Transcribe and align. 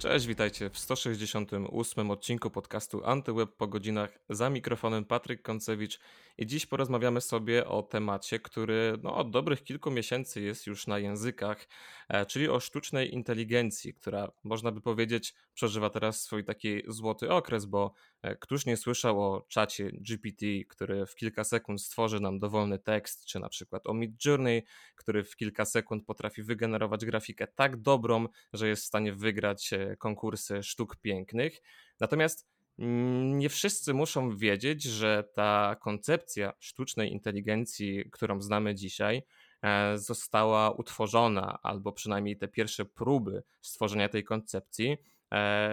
Cześć, 0.00 0.26
witajcie 0.26 0.70
w 0.70 0.78
168 0.78 2.10
odcinku 2.10 2.50
podcastu 2.50 3.04
Antyweb 3.04 3.50
po 3.56 3.66
godzinach. 3.66 4.18
Za 4.30 4.50
mikrofonem 4.50 5.04
Patryk 5.04 5.42
Koncewicz 5.42 6.00
i 6.38 6.46
dziś 6.46 6.66
porozmawiamy 6.66 7.20
sobie 7.20 7.66
o 7.66 7.82
temacie, 7.82 8.38
który 8.38 8.98
no, 9.02 9.16
od 9.16 9.30
dobrych 9.30 9.64
kilku 9.64 9.90
miesięcy 9.90 10.40
jest 10.40 10.66
już 10.66 10.86
na 10.86 10.98
językach, 10.98 11.68
e, 12.08 12.26
czyli 12.26 12.48
o 12.48 12.60
sztucznej 12.60 13.14
inteligencji, 13.14 13.94
która 13.94 14.32
można 14.44 14.72
by 14.72 14.80
powiedzieć 14.80 15.34
przeżywa 15.54 15.90
teraz 15.90 16.22
swój 16.22 16.44
taki 16.44 16.82
złoty 16.88 17.30
okres, 17.30 17.64
bo 17.64 17.94
któż 18.40 18.66
nie 18.66 18.76
słyszał 18.76 19.22
o 19.22 19.46
czacie 19.48 19.90
GPT, 19.92 20.46
który 20.68 21.06
w 21.06 21.14
kilka 21.14 21.44
sekund 21.44 21.82
stworzy 21.82 22.20
nam 22.20 22.38
dowolny 22.38 22.78
tekst, 22.78 23.24
czy 23.24 23.40
na 23.40 23.48
przykład 23.48 23.86
o 23.86 23.94
Midjourney, 23.94 24.62
który 24.96 25.24
w 25.24 25.36
kilka 25.36 25.64
sekund 25.64 26.06
potrafi 26.06 26.42
wygenerować 26.42 27.04
grafikę 27.04 27.46
tak 27.46 27.76
dobrą, 27.76 28.26
że 28.52 28.68
jest 28.68 28.82
w 28.82 28.86
stanie 28.86 29.12
wygrać 29.12 29.72
e, 29.72 29.96
konkursy 29.96 30.62
sztuk 30.62 30.96
pięknych. 30.96 31.62
Natomiast 32.00 32.46
mm, 32.78 33.38
nie 33.38 33.48
wszyscy 33.48 33.94
muszą 33.94 34.36
wiedzieć, 34.36 34.82
że 34.82 35.24
ta 35.34 35.76
koncepcja 35.80 36.52
sztucznej 36.58 37.12
inteligencji, 37.12 38.04
którą 38.10 38.42
znamy 38.42 38.74
dzisiaj, 38.74 39.22
e, 39.62 39.98
została 39.98 40.70
utworzona, 40.70 41.58
albo 41.62 41.92
przynajmniej 41.92 42.36
te 42.36 42.48
pierwsze 42.48 42.84
próby 42.84 43.42
stworzenia 43.60 44.08
tej 44.08 44.24
koncepcji 44.24 44.90
e, 44.90 44.96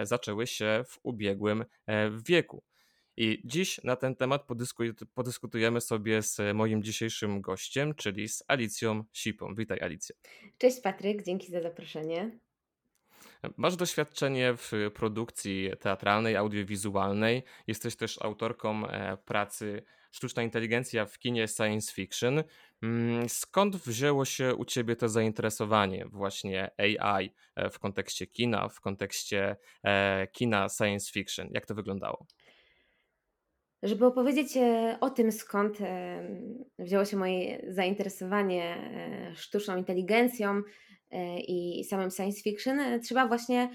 zaczęły 0.02 0.46
się 0.46 0.84
w 0.88 0.98
ubiegłym 1.02 1.64
e, 1.86 2.10
wieku. 2.28 2.62
I 3.16 3.42
dziś 3.44 3.80
na 3.84 3.96
ten 3.96 4.16
temat 4.16 4.46
podyskutujemy 5.14 5.80
sobie 5.80 6.22
z 6.22 6.40
moim 6.54 6.82
dzisiejszym 6.82 7.40
gościem, 7.40 7.94
czyli 7.94 8.28
z 8.28 8.42
Alicją 8.48 9.04
Sipą. 9.12 9.54
Witaj, 9.54 9.80
Alicja. 9.80 10.16
Cześć 10.58 10.80
Patryk, 10.80 11.22
dzięki 11.22 11.52
za 11.52 11.60
zaproszenie. 11.62 12.38
Masz 13.56 13.76
doświadczenie 13.76 14.54
w 14.56 14.72
produkcji 14.94 15.70
teatralnej, 15.80 16.36
audiowizualnej. 16.36 17.42
Jesteś 17.66 17.96
też 17.96 18.22
autorką 18.22 18.86
e, 18.86 19.16
pracy 19.16 19.82
Sztuczna 20.10 20.42
inteligencja 20.42 21.06
w 21.06 21.18
kinie 21.18 21.48
science 21.48 21.92
fiction. 21.92 22.42
Mm, 22.82 23.28
skąd 23.28 23.76
wzięło 23.76 24.24
się 24.24 24.54
u 24.54 24.64
ciebie 24.64 24.96
to 24.96 25.08
zainteresowanie 25.08 26.04
właśnie 26.06 26.70
AI 26.78 27.30
e, 27.56 27.70
w 27.70 27.78
kontekście 27.78 28.26
kina, 28.26 28.68
w 28.68 28.80
kontekście 28.80 29.56
e, 29.84 30.26
kina 30.26 30.68
science 30.68 31.12
fiction? 31.12 31.48
Jak 31.50 31.66
to 31.66 31.74
wyglądało? 31.74 32.26
Żeby 33.82 34.06
opowiedzieć 34.06 34.48
o 35.00 35.10
tym, 35.10 35.32
skąd 35.32 35.78
wzięło 36.78 37.04
się 37.04 37.16
moje 37.16 37.64
zainteresowanie 37.68 38.76
sztuczną 39.34 39.76
inteligencją, 39.76 40.62
E, 41.10 41.40
i 41.40 41.84
samym 41.84 42.10
science 42.10 42.42
fiction, 42.42 42.80
e, 42.80 43.00
trzeba 43.00 43.28
właśnie 43.28 43.62
e, 43.62 43.70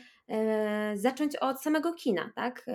zacząć 0.93 1.35
od 1.35 1.61
samego 1.61 1.93
kina, 1.93 2.31
tak? 2.35 2.65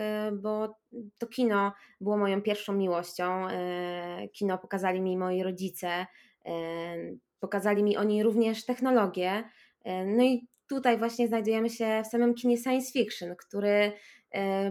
Bo 0.42 0.76
to 1.18 1.26
kino 1.26 1.72
było 2.00 2.16
moją 2.16 2.42
pierwszą 2.42 2.72
miłością. 2.72 3.46
Kino 4.32 4.58
pokazali 4.58 5.00
mi 5.00 5.16
moi 5.16 5.42
rodzice, 5.42 6.06
pokazali 7.40 7.82
mi 7.82 7.96
oni 7.96 8.22
również 8.22 8.64
technologię. 8.64 9.44
No 10.06 10.24
i 10.24 10.48
tutaj 10.68 10.98
właśnie 10.98 11.28
znajdujemy 11.28 11.70
się 11.70 12.02
w 12.04 12.06
samym 12.06 12.34
kinie 12.34 12.56
science 12.56 12.92
fiction, 12.92 13.36
który 13.36 13.92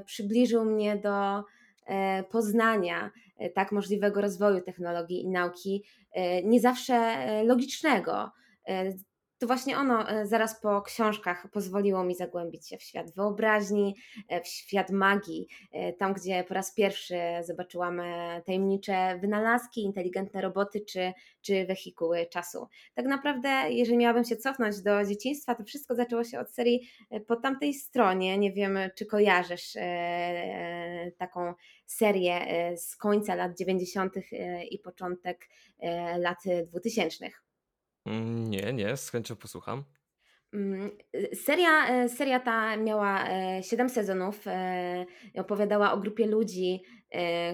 przybliżył 0.05 0.65
mnie 0.65 0.97
do 0.97 1.43
poznania 2.31 3.11
tak 3.55 3.71
możliwego 3.71 4.21
rozwoju 4.21 4.61
technologii 4.61 5.23
i 5.23 5.29
nauki, 5.29 5.83
nie 6.43 6.59
zawsze 6.59 7.17
logicznego 7.43 8.31
to 9.39 9.47
właśnie 9.47 9.77
ono 9.77 10.09
e, 10.09 10.27
zaraz 10.27 10.61
po 10.61 10.81
książkach 10.81 11.47
pozwoliło 11.51 12.03
mi 12.03 12.15
zagłębić 12.15 12.67
się 12.67 12.77
w 12.77 12.83
świat 12.83 13.11
wyobraźni, 13.15 13.95
e, 14.29 14.41
w 14.41 14.47
świat 14.47 14.89
magii, 14.89 15.47
e, 15.71 15.93
tam 15.93 16.13
gdzie 16.13 16.43
po 16.43 16.53
raz 16.53 16.73
pierwszy 16.73 17.17
zobaczyłam 17.43 18.01
tajemnicze 18.45 19.19
wynalazki, 19.21 19.83
inteligentne 19.83 20.41
roboty 20.41 20.81
czy, 20.81 21.13
czy 21.41 21.65
wehikuły 21.65 22.25
czasu. 22.25 22.67
Tak 22.93 23.05
naprawdę, 23.05 23.49
jeżeli 23.69 23.97
miałabym 23.97 24.23
się 24.23 24.37
cofnąć 24.37 24.81
do 24.81 25.05
dzieciństwa, 25.05 25.55
to 25.55 25.63
wszystko 25.63 25.95
zaczęło 25.95 26.23
się 26.23 26.39
od 26.39 26.51
serii 26.51 26.89
po 27.27 27.35
tamtej 27.35 27.73
stronie. 27.73 28.37
Nie 28.37 28.53
wiem, 28.53 28.79
czy 28.95 29.05
kojarzysz 29.05 29.73
taką 31.17 31.53
serię 31.85 32.39
z 32.77 32.95
końca 32.95 33.35
lat 33.35 33.57
90. 33.57 34.13
i 34.71 34.79
początek 34.79 35.49
lat 36.17 36.39
2000. 36.67 37.46
Mm, 38.07 38.49
nie, 38.49 38.73
nie, 38.73 38.97
z 38.97 39.09
chęcią 39.09 39.35
posłucham. 39.35 39.83
Mm, 40.53 40.91
y, 41.15 41.35
seria, 41.35 42.03
y, 42.05 42.09
seria 42.09 42.39
ta 42.39 42.77
miała 42.77 43.25
7 43.61 43.85
e, 43.87 43.89
sezonów. 43.89 44.45
Opowiadała 45.35 45.93
o 45.93 45.97
grupie 45.97 46.27
ludzi, 46.27 46.81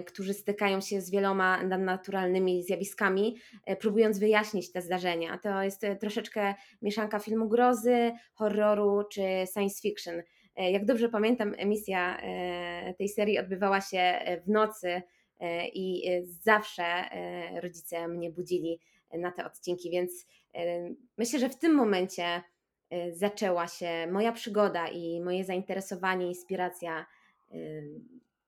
którzy 0.06 0.34
stykają 0.34 0.82
się 0.82 1.02
z 1.02 1.12
wieloma 1.12 1.64
nadnaturalnymi 1.64 2.64
zjawiskami, 2.64 3.38
próbując 3.80 4.20
wyjaśnić 4.20 4.72
te 4.72 4.82
zdarzenia. 4.82 5.38
To 5.38 5.64
jest 5.64 5.86
troszeczkę 6.00 6.54
mieszanka 6.82 7.20
filmu 7.20 7.50
grozy, 7.50 8.12
horroru 8.34 9.04
czy 9.12 9.22
science 9.54 9.82
fiction. 9.82 10.22
Jak 10.56 10.86
dobrze 10.86 11.10
pamiętam, 11.10 11.54
emisja 11.58 12.22
tej 12.98 13.10
serii 13.10 13.40
odbywała 13.40 13.82
się 13.82 14.20
w 14.46 14.50
nocy 14.50 15.02
i 15.74 16.04
zawsze 16.42 16.84
rodzice 17.62 18.08
mnie 18.08 18.32
budzili 18.32 18.80
na 19.18 19.32
te 19.32 19.46
odcinki, 19.46 19.90
więc 19.90 20.28
myślę, 21.18 21.40
że 21.40 21.50
w 21.50 21.60
tym 21.60 21.76
momencie 21.76 22.44
y, 22.94 23.16
zaczęła 23.16 23.68
się 23.68 24.08
moja 24.12 24.32
przygoda 24.32 24.88
i 24.88 25.22
moje 25.22 25.46
zainteresowanie, 25.46 26.28
inspiracja 26.28 27.06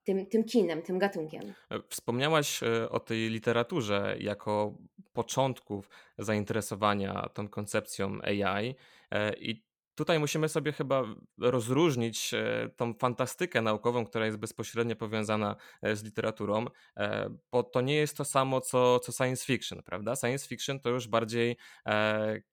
tym, 0.06 0.26
tym 0.26 0.44
kinem, 0.44 0.82
tym 0.82 0.98
gatunkiem. 0.98 1.42
E, 1.70 1.80
wspomniałaś 1.88 2.62
e, 2.62 2.90
o 2.90 3.00
tej 3.00 3.30
literaturze 3.30 4.16
jako 4.20 4.74
początków 5.12 5.90
zainteresowania 6.18 7.28
tą 7.34 7.48
koncepcją 7.48 8.18
AI 8.22 8.74
e, 9.10 9.32
i 9.36 9.65
Tutaj 9.96 10.18
musimy 10.18 10.48
sobie 10.48 10.72
chyba 10.72 11.04
rozróżnić 11.38 12.34
e, 12.34 12.70
tą 12.76 12.94
fantastykę 12.94 13.62
naukową, 13.62 14.06
która 14.06 14.26
jest 14.26 14.38
bezpośrednio 14.38 14.96
powiązana 14.96 15.56
e, 15.82 15.96
z 15.96 16.04
literaturą, 16.04 16.66
e, 16.96 17.30
bo 17.52 17.62
to 17.62 17.80
nie 17.80 17.96
jest 17.96 18.16
to 18.16 18.24
samo 18.24 18.60
co, 18.60 19.00
co 19.00 19.12
science 19.12 19.44
fiction, 19.44 19.82
prawda? 19.82 20.16
Science 20.16 20.48
fiction 20.48 20.80
to 20.80 20.90
już 20.90 21.08
bardziej 21.08 21.56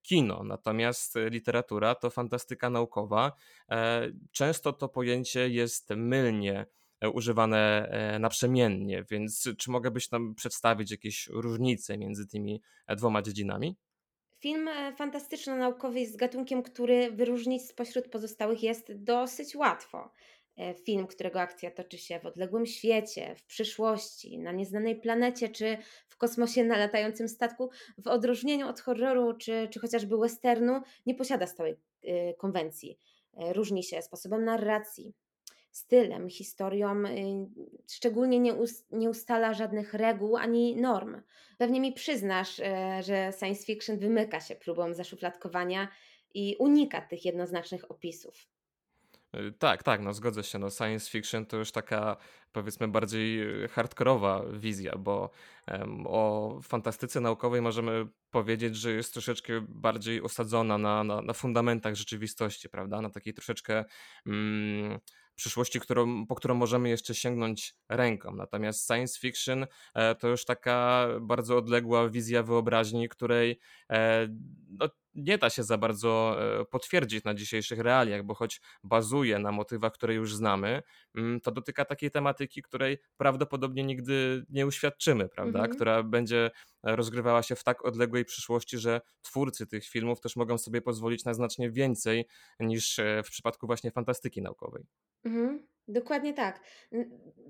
kino, 0.02 0.44
natomiast 0.44 1.16
literatura 1.30 1.96
to 1.96 2.10
fantastyka 2.10 2.70
naukowa. 2.70 3.32
Często 4.32 4.74
to 4.74 4.90
pojęcie 4.90 5.50
jest 5.50 5.90
mylnie 5.90 6.66
używane 7.14 7.90
naprzemiennie, 8.20 9.06
więc 9.12 9.50
czy 9.58 9.72
mogłabyś 9.72 10.12
nam 10.12 10.36
przedstawić 10.36 10.92
jakieś 10.92 11.28
różnice 11.28 11.98
między 11.98 12.28
tymi 12.28 12.62
dwoma 12.90 13.22
dziedzinami? 13.22 13.78
Film 14.44 14.68
e, 14.68 14.94
fantastyczno-naukowy 14.94 16.00
jest 16.00 16.18
gatunkiem, 16.18 16.64
który 16.64 17.12
wyróżnić 17.12 17.68
spośród 17.68 18.08
pozostałych 18.08 18.64
jest 18.64 18.94
dosyć 18.94 19.56
łatwo. 19.56 20.12
E, 20.58 20.74
film, 20.74 21.08
którego 21.08 21.42
akcja 21.42 21.72
toczy 21.72 21.98
się 21.98 22.20
w 22.20 22.26
odległym 22.26 22.66
świecie, 22.66 23.36
w 23.36 23.44
przyszłości, 23.44 24.40
na 24.40 24.52
nieznanej 24.52 24.96
planecie 24.96 25.50
czy 25.50 25.78
w 26.08 26.18
kosmosie 26.18 26.64
na 26.64 26.78
latającym 26.78 27.28
statku, 27.28 27.70
w 27.98 28.08
odróżnieniu 28.08 28.68
od 28.68 28.80
horroru 28.80 29.34
czy, 29.34 29.68
czy 29.72 29.80
chociażby 29.80 30.18
westernu, 30.18 30.82
nie 31.06 31.16
posiada 31.16 31.48
stałej 31.48 31.76
e, 32.04 32.34
konwencji. 32.34 32.98
Różni 33.34 33.84
się 33.84 34.02
sposobem 34.02 34.46
narracji, 34.46 35.14
stylem, 35.74 36.30
historią, 36.30 37.06
y, 37.06 37.50
szczególnie 37.92 38.40
nie, 38.40 38.56
nie 38.92 39.10
ustala 39.10 39.54
żadnych 39.54 39.94
reguł 39.94 40.38
ani 40.38 40.76
norm. 40.76 41.22
Pewnie 41.58 41.80
mi 41.80 41.94
przyznasz, 41.94 42.60
e, 42.60 43.04
że 43.04 43.32
science 43.40 43.66
fiction 43.66 44.00
wymyka 44.00 44.40
się 44.40 44.56
próbą 44.56 44.94
zaszufladkowania 44.94 45.88
i 46.34 46.56
unika 46.60 47.02
tych 47.02 47.26
jednoznacznych 47.26 47.92
opisów. 47.92 48.48
E, 49.34 49.52
tak, 49.52 49.84
tak, 49.84 50.02
no 50.02 50.14
zgodzę 50.14 50.44
się. 50.44 50.60
No, 50.60 50.70
science 50.70 51.12
fiction 51.12 51.46
to 51.46 51.58
już 51.58 51.72
taka 51.72 52.18
powiedzmy 52.52 52.88
bardziej 52.88 53.64
e, 53.64 53.68
hardkorowa 53.68 54.44
wizja, 54.54 54.98
bo 54.98 55.30
um, 55.68 56.08
o 56.08 56.60
fantastyce 56.64 57.22
naukowej 57.22 57.62
możemy 57.62 58.08
powiedzieć, 58.32 58.76
że 58.76 58.92
jest 58.92 59.14
troszeczkę 59.14 59.54
bardziej 59.70 60.22
osadzona 60.22 60.78
na, 60.78 61.04
na, 61.04 61.22
na 61.22 61.34
fundamentach 61.34 61.96
rzeczywistości, 61.96 62.70
prawda? 62.70 63.02
Na 63.02 63.10
takiej 63.10 63.34
troszeczkę. 63.34 63.86
Mm, 64.26 65.00
przyszłości, 65.36 65.80
którą, 65.80 66.28
po 66.28 66.36
którą 66.36 66.56
możemy 66.56 66.90
jeszcze 66.90 67.16
sięgnąć 67.16 67.76
ręką. 67.90 68.36
Natomiast 68.36 68.88
science 68.88 69.20
fiction 69.20 69.66
e, 69.94 70.16
to 70.16 70.28
już 70.28 70.46
taka 70.46 71.08
bardzo 71.22 71.58
odległa 71.58 72.10
wizja 72.10 72.44
wyobraźni, 72.44 73.10
której 73.10 73.60
e, 73.90 74.28
no, 74.70 74.90
nie 75.16 75.38
da 75.38 75.50
się 75.50 75.64
za 75.64 75.78
bardzo 75.78 76.36
e, 76.62 76.66
potwierdzić 76.66 77.24
na 77.24 77.34
dzisiejszych 77.34 77.80
realiach, 77.80 78.24
bo 78.24 78.34
choć 78.34 78.62
bazuje 78.84 79.40
na 79.40 79.52
motywach, 79.52 79.94
które 79.94 80.14
już 80.14 80.36
znamy, 80.36 80.84
mm, 81.16 81.42
to 81.42 81.52
dotyka 81.52 81.86
takiej 81.86 82.12
tematyki, 82.12 82.62
której 82.62 82.98
prawdopodobnie 83.18 83.84
nigdy 83.84 84.46
nie 84.50 84.68
uświadczymy, 84.68 85.30
prawda? 85.30 85.60
Mhm. 85.60 85.76
Która 85.76 86.04
będzie 86.04 86.52
rozgrywała 86.84 87.44
się 87.44 87.56
w 87.56 87.64
tak 87.64 87.86
odległej 87.86 88.26
przyszłości, 88.26 88.78
że 88.78 89.02
twórcy 89.22 89.68
tych 89.68 89.86
filmów 89.86 90.22
też 90.22 90.36
mogą 90.36 90.58
sobie 90.58 90.82
pozwolić 90.82 91.26
na 91.26 91.34
znacznie 91.34 91.72
więcej 91.72 92.26
niż 92.60 93.00
w 93.26 93.30
przypadku 93.30 93.68
właśnie 93.68 93.92
fantastyki 93.92 94.42
naukowej. 94.42 94.84
Mhm, 95.26 95.68
dokładnie 95.88 96.34
tak. 96.34 96.60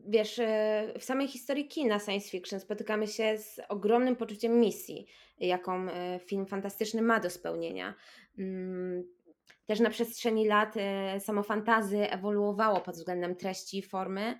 Wiesz, 0.07 0.39
e, 0.39 0.93
w 0.99 1.03
samej 1.03 1.27
historii 1.27 1.67
kina 1.67 1.99
science 1.99 2.29
fiction 2.29 2.59
spotykamy 2.59 3.07
się 3.07 3.37
z 3.37 3.61
ogromnym 3.69 4.15
poczuciem 4.15 4.59
misji, 4.59 5.07
jaką 5.39 5.89
e, 5.89 6.19
film 6.19 6.45
fantastyczny 6.45 7.01
ma 7.01 7.19
do 7.19 7.29
spełnienia. 7.29 7.93
Mm, 8.37 9.03
też 9.65 9.79
na 9.79 9.89
przestrzeni 9.89 10.47
lat 10.47 10.73
e, 10.77 11.19
samo 11.19 11.43
fantazy 11.43 12.09
ewoluowało 12.09 12.81
pod 12.81 12.95
względem 12.95 13.35
treści 13.35 13.77
i 13.77 13.83
formy, 13.83 14.39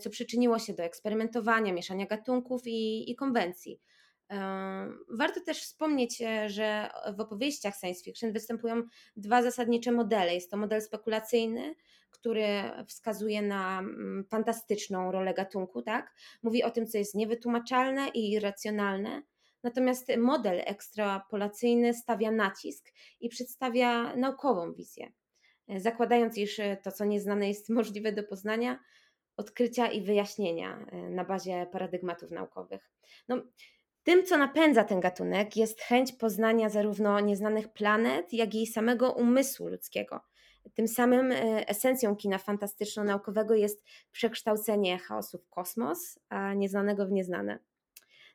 co 0.00 0.10
przyczyniło 0.10 0.58
się 0.58 0.72
do 0.72 0.82
eksperymentowania, 0.82 1.72
mieszania 1.72 2.06
gatunków 2.06 2.62
i, 2.66 3.10
i 3.10 3.16
konwencji. 3.16 3.80
Warto 5.08 5.40
też 5.40 5.62
wspomnieć, 5.62 6.22
że 6.46 6.90
w 7.16 7.20
opowieściach 7.20 7.74
science 7.80 8.04
fiction 8.04 8.32
występują 8.32 8.82
dwa 9.16 9.42
zasadnicze 9.42 9.92
modele. 9.92 10.34
Jest 10.34 10.50
to 10.50 10.56
model 10.56 10.82
spekulacyjny, 10.82 11.74
który 12.10 12.46
wskazuje 12.86 13.42
na 13.42 13.78
mm, 13.78 14.24
fantastyczną 14.24 15.12
rolę 15.12 15.34
gatunku, 15.34 15.82
tak? 15.82 16.14
Mówi 16.42 16.62
o 16.62 16.70
tym, 16.70 16.86
co 16.86 16.98
jest 16.98 17.14
niewytłumaczalne 17.14 18.08
i 18.08 18.32
irracjonalne. 18.32 19.22
Natomiast 19.62 20.16
model 20.18 20.62
ekstrapolacyjny 20.66 21.94
stawia 21.94 22.30
nacisk 22.30 22.92
i 23.20 23.28
przedstawia 23.28 24.16
naukową 24.16 24.74
wizję, 24.74 25.12
zakładając, 25.76 26.38
iż 26.38 26.60
to, 26.82 26.92
co 26.92 27.04
nieznane, 27.04 27.48
jest 27.48 27.68
możliwe 27.78 28.12
do 28.12 28.22
poznania, 28.22 28.78
odkrycia 29.36 29.86
i 29.86 30.02
wyjaśnienia 30.02 30.86
e, 30.92 31.10
na 31.10 31.24
bazie 31.24 31.66
paradygmatów 31.72 32.30
naukowych. 32.30 32.90
No, 33.28 33.42
tym, 34.06 34.26
co 34.26 34.36
napędza 34.36 34.84
ten 34.84 35.00
gatunek, 35.00 35.56
jest 35.56 35.80
chęć 35.80 36.12
poznania 36.12 36.68
zarówno 36.68 37.20
nieznanych 37.20 37.68
planet, 37.72 38.32
jak 38.32 38.54
i 38.54 38.66
samego 38.66 39.12
umysłu 39.12 39.68
ludzkiego. 39.68 40.20
Tym 40.74 40.88
samym 40.88 41.32
e, 41.32 41.68
esencją 41.68 42.16
kina 42.16 42.38
fantastyczno-naukowego 42.38 43.54
jest 43.54 43.84
przekształcenie 44.12 44.98
chaosu 44.98 45.38
w 45.38 45.48
kosmos, 45.48 46.18
a 46.28 46.54
nieznanego 46.54 47.06
w 47.06 47.12
nieznane. 47.12 47.58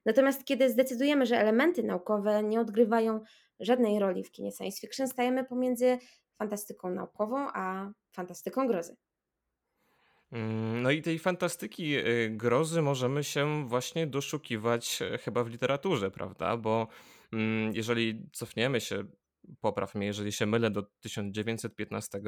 Natomiast 0.06 0.46
kiedy 0.46 0.70
zdecydujemy, 0.70 1.26
że 1.26 1.40
elementy 1.40 1.84
naukowe 1.84 2.44
nie 2.44 2.60
odgrywają 2.60 3.20
żadnej 3.60 4.00
roli 4.00 4.24
w 4.24 4.32
kinie 4.32 4.52
science 4.52 4.82
fiction, 4.82 5.08
stajemy 5.08 5.44
pomiędzy 5.44 5.98
fantastyką 6.38 6.90
naukową 6.90 7.48
a 7.54 7.92
fantastyką 8.12 8.68
grozy. 8.68 8.96
Mm, 10.32 10.82
no 10.82 10.92
i 10.92 11.02
tej 11.02 11.20
fantastyki 11.20 11.96
y, 11.98 12.30
grozy 12.32 12.82
możemy 12.82 13.24
się 13.24 13.68
właśnie 13.68 14.08
doszukiwać 14.08 15.02
e, 15.02 15.18
chyba 15.18 15.44
w 15.44 15.50
literaturze, 15.50 16.12
prawda? 16.12 16.58
Bo 16.58 16.88
mm, 17.34 17.74
jeżeli 17.76 18.30
cofniemy 18.34 18.82
się 18.82 19.04
popraw 19.62 19.96
mnie, 19.96 20.08
jeżeli 20.08 20.32
się 20.32 20.46
mylę, 20.46 20.72
do 20.72 20.84
1915, 21.02 22.22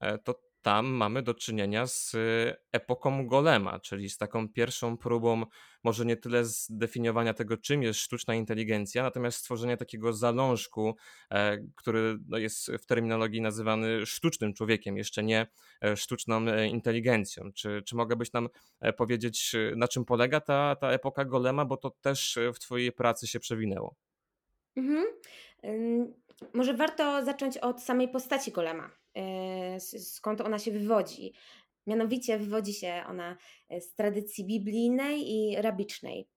e, 0.00 0.18
to 0.18 0.49
tam 0.62 0.86
mamy 0.86 1.22
do 1.22 1.34
czynienia 1.34 1.86
z 1.86 2.16
epoką 2.72 3.26
Golema, 3.26 3.80
czyli 3.80 4.10
z 4.10 4.18
taką 4.18 4.48
pierwszą 4.48 4.96
próbą, 4.96 5.42
może 5.84 6.06
nie 6.06 6.16
tyle 6.16 6.44
zdefiniowania 6.44 7.34
tego, 7.34 7.56
czym 7.56 7.82
jest 7.82 8.00
sztuczna 8.00 8.34
inteligencja, 8.34 9.02
natomiast 9.02 9.38
stworzenia 9.38 9.76
takiego 9.76 10.12
zalążku, 10.12 10.96
e, 11.30 11.58
który 11.76 12.18
no, 12.28 12.38
jest 12.38 12.70
w 12.70 12.86
terminologii 12.86 13.40
nazywany 13.40 14.06
sztucznym 14.06 14.54
człowiekiem, 14.54 14.96
jeszcze 14.96 15.22
nie 15.22 15.46
e, 15.84 15.96
sztuczną 15.96 16.40
inteligencją. 16.64 17.52
Czy, 17.52 17.82
czy 17.86 17.96
mogłabyś 17.96 18.32
nam 18.32 18.48
powiedzieć, 18.96 19.56
na 19.76 19.88
czym 19.88 20.04
polega 20.04 20.40
ta, 20.40 20.76
ta 20.76 20.90
epoka 20.90 21.24
Golema, 21.24 21.64
bo 21.64 21.76
to 21.76 21.90
też 21.90 22.38
w 22.54 22.58
Twojej 22.58 22.92
pracy 22.92 23.26
się 23.26 23.40
przewinęło? 23.40 23.96
Mhm. 24.76 25.04
Może 26.54 26.74
warto 26.74 27.24
zacząć 27.24 27.58
od 27.58 27.82
samej 27.82 28.08
postaci 28.08 28.52
golema, 28.52 28.84
e, 28.84 28.99
skąd 29.98 30.40
ona 30.40 30.58
się 30.58 30.70
wywodzi. 30.70 31.32
Mianowicie 31.86 32.38
wywodzi 32.38 32.74
się 32.74 33.02
ona 33.08 33.36
e, 33.68 33.80
z 33.80 33.94
tradycji 33.94 34.46
biblijnej 34.46 35.32
i 35.32 35.62
rabicznej. 35.62 36.28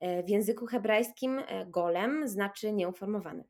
E, 0.00 0.22
w 0.22 0.28
języku 0.28 0.66
hebrajskim 0.66 1.40
golem 1.66 2.28
znaczy 2.28 2.72
nieuformowany. 2.72 3.44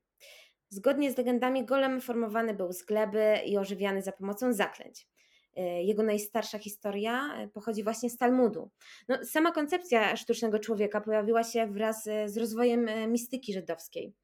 Zgodnie 0.70 1.12
z 1.12 1.18
legendami 1.18 1.64
golem 1.64 2.00
formowany 2.00 2.54
był 2.54 2.72
z 2.72 2.84
gleby 2.84 3.36
i 3.46 3.58
ożywiany 3.58 4.02
za 4.02 4.12
pomocą 4.12 4.52
zaklęć. 4.52 5.08
Jego 5.82 6.02
najstarsza 6.02 6.58
historia 6.58 7.48
pochodzi 7.54 7.84
właśnie 7.84 8.10
z 8.10 8.16
Talmudu. 8.16 8.70
No, 9.08 9.24
sama 9.24 9.52
koncepcja 9.52 10.16
sztucznego 10.16 10.58
człowieka 10.58 11.00
pojawiła 11.00 11.44
się 11.44 11.66
wraz 11.66 12.04
z 12.26 12.36
rozwojem 12.36 13.10
mistyki 13.12 13.52
żydowskiej. 13.52 14.14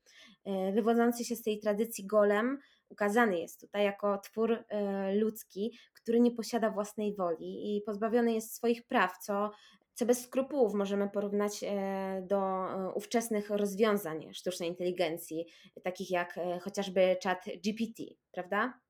E, 0.45 0.73
wywodzący 0.73 1.25
się 1.25 1.37
z 1.37 1.43
tej 1.43 1.59
tradycji 1.59 2.07
golem 2.07 2.59
ukazany 2.95 3.39
jest 3.39 3.61
tutaj 3.61 3.85
jako 3.85 4.19
twór 4.19 4.53
e, 4.69 5.15
ludzki, 5.15 5.79
który 5.95 6.21
nie 6.21 6.31
posiada 6.31 6.71
własnej 6.71 7.15
woli 7.17 7.77
i 7.77 7.83
pozbawiony 7.83 8.33
jest 8.33 8.55
swoich 8.55 8.87
praw, 8.87 9.19
co, 9.19 9.51
co 9.95 10.07
bez 10.07 10.25
skrupułów 10.25 10.75
możemy 10.75 11.11
porównać 11.11 11.65
e, 11.65 12.23
do 12.27 12.67
ówczesnych 12.95 13.51
rozwiązań 13.51 14.35
sztucznej 14.35 14.69
inteligencji, 14.69 15.47
takich 15.83 16.11
jak 16.11 16.41
chociażby 16.63 17.17
chat 17.25 17.45
GPT, 17.65 18.03
prawda? 18.33 18.81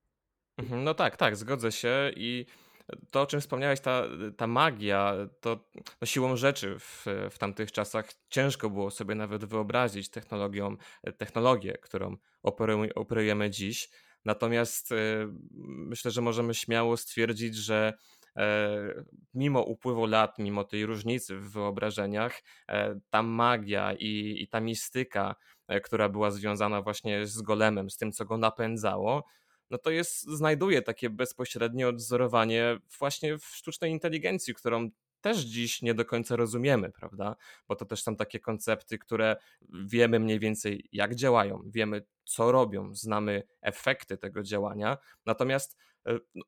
Mhm, 0.59 0.85
no 0.85 0.95
tak, 0.95 1.17
tak, 1.17 1.37
zgodzę 1.37 1.73
się 1.73 2.11
i 2.17 2.47
to, 3.10 3.22
o 3.22 3.26
czym 3.26 3.40
wspomniałeś, 3.40 3.81
ta, 3.81 4.02
ta 4.36 4.46
magia, 4.46 5.14
to 5.40 5.70
no 6.00 6.06
siłą 6.06 6.36
rzeczy 6.36 6.78
w, 6.78 7.04
w 7.31 7.38
tamtych 7.38 7.72
czasach 7.72 8.08
ciężko 8.28 8.70
było 8.70 8.90
sobie 8.90 9.14
nawet 9.14 9.44
wyobrazić 9.44 10.10
technologią, 10.10 10.76
technologię, 11.19 11.78
którą 11.82 12.16
operujemy 12.94 13.50
dziś. 13.50 13.90
Natomiast 14.25 14.92
e, 14.92 14.96
myślę, 15.66 16.10
że 16.10 16.20
możemy 16.20 16.54
śmiało 16.54 16.96
stwierdzić, 16.96 17.56
że 17.56 17.92
e, 18.36 19.04
mimo 19.34 19.62
upływu 19.62 20.06
lat, 20.06 20.38
mimo 20.38 20.64
tej 20.64 20.86
różnicy 20.86 21.36
w 21.36 21.52
wyobrażeniach, 21.52 22.42
e, 22.69 23.00
ta 23.10 23.22
magia 23.22 23.92
i, 23.92 24.36
i 24.42 24.48
ta 24.48 24.60
mistyka, 24.60 25.34
która 25.84 26.08
była 26.08 26.31
związana 26.31 26.82
właśnie 26.82 27.26
z 27.26 27.42
golemem, 27.42 27.90
z 27.90 27.96
tym, 27.96 28.12
co 28.12 28.25
go 28.25 28.36
napędzało, 28.38 29.25
no 29.75 29.79
to 29.79 29.91
jest, 29.91 30.23
znajduje 30.23 30.82
takie 30.82 31.11
bezpośrednie 31.11 31.88
odzorowanie 31.88 32.79
właśnie 32.99 33.38
w 33.38 33.44
sztucznej 33.44 33.91
inteligencji, 33.91 34.55
którą 34.55 34.91
też 35.21 35.38
dziś 35.38 35.82
nie 35.82 35.94
do 35.94 36.05
końca 36.05 36.37
rozumiemy, 36.37 36.91
prawda? 36.91 37.37
Bo 37.69 37.76
to 37.76 37.85
też 37.85 38.03
są 38.03 38.17
takie 38.17 38.41
koncepty, 38.41 38.99
które 38.99 39.37
wiemy 39.87 40.21
mniej 40.21 40.38
więcej 40.38 40.88
jak 40.93 41.15
działają, 41.15 41.63
wiemy 41.67 42.06
co 42.25 42.53
robią, 42.53 42.94
znamy 42.94 43.43
efekty 43.60 44.17
tego 44.17 44.43
działania, 44.43 44.98
natomiast 45.27 45.77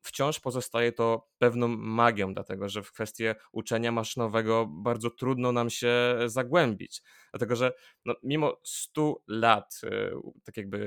wciąż 0.01 0.39
pozostaje 0.39 0.91
to 0.91 1.27
pewną 1.37 1.67
magią, 1.67 2.33
dlatego 2.33 2.69
że 2.69 2.83
w 2.83 2.91
kwestię 2.91 3.35
uczenia 3.51 3.91
maszynowego 3.91 4.65
bardzo 4.65 5.09
trudno 5.09 5.51
nam 5.51 5.69
się 5.69 6.17
zagłębić, 6.25 7.01
dlatego 7.31 7.55
że 7.55 7.73
no, 8.05 8.15
mimo 8.23 8.57
100 8.63 9.21
lat, 9.27 9.81
e, 9.83 10.11
tak 10.43 10.57
jakby, 10.57 10.79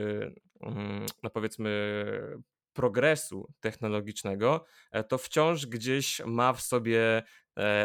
mm, 0.61 1.07
no 1.23 1.31
powiedzmy, 1.31 2.37
progresu 2.73 3.53
technologicznego, 3.61 4.65
e, 4.91 5.05
to 5.05 5.19
wciąż 5.19 5.67
gdzieś 5.67 6.21
ma 6.27 6.53
w 6.53 6.61
sobie 6.61 7.23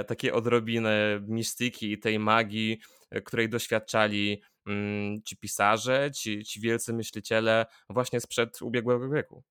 takie 0.08 0.34
odrobinę 0.34 1.20
mistyki 1.28 1.92
i 1.92 2.00
tej 2.00 2.20
magii, 2.20 2.80
której 3.24 3.50
doświadczali 3.50 4.42
Mm, 4.68 5.22
ci 5.24 5.38
pisarze, 5.38 6.12
ci, 6.12 6.44
ci 6.44 6.62
wielcy 6.62 6.94
myśliciele 6.94 7.66
właśnie 7.90 8.22
sprzed 8.22 8.62
ubiegłego 8.62 9.10
wieku. 9.10 9.44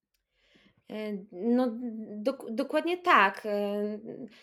E, 0.91 1.19
no, 1.33 1.69
dok 2.17 2.50
dokładnie 2.50 2.99
tak. 2.99 3.47
E, 3.47 3.99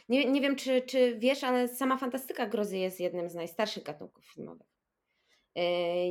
nie, 0.10 0.26
nie 0.32 0.42
wiem, 0.42 0.56
czy, 0.56 0.82
czy 0.82 1.16
wiesz, 1.20 1.44
ale 1.44 1.68
sama 1.68 1.98
fantastyka 1.98 2.48
grozy 2.48 2.78
jest 2.78 3.00
jednym 3.00 3.30
z 3.30 3.36
najstarszych 3.36 3.84
gatunków 3.84 4.26
filmowych. 4.26 4.68
E, 5.56 5.62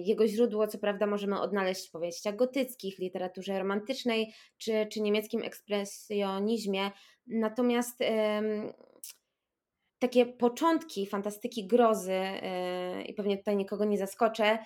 jego 0.01 0.27
źródło, 0.27 0.67
co 0.67 0.79
prawda, 0.79 1.07
możemy 1.07 1.41
odnaleźć 1.41 1.89
w 1.89 1.91
powieściach 1.91 2.37
gotyckich, 2.37 2.99
literaturze 2.99 3.59
romantycznej 3.59 4.33
czy, 4.59 4.87
czy 4.93 5.01
niemieckim 5.01 5.43
ekspresjonizmie. 5.43 6.91
Natomiast 7.27 7.99
takie 9.99 10.27
początki 10.27 11.07
fantastyki 11.07 11.67
grozy, 11.67 12.21
i 13.07 13.15
pewnie 13.15 13.39
tutaj 13.39 13.57
nikogo 13.57 13.85
nie 13.85 13.99
zaskoczę, 13.99 14.59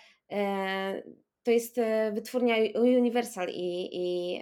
to 1.44 1.50
jest 1.50 1.78
e, 1.78 2.12
wytwórnia 2.12 2.56
Universal 2.74 3.48
i, 3.48 3.88
i 3.92 4.40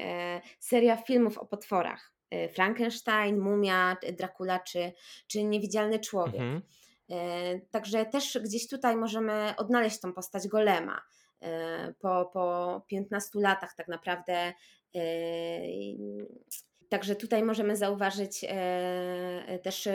seria 0.59 0.97
filmów 0.97 1.39
o 1.39 1.47
potworach. 1.47 2.13
Frankenstein, 2.55 3.39
Mumia, 3.39 3.97
Dracula 4.19 4.59
czy, 4.59 4.93
czy 5.27 5.45
Niewidzialny 5.45 5.99
Człowiek. 5.99 6.41
Mhm. 6.41 6.63
Także 7.71 8.07
też 8.07 8.39
gdzieś 8.43 8.69
tutaj 8.69 8.97
możemy 8.97 9.55
odnaleźć 9.57 10.01
tą 10.01 10.13
postać 10.13 10.49
Golema. 10.49 11.03
Po, 11.99 12.31
po 12.33 12.83
15 12.89 13.41
latach 13.41 13.75
tak 13.77 13.89
naprawdę 13.89 14.53
Także 16.89 17.17
tutaj 17.17 17.43
możemy 17.43 17.77
zauważyć 17.77 18.45
też 19.63 19.89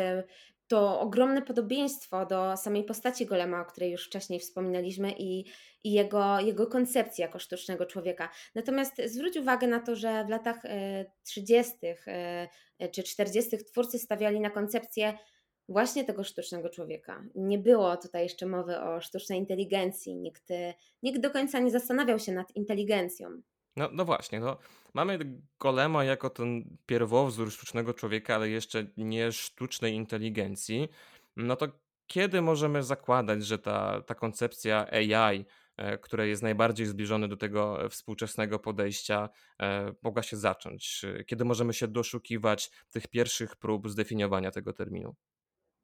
to 0.68 1.00
ogromne 1.00 1.42
podobieństwo 1.42 2.26
do 2.26 2.58
samej 2.58 2.84
postaci 2.84 3.26
Golema, 3.26 3.62
o 3.62 3.66
której 3.66 3.92
już 3.92 4.06
wcześniej 4.06 4.40
wspominaliśmy, 4.40 5.12
i, 5.18 5.46
i 5.84 5.92
jego, 5.92 6.40
jego 6.40 6.68
koncepcji 6.68 7.22
jako 7.22 7.40
sztucznego 7.40 7.86
człowieka. 7.86 8.30
Natomiast 8.56 9.02
zwróć 9.06 9.38
uwagę 9.38 9.68
na 9.68 9.80
to, 9.80 9.96
że 9.96 10.26
w 10.26 10.30
latach 10.30 10.62
30. 11.24 11.74
E, 12.08 12.50
e, 12.80 12.90
czy 12.90 13.04
40. 13.04 13.58
twórcy 13.58 14.00
stawiali 14.00 14.40
na 14.40 14.50
koncepcję 14.50 15.18
właśnie 15.70 16.04
tego 16.04 16.24
sztucznego 16.24 16.70
człowieka. 16.70 17.24
Nie 17.36 17.58
było 17.58 17.98
tutaj 17.98 18.24
jeszcze 18.24 18.46
mowy 18.46 18.80
o 18.80 19.02
sztucznej 19.02 19.40
inteligencji. 19.40 20.16
Nikt, 20.16 20.50
nikt 21.04 21.20
do 21.20 21.32
końca 21.32 21.60
nie 21.60 21.72
zastanawiał 21.72 22.20
się 22.20 22.32
nad 22.32 22.56
inteligencją. 22.56 23.42
No, 23.76 23.90
no 23.94 24.06
właśnie, 24.06 24.40
no, 24.40 24.58
mamy 24.94 25.20
Golema 25.60 26.04
jako 26.04 26.30
ten 26.30 26.78
pierwowzór 26.86 27.52
sztucznego 27.52 27.94
człowieka, 27.94 28.36
ale 28.36 28.50
jeszcze 28.50 28.88
nie 28.98 29.32
sztucznej 29.32 29.94
inteligencji. 29.94 30.90
No 31.36 31.56
to 31.56 31.68
kiedy 32.08 32.42
możemy 32.42 32.84
zakładać, 32.84 33.46
że 33.46 33.60
ta, 33.60 34.02
ta 34.02 34.16
koncepcja 34.16 34.88
AI, 34.92 35.40
e, 35.40 35.46
które 36.02 36.28
jest 36.28 36.44
najbardziej 36.44 36.86
zbliżone 36.86 37.28
do 37.28 37.38
tego 37.38 37.90
współczesnego 37.90 38.60
podejścia, 38.60 39.30
e, 39.62 39.94
mogła 40.02 40.24
się 40.24 40.38
zacząć? 40.38 41.06
Kiedy 41.26 41.46
możemy 41.46 41.74
się 41.74 41.88
doszukiwać 41.88 42.72
tych 42.90 43.08
pierwszych 43.08 43.56
prób 43.56 43.90
zdefiniowania 43.90 44.52
tego 44.52 44.74
terminu? 44.74 45.16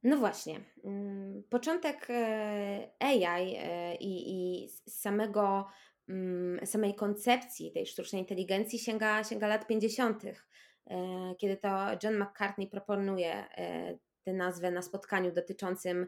No 0.04 0.18
właśnie. 0.18 0.60
Mm, 0.84 1.44
początek 1.50 2.08
e, 2.10 2.90
AI 3.00 3.58
i, 4.00 4.64
i 4.64 4.70
samego 4.90 5.66
Mm, 6.10 6.66
samej 6.66 6.96
koncepcji 6.96 7.72
tej 7.72 7.86
sztucznej 7.86 8.22
inteligencji 8.22 8.80
sięga, 8.80 9.24
sięga 9.24 9.48
lat 9.48 9.68
50., 9.68 10.24
e, 10.26 11.36
kiedy 11.38 11.58
to 11.58 11.70
John 12.04 12.18
McCartney 12.18 12.68
proponuje 12.68 13.34
e, 13.34 13.98
tę 14.24 14.34
nazwę 14.34 14.72
na 14.72 14.82
spotkaniu 14.82 15.32
dotyczącym 15.32 16.08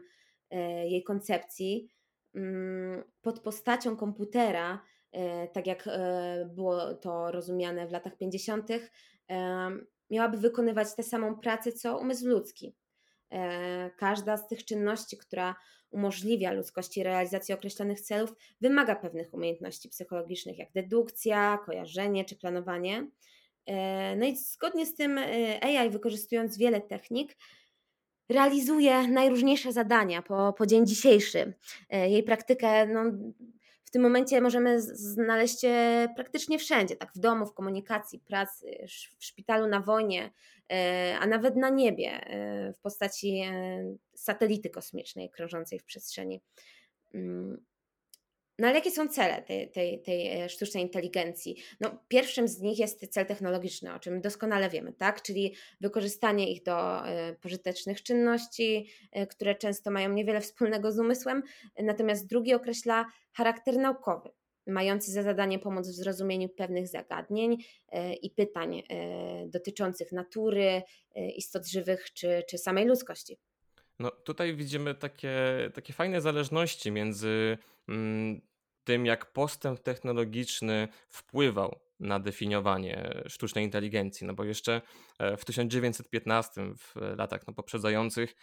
e, 0.50 0.58
jej 0.88 1.04
koncepcji 1.04 1.90
pod 3.22 3.40
postacią 3.40 3.96
komputera, 3.96 4.82
tak 5.52 5.66
jak 5.66 5.88
było 6.46 6.94
to 6.94 7.32
rozumiane 7.32 7.86
w 7.86 7.92
latach 7.92 8.16
50., 8.16 8.68
miałaby 10.10 10.38
wykonywać 10.38 10.94
tę 10.94 11.02
samą 11.02 11.36
pracę 11.36 11.72
co 11.72 11.98
umysł 11.98 12.26
ludzki. 12.26 12.76
Każda 13.96 14.36
z 14.36 14.48
tych 14.48 14.64
czynności, 14.64 15.16
która 15.16 15.54
umożliwia 15.90 16.52
ludzkości 16.52 17.02
realizację 17.02 17.54
określonych 17.54 18.00
celów, 18.00 18.34
wymaga 18.60 18.96
pewnych 18.96 19.34
umiejętności 19.34 19.88
psychologicznych, 19.88 20.58
jak 20.58 20.72
dedukcja, 20.72 21.58
kojarzenie 21.66 22.24
czy 22.24 22.36
planowanie. 22.36 23.10
E, 23.66 24.16
no 24.16 24.26
i 24.26 24.36
zgodnie 24.36 24.86
z 24.86 24.94
tym 24.94 25.18
e, 25.18 25.64
AI, 25.64 25.90
wykorzystując 25.90 26.58
wiele 26.58 26.80
technik, 26.80 27.36
realizuje 28.28 29.08
najróżniejsze 29.08 29.72
zadania 29.72 30.22
po, 30.22 30.52
po 30.52 30.66
dzień 30.66 30.86
dzisiejszy. 30.86 31.54
E, 31.90 32.10
jej 32.10 32.22
praktykę 32.22 32.86
no, 32.86 33.02
w 33.84 33.90
tym 33.90 34.02
momencie 34.02 34.40
możemy 34.40 34.80
znaleźć 34.80 35.60
praktycznie 36.16 36.58
wszędzie, 36.58 36.96
tak 36.96 37.12
w 37.14 37.18
domu, 37.18 37.46
w 37.46 37.54
komunikacji, 37.54 38.18
pracy, 38.18 38.86
w 39.18 39.24
szpitalu, 39.24 39.66
na 39.66 39.80
wojnie, 39.80 40.30
E, 40.72 41.16
a 41.20 41.26
nawet 41.26 41.56
na 41.56 41.70
niebie 41.70 42.10
e, 42.10 42.72
w 42.72 42.78
postaci 42.78 43.42
satelity 44.14 44.70
kosmicznej 44.70 45.30
krążącej 45.30 45.78
w 45.78 45.84
przestrzeni. 45.84 46.40
No 48.58 48.66
ale 48.66 48.76
jakie 48.76 48.90
są 48.90 49.08
cele 49.08 49.42
tej, 49.42 49.70
tej, 49.70 50.02
tej 50.02 50.48
sztucznej 50.48 50.82
inteligencji? 50.82 51.56
No, 51.80 51.98
pierwszym 52.08 52.48
z 52.48 52.60
nich 52.60 52.78
jest 52.78 53.08
cel 53.08 53.26
technologiczny, 53.26 53.94
o 53.94 53.98
czym 53.98 54.20
doskonale 54.20 54.70
wiemy, 54.70 54.92
tak? 54.92 55.22
czyli 55.22 55.54
wykorzystanie 55.80 56.52
ich 56.52 56.62
do 56.62 57.02
pożytecznych 57.40 58.02
czynności, 58.02 58.90
które 59.30 59.54
często 59.54 59.90
mają 59.90 60.12
niewiele 60.12 60.40
wspólnego 60.40 60.92
z 60.92 60.98
umysłem, 60.98 61.42
natomiast 61.78 62.26
drugi 62.26 62.54
określa 62.54 63.06
charakter 63.32 63.78
naukowy 63.78 64.30
mający 64.66 65.10
za 65.10 65.22
zadanie 65.22 65.58
pomóc 65.58 65.88
w 65.88 65.94
zrozumieniu 65.94 66.48
pewnych 66.48 66.88
zagadnień 66.88 67.56
e, 67.88 68.14
i 68.14 68.30
pytań 68.30 68.78
e, 68.78 68.82
dotyczących 69.48 70.12
natury, 70.12 70.82
e, 71.14 71.30
istot 71.30 71.66
żywych 71.66 72.12
czy, 72.12 72.42
czy 72.48 72.58
samej 72.58 72.84
ludzkości. 72.84 73.38
No 73.98 74.10
tutaj 74.10 74.56
widzimy 74.56 74.94
takie, 74.94 75.36
takie 75.74 75.92
fajne 75.92 76.20
zależności 76.20 76.90
między 76.90 77.58
tym, 78.84 79.06
jak 79.06 79.32
postęp 79.32 79.80
technologiczny 79.80 80.88
wpływał 81.08 81.80
na 82.00 82.20
definiowanie 82.20 83.22
sztucznej 83.26 83.64
inteligencji. 83.64 84.26
No 84.26 84.34
bo 84.34 84.44
jeszcze 84.44 84.82
w 85.38 85.44
1915, 85.44 86.74
w 86.78 86.94
latach 87.16 87.46
no, 87.46 87.52
poprzedzających, 87.54 88.34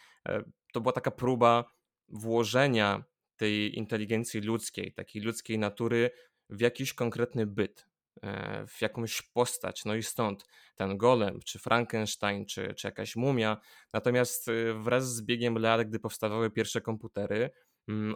to 0.74 0.82
była 0.82 0.94
taka 0.94 1.12
próba 1.12 1.66
włożenia 2.08 3.04
tej 3.38 3.78
inteligencji 3.78 4.42
ludzkiej, 4.42 4.94
takiej 4.94 5.22
ludzkiej 5.22 5.60
natury 5.60 6.12
w 6.50 6.62
jakiś 6.62 6.94
konkretny 6.94 7.46
byt, 7.46 7.88
e, 8.22 8.68
w 8.68 8.82
jakąś 8.82 9.22
postać. 9.22 9.86
No 9.86 9.96
i 9.96 10.04
stąd 10.04 10.46
ten 10.76 10.98
golem, 10.98 11.40
czy 11.46 11.60
Frankenstein, 11.60 12.46
czy, 12.46 12.74
czy 12.74 12.88
jakaś 12.88 13.16
mumia. 13.16 13.58
Natomiast 13.94 14.50
e, 14.50 14.74
wraz 14.74 15.16
z 15.16 15.22
biegiem 15.22 15.58
lat, 15.58 15.88
gdy 15.88 16.00
powstawały 16.00 16.52
pierwsze 16.52 16.82
komputery, 16.82 17.36
mm, 17.36 17.52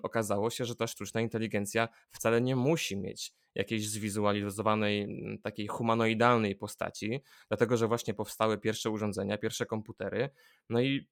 okazało 0.03 0.49
się, 0.49 0.65
że 0.65 0.75
ta 0.75 0.87
sztuczna 0.87 1.21
inteligencja 1.21 1.87
wcale 2.11 2.41
nie 2.41 2.55
musi 2.55 2.97
mieć 2.97 3.33
jakiejś 3.55 3.89
zwizualizowanej, 3.89 5.01
mm, 5.01 5.39
takiej 5.41 5.67
humanoidalnej 5.67 6.55
postaci, 6.55 7.21
dlatego 7.47 7.77
że 7.77 7.87
właśnie 7.87 8.13
powstały 8.13 8.57
pierwsze 8.57 8.89
urządzenia, 8.89 9.37
pierwsze 9.37 9.65
komputery. 9.65 10.29
No 10.69 10.81
i 10.81 11.07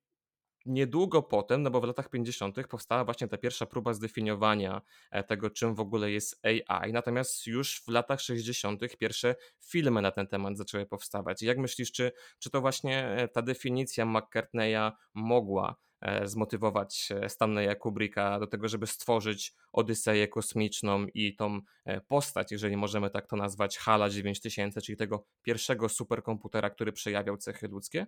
niedługo 0.65 1.23
potem, 1.23 1.63
no 1.63 1.71
bo 1.71 1.81
w 1.81 1.83
latach 1.83 2.09
50., 2.09 2.67
powstała 2.67 3.05
właśnie 3.05 3.27
ta 3.27 3.37
pierwsza 3.37 3.65
próba 3.65 3.93
zdefiniowania 3.93 4.81
e, 5.11 5.23
tego, 5.23 5.49
czym 5.49 5.75
w 5.75 5.79
ogóle 5.79 6.11
jest 6.11 6.45
AI. 6.45 6.93
Natomiast 6.93 7.47
już 7.47 7.81
w 7.81 7.87
latach 7.87 8.21
60. 8.21 8.81
pierwsze 8.99 9.35
filmy 9.61 10.01
na 10.01 10.11
ten 10.11 10.27
temat 10.27 10.57
zaczęły 10.57 10.85
powstawać. 10.85 11.41
Jak 11.41 11.57
myślisz, 11.57 11.91
czy, 11.91 12.11
czy 12.39 12.49
to 12.49 12.61
właśnie 12.61 13.07
e, 13.07 13.27
ta 13.27 13.41
definicja 13.41 14.05
McCartneya 14.05 14.91
mogła 15.13 15.75
zmotywować 16.23 17.09
Stanleya 17.27 17.75
Kubricka 17.75 18.39
do 18.39 18.47
tego, 18.47 18.67
żeby 18.67 18.87
stworzyć 18.87 19.53
Odyseję 19.71 20.27
kosmiczną 20.27 21.05
i 21.13 21.35
tą 21.35 21.59
postać, 22.07 22.51
jeżeli 22.51 22.77
możemy 22.77 23.09
tak 23.09 23.27
to 23.27 23.35
nazwać, 23.35 23.77
HALA 23.77 24.09
9000, 24.09 24.81
czyli 24.81 24.97
tego 24.97 25.25
pierwszego 25.41 25.89
superkomputera, 25.89 26.69
który 26.69 26.91
przejawiał 26.91 27.37
cechy 27.37 27.67
ludzkie? 27.67 28.05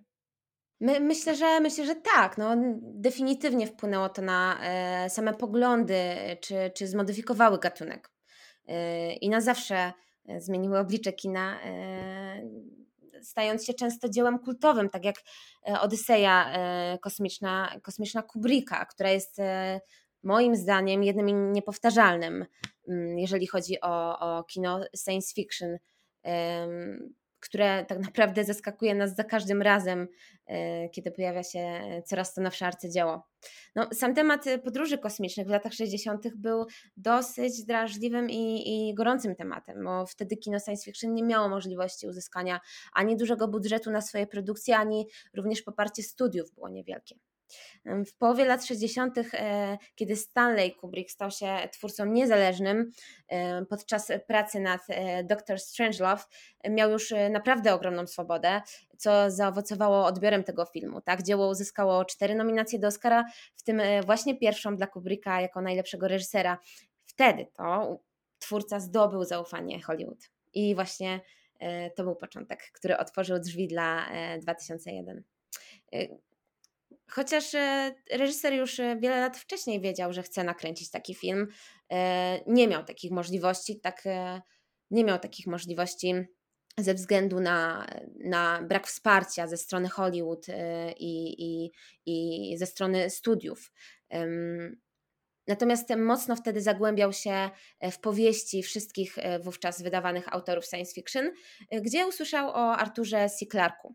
My, 0.80 1.00
myślę, 1.00 1.36
że 1.36 1.60
myślę, 1.60 1.86
że 1.86 1.94
tak. 1.94 2.38
No, 2.38 2.56
definitywnie 2.80 3.66
wpłynęło 3.66 4.08
to 4.08 4.22
na 4.22 4.58
e, 4.62 5.10
same 5.10 5.34
poglądy, 5.34 6.16
czy, 6.40 6.70
czy 6.74 6.86
zmodyfikowały 6.86 7.58
gatunek. 7.58 8.10
E, 8.66 9.12
I 9.12 9.28
na 9.28 9.40
zawsze 9.40 9.92
e, 10.28 10.40
zmieniły 10.40 10.78
oblicze 10.78 11.12
kina, 11.12 11.60
e, 11.62 12.42
stając 13.22 13.64
się 13.64 13.74
często 13.74 14.08
dziełem 14.08 14.38
kultowym, 14.38 14.90
tak 14.90 15.04
jak 15.04 15.16
e, 15.68 15.80
Odyseja 15.80 16.52
e, 16.52 16.98
kosmiczna, 16.98 17.74
kosmiczna 17.82 18.22
Kubricka, 18.22 18.84
która 18.86 19.10
jest 19.10 19.36
moim 20.22 20.56
zdaniem 20.56 21.02
jednym 21.02 21.52
niepowtarzalnym, 21.52 22.46
mm, 22.88 23.18
jeżeli 23.18 23.46
chodzi 23.46 23.80
o, 23.80 24.18
o 24.18 24.44
kino 24.44 24.80
science 25.04 25.34
fiction 25.34 25.78
które 27.40 27.84
tak 27.84 27.98
naprawdę 27.98 28.44
zaskakuje 28.44 28.94
nas 28.94 29.16
za 29.16 29.24
każdym 29.24 29.62
razem, 29.62 30.08
e, 30.46 30.88
kiedy 30.88 31.10
pojawia 31.10 31.42
się 31.42 31.80
coraz 32.06 32.34
to 32.34 32.40
nowsze 32.40 32.66
arcydzieło. 32.66 33.22
No, 33.74 33.88
sam 33.92 34.14
temat 34.14 34.44
podróży 34.64 34.98
kosmicznych 34.98 35.46
w 35.46 35.50
latach 35.50 35.72
60. 35.72 36.34
był 36.36 36.66
dosyć 36.96 37.64
drażliwym 37.64 38.30
i, 38.30 38.62
i 38.88 38.94
gorącym 38.94 39.34
tematem, 39.34 39.84
bo 39.84 40.06
wtedy 40.06 40.36
kino 40.36 40.58
science 40.58 40.84
fiction 40.84 41.14
nie 41.14 41.22
miało 41.22 41.48
możliwości 41.48 42.06
uzyskania 42.06 42.60
ani 42.92 43.16
dużego 43.16 43.48
budżetu 43.48 43.90
na 43.90 44.00
swoje 44.00 44.26
produkcje, 44.26 44.76
ani 44.76 45.06
również 45.34 45.62
poparcie 45.62 46.02
studiów 46.02 46.50
było 46.50 46.68
niewielkie. 46.68 47.14
W 47.84 48.14
połowie 48.18 48.44
lat 48.44 48.64
60., 48.64 49.18
e, 49.18 49.78
kiedy 49.94 50.16
Stanley 50.16 50.74
Kubrick 50.74 51.10
stał 51.10 51.30
się 51.30 51.68
twórcą 51.72 52.06
niezależnym, 52.06 52.90
e, 53.28 53.64
podczas 53.64 54.12
pracy 54.26 54.60
nad 54.60 54.80
e, 54.88 55.24
Doctor 55.24 55.58
Strangelove 55.58 56.26
miał 56.70 56.90
już 56.90 57.14
naprawdę 57.30 57.74
ogromną 57.74 58.06
swobodę, 58.06 58.62
co 58.98 59.30
zaowocowało 59.30 60.06
odbiorem 60.06 60.44
tego 60.44 60.64
filmu. 60.64 61.00
Tak? 61.00 61.22
Dzieło 61.22 61.48
uzyskało 61.48 62.04
cztery 62.04 62.34
nominacje 62.34 62.78
do 62.78 62.88
Oscara, 62.88 63.24
w 63.56 63.62
tym 63.62 63.80
właśnie 64.06 64.38
pierwszą 64.38 64.76
dla 64.76 64.86
Kubricka 64.86 65.40
jako 65.40 65.60
najlepszego 65.60 66.08
reżysera. 66.08 66.58
Wtedy 67.06 67.46
to 67.56 67.98
twórca 68.38 68.80
zdobył 68.80 69.24
zaufanie 69.24 69.82
Hollywood. 69.82 70.30
I 70.54 70.74
właśnie 70.74 71.20
to 71.96 72.04
był 72.04 72.16
początek, 72.16 72.70
który 72.72 72.96
otworzył 72.96 73.38
drzwi 73.38 73.68
dla 73.68 74.08
2001. 74.40 75.22
Chociaż 77.10 77.54
e, 77.54 77.94
reżyser 78.12 78.52
już 78.52 78.80
e, 78.80 78.96
wiele 78.96 79.20
lat 79.20 79.36
wcześniej 79.36 79.80
wiedział, 79.80 80.12
że 80.12 80.22
chce 80.22 80.44
nakręcić 80.44 80.90
taki 80.90 81.14
film, 81.14 81.48
e, 81.92 82.40
nie 82.46 82.68
miał 82.68 82.84
takich 82.84 83.10
możliwości, 83.10 83.80
tak 83.80 84.04
nie 84.90 85.04
miał 85.04 85.18
takich 85.18 85.46
możliwości 85.46 86.14
ze 86.78 86.94
względu 86.94 87.40
na, 87.40 87.86
na 88.24 88.62
brak 88.62 88.86
wsparcia 88.86 89.46
ze 89.46 89.56
strony 89.56 89.88
Hollywood 89.88 90.46
i, 90.98 91.34
i, 91.38 91.70
i 92.06 92.56
ze 92.58 92.66
strony 92.66 93.10
studiów. 93.10 93.72
Natomiast 95.46 95.96
mocno 95.96 96.36
wtedy 96.36 96.62
zagłębiał 96.62 97.12
się 97.12 97.50
w 97.92 98.00
powieści 98.00 98.62
wszystkich 98.62 99.16
wówczas 99.40 99.82
wydawanych 99.82 100.34
autorów 100.34 100.64
science 100.66 100.94
fiction, 100.94 101.30
gdzie 101.82 102.06
usłyszał 102.06 102.48
o 102.48 102.76
Arturze 102.76 103.28
C. 103.30 103.46
Clarku. 103.46 103.94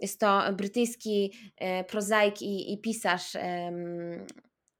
Jest 0.00 0.20
to 0.20 0.42
brytyjski 0.52 1.32
prozaik 1.88 2.42
i, 2.42 2.72
i 2.72 2.78
pisarz 2.78 3.32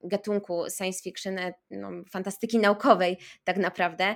gatunku 0.03 0.71
science 0.71 1.03
fiction, 1.03 1.39
e, 1.39 1.55
no, 1.71 1.91
fantastyki 2.11 2.59
naukowej 2.59 3.17
tak 3.45 3.57
naprawdę. 3.57 4.15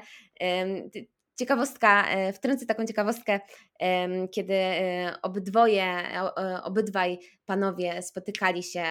Ciekawostka, 1.38 2.08
e, 2.08 2.32
wtrącę 2.32 2.66
taką 2.66 2.86
ciekawostkę, 2.86 3.40
kiedy 4.30 4.54
e, 4.54 5.14
obydwoje, 5.22 5.86
obydwaj 6.62 7.18
panowie 7.46 8.02
spotykali 8.02 8.62
się 8.62 8.84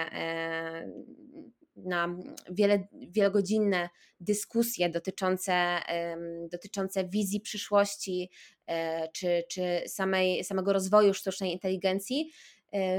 na 1.86 2.16
wiele, 2.52 2.88
wielogodzinne 2.94 3.90
dyskusje 4.20 4.90
dotyczące, 4.90 5.78
dotyczące 6.52 7.06
wizji 7.06 7.42
przyszłości 7.42 8.30
czy, 9.14 9.44
czy 9.50 9.82
samej, 9.88 10.44
samego 10.44 10.74
rozwoju 10.74 11.14
sztucznej 11.14 11.52
inteligencji, 11.52 12.32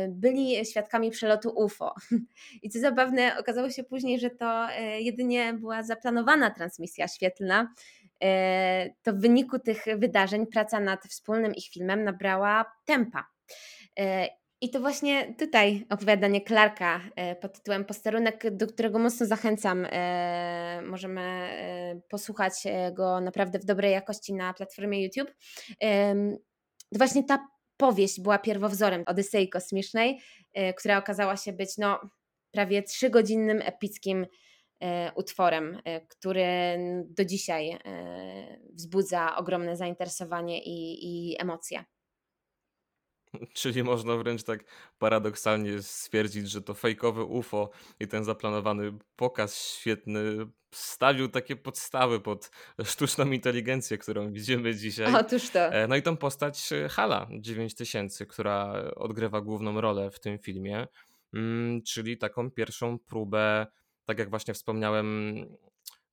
byli 0.08 0.66
świadkami 0.66 1.10
przelotu 1.10 1.52
UFO. 1.56 1.94
I 2.62 2.70
co 2.70 2.80
zabawne, 2.80 3.38
okazało 3.38 3.70
się 3.70 3.84
później, 3.84 4.20
że 4.20 4.30
to 4.30 4.68
jedynie 4.98 5.54
była 5.54 5.82
zaplanowana 5.82 6.50
transmisja 6.50 7.08
świetlna, 7.08 7.74
E, 8.22 8.90
to 9.02 9.12
w 9.12 9.20
wyniku 9.20 9.58
tych 9.58 9.84
wydarzeń 9.98 10.46
praca 10.46 10.80
nad 10.80 11.04
wspólnym 11.04 11.54
ich 11.54 11.68
filmem 11.68 12.04
nabrała 12.04 12.64
tempa. 12.84 13.26
E, 14.62 14.66
I 14.66 14.70
to 14.70 14.80
właśnie 14.80 15.34
tutaj 15.38 15.86
opowiadanie 15.90 16.40
Clarka 16.40 17.00
e, 17.16 17.36
pod 17.36 17.52
tytułem 17.52 17.84
Posterunek, 17.84 18.56
do 18.56 18.66
którego 18.66 18.98
mocno 18.98 19.26
zachęcam. 19.26 19.86
Możemy 20.82 21.48
posłuchać 22.08 22.52
go 22.92 23.20
naprawdę 23.20 23.58
w 23.58 23.64
dobrej 23.64 23.92
jakości 23.92 24.34
na 24.34 24.54
platformie 24.54 25.02
YouTube. 25.04 25.34
To 26.92 26.98
właśnie 26.98 27.24
ta 27.24 27.48
powieść 27.76 28.20
była 28.20 28.38
pierwowzorem 28.38 29.02
Odysei 29.06 29.48
Kosmicznej, 29.48 30.20
która 30.76 30.98
okazała 30.98 31.36
się 31.36 31.52
być 31.52 31.78
no, 31.78 32.00
prawie 32.50 32.82
trzygodzinnym 32.82 33.62
epickim 33.64 34.26
E, 34.82 35.12
utworem, 35.14 35.78
e, 35.84 36.00
który 36.00 36.44
do 37.08 37.24
dzisiaj 37.24 37.70
e, 37.70 37.78
wzbudza 38.72 39.36
ogromne 39.36 39.76
zainteresowanie 39.76 40.62
i, 40.64 41.06
i 41.06 41.36
emocje. 41.40 41.84
Czyli 43.54 43.82
można 43.82 44.16
wręcz 44.16 44.42
tak 44.42 44.64
paradoksalnie 44.98 45.82
stwierdzić, 45.82 46.50
że 46.50 46.62
to 46.62 46.74
fejkowe 46.74 47.24
UFO 47.24 47.70
i 48.00 48.08
ten 48.08 48.24
zaplanowany 48.24 48.92
pokaz 49.16 49.64
świetny 49.64 50.20
stawił 50.70 51.28
takie 51.28 51.56
podstawy 51.56 52.20
pod 52.20 52.50
sztuczną 52.84 53.30
inteligencję, 53.30 53.98
którą 53.98 54.32
widzimy 54.32 54.74
dzisiaj. 54.74 55.14
Otóż 55.14 55.50
to. 55.50 55.70
No 55.88 55.96
i 55.96 56.02
tą 56.02 56.16
postać 56.16 56.70
Hala 56.90 57.28
9000, 57.40 58.26
która 58.26 58.72
odgrywa 58.96 59.40
główną 59.40 59.80
rolę 59.80 60.10
w 60.10 60.20
tym 60.20 60.38
filmie, 60.38 60.86
mm, 61.34 61.82
czyli 61.82 62.18
taką 62.18 62.50
pierwszą 62.50 62.98
próbę 62.98 63.66
tak 64.04 64.18
jak 64.18 64.30
właśnie 64.30 64.54
wspomniałem, 64.54 65.36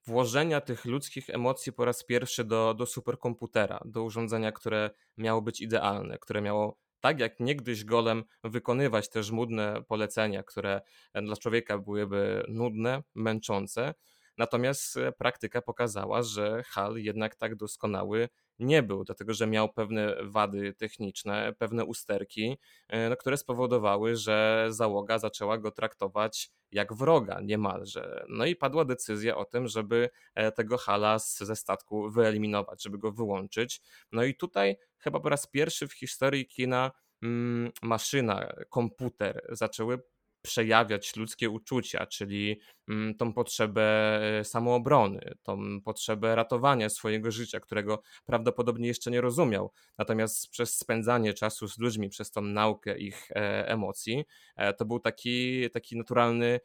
włożenia 0.05 0.61
tych 0.61 0.85
ludzkich 0.85 1.29
emocji 1.29 1.73
po 1.73 1.85
raz 1.85 2.03
pierwszy 2.03 2.43
do, 2.43 2.73
do 2.73 2.85
superkomputera, 2.85 3.79
do 3.85 4.03
urządzenia, 4.03 4.51
które 4.51 4.89
miało 5.17 5.41
być 5.41 5.61
idealne, 5.61 6.17
które 6.17 6.41
miało 6.41 6.77
tak 6.99 7.19
jak 7.19 7.39
niegdyś 7.39 7.85
golem 7.85 8.23
wykonywać 8.43 9.09
te 9.09 9.23
żmudne 9.23 9.83
polecenia, 9.87 10.43
które 10.43 10.81
dla 11.15 11.35
człowieka 11.35 11.77
byłyby 11.77 12.45
nudne, 12.47 13.03
męczące. 13.15 13.93
Natomiast 14.39 14.97
e, 14.97 15.11
praktyka 15.11 15.61
pokazała, 15.61 16.23
że 16.23 16.63
HAL 16.63 16.97
jednak 16.97 17.35
tak 17.35 17.55
doskonały 17.55 18.29
nie 18.59 18.83
był, 18.83 19.03
dlatego 19.03 19.33
że 19.33 19.47
miał 19.47 19.73
pewne 19.73 20.15
wady 20.23 20.73
techniczne, 20.73 21.53
pewne 21.57 21.85
usterki, 21.85 22.57
e, 22.87 23.09
no, 23.09 23.15
które 23.17 23.37
spowodowały, 23.37 24.15
że 24.15 24.67
załoga 24.69 25.19
zaczęła 25.19 25.57
go 25.57 25.71
traktować 25.71 26.51
jak 26.71 26.93
wroga 26.93 27.39
niemalże. 27.43 28.25
No 28.29 28.45
i 28.45 28.55
padła 28.55 28.85
decyzja 28.85 29.37
o 29.37 29.45
tym, 29.45 29.67
żeby 29.67 30.09
e, 30.35 30.51
tego 30.51 30.77
hala 30.77 31.19
ze 31.19 31.55
statku 31.55 32.11
wyeliminować, 32.11 32.83
żeby 32.83 32.97
go 32.97 33.11
wyłączyć. 33.11 33.81
No 34.11 34.23
i 34.23 34.35
tutaj 34.35 34.77
chyba 34.97 35.19
po 35.19 35.29
raz 35.29 35.47
pierwszy 35.47 35.87
w 35.87 35.93
historii 35.93 36.47
kina 36.47 36.91
mm, 37.23 37.71
maszyna, 37.81 38.53
komputer 38.69 39.45
zaczęły 39.49 39.99
przejawiać 40.41 41.15
ludzkie 41.15 41.49
uczucia, 41.49 42.05
czyli 42.05 42.59
mm, 42.89 43.15
tą 43.15 43.33
potrzebę 43.33 44.19
e, 44.39 44.43
samoobrony, 44.43 45.33
tą 45.43 45.81
potrzebę 45.81 46.35
ratowania 46.35 46.89
swojego 46.89 47.31
życia, 47.31 47.59
którego 47.59 48.01
prawdopodobnie 48.25 48.87
jeszcze 48.87 49.11
nie 49.11 49.21
rozumiał. 49.21 49.71
Natomiast 49.97 50.49
przez 50.49 50.77
spędzanie 50.77 51.33
czasu 51.33 51.67
z 51.67 51.77
ludźmi, 51.77 52.09
przez 52.09 52.31
tą 52.31 52.41
naukę 52.41 52.97
ich 52.97 53.31
e, 53.31 53.67
emocji, 53.67 54.25
e, 54.55 54.73
to 54.73 54.85
był 54.85 54.99
taki, 54.99 55.69
taki 55.69 55.97
naturalny 55.97 56.59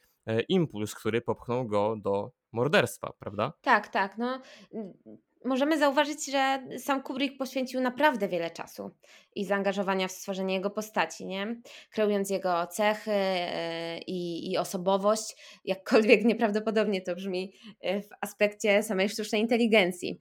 impuls, 0.48 0.94
który 0.94 1.20
popchnął 1.20 1.66
go 1.66 1.96
do 1.96 2.30
morderstwa, 2.52 3.12
prawda? 3.18 3.52
Tak, 3.62 3.88
tak. 3.88 4.18
No, 4.18 4.40
możemy 5.44 5.78
zauważyć, 5.78 6.26
że 6.26 6.62
sam 6.78 7.02
Kubrick 7.02 7.38
poświęcił 7.38 7.80
naprawdę 7.80 8.28
wiele 8.28 8.50
czasu 8.50 8.90
i 9.34 9.44
zaangażowania 9.44 10.08
w 10.08 10.12
stworzenie 10.12 10.54
jego 10.54 10.70
postaci, 10.70 11.26
nie? 11.26 11.56
kreując 11.90 12.30
jego 12.30 12.66
cechy 12.66 13.12
e, 13.12 13.98
i, 13.98 14.50
i 14.52 14.58
osobowość, 14.58 15.36
jakkolwiek 15.64 16.24
nieprawdopodobnie 16.30 17.02
to 17.02 17.14
brzmi 17.14 17.52
e, 17.80 18.02
w 18.02 18.08
aspekcie 18.20 18.82
samej 18.82 19.08
sztucznej 19.08 19.40
inteligencji. 19.40 20.20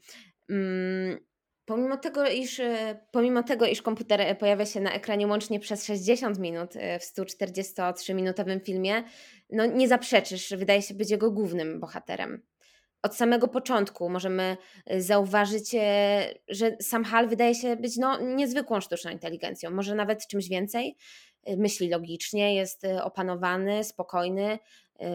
Mm, 0.50 1.18
pomimo 1.66 1.98
tego, 1.98 2.28
iż, 2.30 2.60
e, 2.60 3.00
pomimo 3.12 3.44
tego, 3.44 3.66
iż 3.66 3.82
komputer 3.82 4.38
pojawia 4.38 4.66
się 4.66 4.82
na 4.82 4.94
ekranie 4.94 5.28
łącznie 5.28 5.60
przez 5.60 5.86
60 5.86 6.40
minut 6.40 6.74
w 6.74 7.20
143-minutowym 7.20 8.60
filmie, 8.64 9.04
no 9.50 9.66
nie 9.66 9.88
zaprzeczysz, 9.88 10.54
wydaje 10.58 10.82
się 10.82 10.94
być 10.94 11.12
jego 11.12 11.32
głównym 11.32 11.80
bohaterem 11.80 12.53
od 13.04 13.16
samego 13.16 13.48
początku 13.48 14.10
możemy 14.10 14.58
y, 14.92 15.02
zauważyć, 15.02 15.76
e, 15.76 16.34
że 16.48 16.78
sam 16.82 17.04
Hal 17.04 17.28
wydaje 17.28 17.56
się 17.56 17.76
być 17.76 17.98
no, 17.98 18.20
niezwykłą 18.20 18.82
sztuczną 18.82 19.12
inteligencją, 19.12 19.72
może 19.72 19.96
nawet 19.96 20.28
czymś 20.28 20.50
więcej. 20.50 20.98
Y, 21.50 21.58
myśli 21.58 21.90
logicznie, 21.90 22.56
jest 22.56 22.84
y, 22.84 23.04
opanowany, 23.04 23.84
spokojny, 23.84 24.60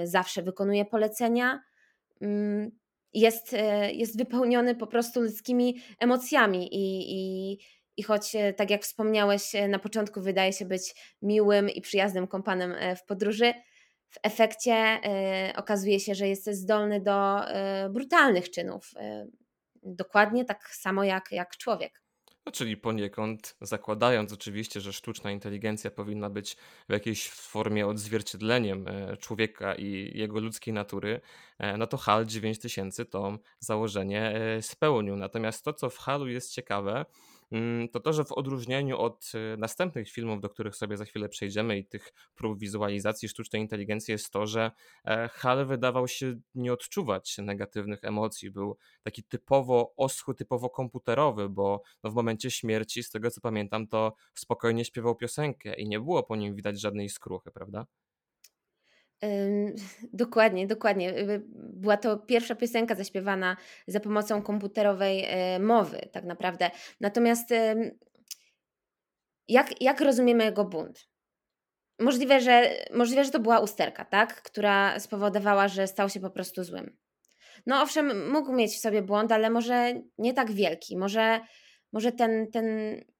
zawsze 0.05 0.43
wykonuje 0.43 0.85
polecenia. 0.85 1.63
Mm, 2.23 2.71
jest, 3.15 3.57
jest 3.93 4.19
wypełniony 4.19 4.75
po 4.75 4.87
prostu 4.87 5.21
ludzkimi 5.21 5.83
emocjami 5.99 6.75
i, 6.75 7.13
i, 7.13 7.59
i 7.97 8.03
choć, 8.03 8.33
tak 8.57 8.71
jak 8.71 8.83
wspomniałeś, 8.83 9.53
na 9.69 9.79
początku 9.79 10.21
wydaje 10.21 10.53
się 10.53 10.65
być 10.65 10.95
miłym 11.23 11.71
i 11.71 11.81
przyjaznym 11.81 12.27
kompanem 12.27 12.73
e, 12.73 12.97
w 12.97 13.05
podróży, 13.05 13.55
w 14.11 14.19
efekcie 14.23 15.01
y, 15.51 15.57
okazuje 15.57 16.01
się, 16.01 16.15
że 16.15 16.29
jest 16.29 16.51
zdolny 16.51 17.01
do 17.01 17.49
y, 17.51 17.91
brutalnych 17.91 18.51
czynów. 18.51 18.91
Y, 18.97 19.31
dokładnie 19.83 20.45
tak 20.45 20.69
samo 20.69 21.05
jak, 21.05 21.33
jak 21.33 21.57
człowiek. 21.57 22.03
No, 22.49 22.53
czyli 22.53 22.77
poniekąd 22.77 23.57
zakładając 23.61 24.33
oczywiście, 24.33 24.81
że 24.81 24.93
sztuczna 24.93 25.31
inteligencja 25.31 25.91
powinna 25.91 26.31
być 26.31 26.57
w 26.89 26.93
jakiejś 26.93 27.31
formie 27.31 27.87
odzwierciedleniem 27.87 28.89
e, 28.89 29.17
człowieka 29.17 29.75
i 29.75 30.19
jego 30.19 30.41
ludzkiej 30.41 30.75
natury, 30.75 31.21
e, 31.59 31.77
no 31.77 31.87
to 31.87 31.97
HAL 31.97 32.27
9000 32.27 33.05
to 33.05 33.39
założenie 33.59 34.35
e, 34.35 34.63
spełnił. 34.63 35.17
Natomiast 35.17 35.65
to, 35.65 35.73
co 35.73 35.91
w 35.91 35.99
HALu 35.99 36.29
jest 36.29 36.53
ciekawe, 36.53 37.05
to 37.93 38.01
to, 38.01 38.13
że 38.13 38.25
w 38.25 38.33
odróżnieniu 38.33 38.99
od 38.99 39.33
y, 39.35 39.57
następnych 39.57 40.11
filmów, 40.11 40.41
do 40.41 40.49
których 40.49 40.77
sobie 40.77 40.97
za 40.97 41.05
chwilę 41.05 41.29
przejdziemy 41.29 41.79
i 41.79 41.87
tych 41.87 42.13
prób 42.35 42.59
wizualizacji 42.59 43.29
sztucznej 43.29 43.63
inteligencji 43.63 44.13
jest 44.13 44.31
to, 44.31 44.47
że 44.47 44.71
e, 45.05 45.29
Hal 45.29 45.67
wydawał 45.67 46.09
się 46.09 46.41
nie 46.55 46.73
odczuwać 46.73 47.39
negatywnych 47.39 48.05
emocji. 48.05 48.51
Był 48.51 48.77
taki 49.03 49.23
typowo 49.25 49.95
oschły, 49.97 50.35
typowo 50.35 50.71
komputerowy, 50.71 51.49
bo 51.49 51.83
no 52.05 52.11
w 52.11 52.15
momencie 52.15 52.51
śmierci, 52.51 53.03
z 53.03 53.11
tego 53.11 53.31
co 53.31 53.41
pamiętam, 53.41 53.87
to 53.87 54.15
spokojnie 54.35 54.85
śpiewał 54.85 55.17
piosenkę 55.17 55.75
i 55.75 55.89
nie 55.89 56.01
było 56.01 56.23
po 56.23 56.37
nim 56.37 56.55
widać 56.55 56.81
żadnej 56.81 57.09
skruchy, 57.09 57.51
prawda? 57.51 57.87
Dokładnie, 60.13 60.67
dokładnie. 60.67 61.15
Była 61.55 61.97
to 61.97 62.17
pierwsza 62.17 62.55
piosenka 62.55 62.95
zaśpiewana 62.95 63.57
za 63.87 64.01
pomocą 64.01 64.43
komputerowej 64.43 65.25
e, 65.29 65.59
mowy, 65.59 66.09
tak 66.13 66.25
naprawdę. 66.25 66.71
Natomiast 67.01 67.51
jak, 69.49 69.83
jak 69.83 70.01
rozumiemy 70.01 70.45
jego 70.45 70.65
bunt? 70.65 71.09
Możliwe, 71.99 72.41
że, 72.41 72.71
możliwe, 72.95 73.25
że 73.25 73.31
to 73.31 73.41
była 73.41 73.61
usterka, 73.61 74.05
tak? 74.05 74.43
która 74.43 75.01
spowodowała, 75.01 75.69
że 75.69 75.87
stał 75.87 76.09
się 76.09 76.21
po 76.21 76.31
prostu 76.31 76.65
złym. 76.65 76.97
No 77.67 77.83
owszem, 77.83 78.31
mógł 78.31 78.53
mieć 78.53 78.73
w 78.73 78.81
sobie 78.81 79.03
błąd, 79.03 79.33
ale 79.33 79.51
może 79.51 79.95
nie 80.19 80.35
tak 80.35 80.53
wielki. 80.53 80.97
Może, 80.97 81.41
może 81.93 82.13
ten, 82.13 82.51
ten 82.51 82.67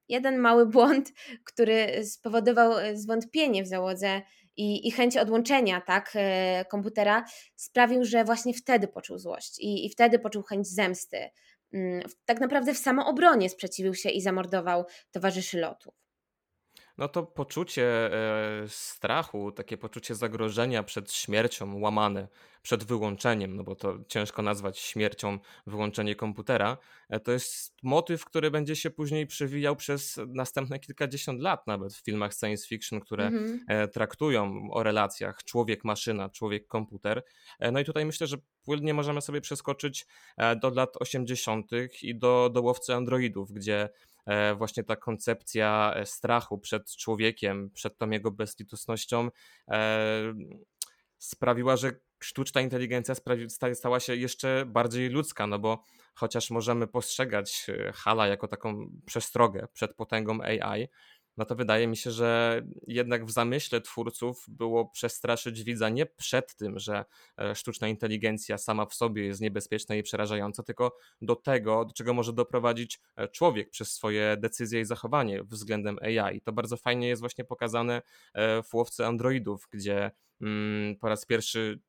jeden 0.09 0.37
mały 0.37 0.65
błąd, 0.65 1.11
który 1.43 2.05
spowodował 2.05 2.77
e, 2.77 2.97
zwątpienie 2.97 3.63
w 3.63 3.67
załodze 3.67 4.21
i, 4.59 4.87
i 4.87 4.91
chęć 4.91 5.17
odłączenia 5.17 5.81
tak, 5.81 6.11
e, 6.15 6.65
komputera, 6.65 7.25
sprawił, 7.55 8.05
że 8.05 8.23
właśnie 8.23 8.53
wtedy 8.53 8.87
poczuł 8.87 9.17
złość 9.17 9.59
i, 9.59 9.85
i 9.85 9.89
wtedy 9.89 10.19
poczuł 10.19 10.43
chęć 10.43 10.67
zemsty. 10.67 11.29
Mm, 11.73 12.01
tak 12.25 12.39
naprawdę 12.39 12.73
w 12.73 12.77
samoobronie 12.77 13.49
sprzeciwił 13.49 13.93
się 13.93 14.09
i 14.09 14.21
zamordował 14.21 14.85
towarzyszy 15.11 15.59
lotu. 15.59 15.93
No 16.99 17.07
to 17.07 17.23
poczucie 17.23 17.83
e, 17.83 18.67
strachu, 18.67 19.51
takie 19.51 19.77
poczucie 19.77 20.15
zagrożenia 20.15 20.83
przed 20.83 21.13
śmiercią 21.13 21.79
łamane, 21.79 22.27
przed 22.61 22.83
wyłączeniem, 22.83 23.55
no 23.55 23.63
bo 23.63 23.75
to 23.75 23.97
ciężko 24.07 24.41
nazwać 24.41 24.79
śmiercią 24.79 25.39
wyłączenie 25.67 26.15
komputera, 26.15 26.77
e, 27.09 27.19
to 27.19 27.31
jest 27.31 27.75
motyw, 27.83 28.25
który 28.25 28.51
będzie 28.51 28.75
się 28.75 28.89
później 28.89 29.27
przewijał 29.27 29.75
przez 29.75 30.19
następne 30.27 30.79
kilkadziesiąt 30.79 31.41
lat 31.41 31.67
nawet 31.67 31.93
w 31.93 32.03
filmach 32.05 32.33
science 32.33 32.67
fiction, 32.67 32.99
które 32.99 33.27
mhm. 33.27 33.59
e, 33.67 33.87
traktują 33.87 34.71
o 34.71 34.83
relacjach 34.83 35.43
człowiek-maszyna, 35.43 36.29
człowiek-komputer. 36.29 37.23
No 37.71 37.79
i 37.79 37.85
tutaj 37.85 38.05
myślę, 38.05 38.27
że 38.27 38.37
płynnie 38.63 38.93
możemy 38.93 39.21
sobie 39.21 39.41
przeskoczyć 39.41 40.05
do 40.61 40.69
lat 40.69 40.97
80. 40.99 41.71
i 42.01 42.15
do, 42.15 42.49
do 42.53 42.61
łowcy 42.61 42.95
androidów, 42.95 43.51
gdzie 43.51 43.89
właśnie 44.57 44.83
ta 44.83 44.95
koncepcja 44.95 45.93
e, 45.95 46.05
strachu 46.05 46.57
przed 46.57 46.95
człowiekiem, 46.95 47.69
przed 47.71 47.97
tą 47.97 48.09
jego 48.09 48.31
bezlitosnością 48.31 49.29
e, 49.67 50.33
sprawiła, 51.17 51.77
że 51.77 51.91
sztuczna 52.19 52.61
inteligencja 52.61 53.15
stała 53.73 53.99
się 53.99 54.15
jeszcze 54.15 54.65
bardziej 54.67 55.09
ludzka, 55.09 55.47
no 55.47 55.59
bo 55.59 55.83
chociaż 56.13 56.49
możemy 56.49 56.87
postrzegać 56.87 57.67
Hala 57.93 58.27
jako 58.27 58.47
taką 58.47 58.89
przestrogę 59.05 59.67
przed 59.73 59.95
potęgą 59.95 60.41
AI, 60.41 60.87
no 61.39 61.45
to 61.45 61.55
wydaje 61.55 61.87
mi 61.87 61.97
się, 61.97 62.11
że 62.11 62.61
jednak 62.87 63.25
w 63.25 63.31
zamyśle 63.31 63.81
twórców 63.81 64.45
było 64.47 64.85
przestraszyć 64.85 65.63
widza 65.63 65.89
nie 65.89 66.05
przed 66.05 66.55
tym, 66.55 66.79
że 66.79 67.05
e, 67.37 67.55
sztuczna 67.55 67.87
inteligencja 67.87 68.57
sama 68.57 68.85
w 68.85 68.93
sobie 68.93 69.25
jest 69.25 69.41
niebezpieczna 69.41 69.95
i 69.95 70.03
przerażająca, 70.03 70.63
tylko 70.63 70.95
do 71.21 71.35
tego, 71.35 71.85
do 71.85 71.93
czego 71.93 72.13
może 72.13 72.33
doprowadzić 72.33 72.99
e, 73.15 73.27
człowiek 73.27 73.69
przez 73.69 73.91
swoje 73.91 74.37
decyzje 74.37 74.81
i 74.81 74.85
zachowanie 74.85 75.43
względem 75.43 75.97
AI. 76.01 76.41
To 76.41 76.53
bardzo 76.53 76.77
fajnie 76.77 77.07
jest 77.07 77.21
właśnie 77.21 77.45
pokazane 77.45 78.01
e, 78.33 78.63
w 78.63 78.73
łowce 78.73 79.07
androidów, 79.07 79.67
gdzie 79.71 80.11
mm, 80.41 80.95
po 80.95 81.09
raz 81.09 81.25
pierwszy 81.25 81.79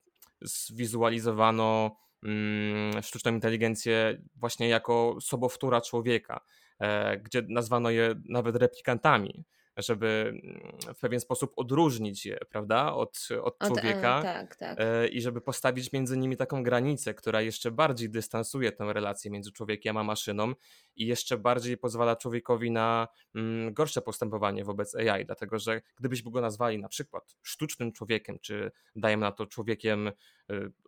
zwizualizowano 0.41 1.97
mm, 2.23 3.03
sztuczną 3.03 3.35
inteligencję 3.35 4.23
właśnie 4.35 4.69
jako 4.69 5.17
sobowtóra 5.21 5.81
człowieka. 5.81 6.41
E, 6.81 7.19
gdzie 7.19 7.43
nazwano 7.49 7.91
je 7.91 8.15
nawet 8.29 8.57
replikantami, 8.57 9.45
żeby 9.83 10.41
mm, 10.45 10.95
w 10.95 11.01
pewien 11.01 11.21
sposób 11.21 11.53
odróżnić 11.57 12.27
je, 12.27 12.39
prawda, 12.51 12.93
od, 12.93 13.29
od 13.43 13.59
człowieka 13.59 14.19
od, 14.19 14.23
tak, 14.23 14.57
tak. 14.57 14.81
E, 14.81 15.09
i 15.09 15.21
żeby 15.21 15.41
postawić 15.41 15.93
między 15.93 16.17
nimi 16.17 16.37
taką 16.37 16.63
granicę, 16.63 17.15
która 17.15 17.41
jeszcze 17.41 17.71
bardziej 17.71 18.11
dystansuje 18.11 18.73
tę 18.73 18.93
relację 18.93 19.31
między 19.31 19.53
człowiekiem 19.53 19.97
a 19.97 20.03
maszyną 20.03 20.55
i 20.97 21.07
jeszcze 21.07 21.39
bardziej 21.39 21.77
pozwala 21.77 22.17
człowiekowi 22.17 22.71
na 22.71 23.09
mm, 23.35 23.75
gorsze 23.75 24.03
postępowanie 24.03 24.65
wobec 24.65 24.95
AI, 24.95 25.25
dlatego 25.25 25.59
że 25.59 25.81
gdybyśmy 25.97 26.31
go 26.31 26.41
nazwali 26.41 26.79
na 26.79 26.89
przykład 26.89 27.37
sztucznym 27.43 27.93
człowiekiem, 27.93 28.39
czy 28.39 28.71
dajemy 28.97 29.21
na 29.21 29.33
to 29.33 29.47
człowiekiem 29.47 30.09
y, 30.09 30.13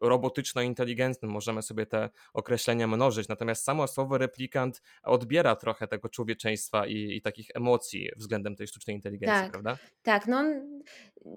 robotyczno-inteligentnym, 0.01 1.31
możemy 1.31 1.63
sobie 1.63 1.87
te 1.87 2.11
określenia 2.33 2.87
mnożyć, 2.87 3.29
natomiast 3.29 3.65
samo 3.65 3.89
słowo 3.89 4.19
replikant 4.19 4.83
odbiera 5.03 5.57
trochę 5.57 5.87
tego 5.87 6.09
człowieczeństwa 6.09 6.87
i, 6.87 7.17
i 7.17 7.23
takich 7.23 7.47
emocji 7.55 8.09
względem 8.17 8.57
tej 8.57 8.67
sztucznej 8.67 8.82
inteligencji, 8.91 9.43
tak, 9.43 9.51
prawda? 9.51 9.79
Tak, 10.03 10.27
no 10.27 10.45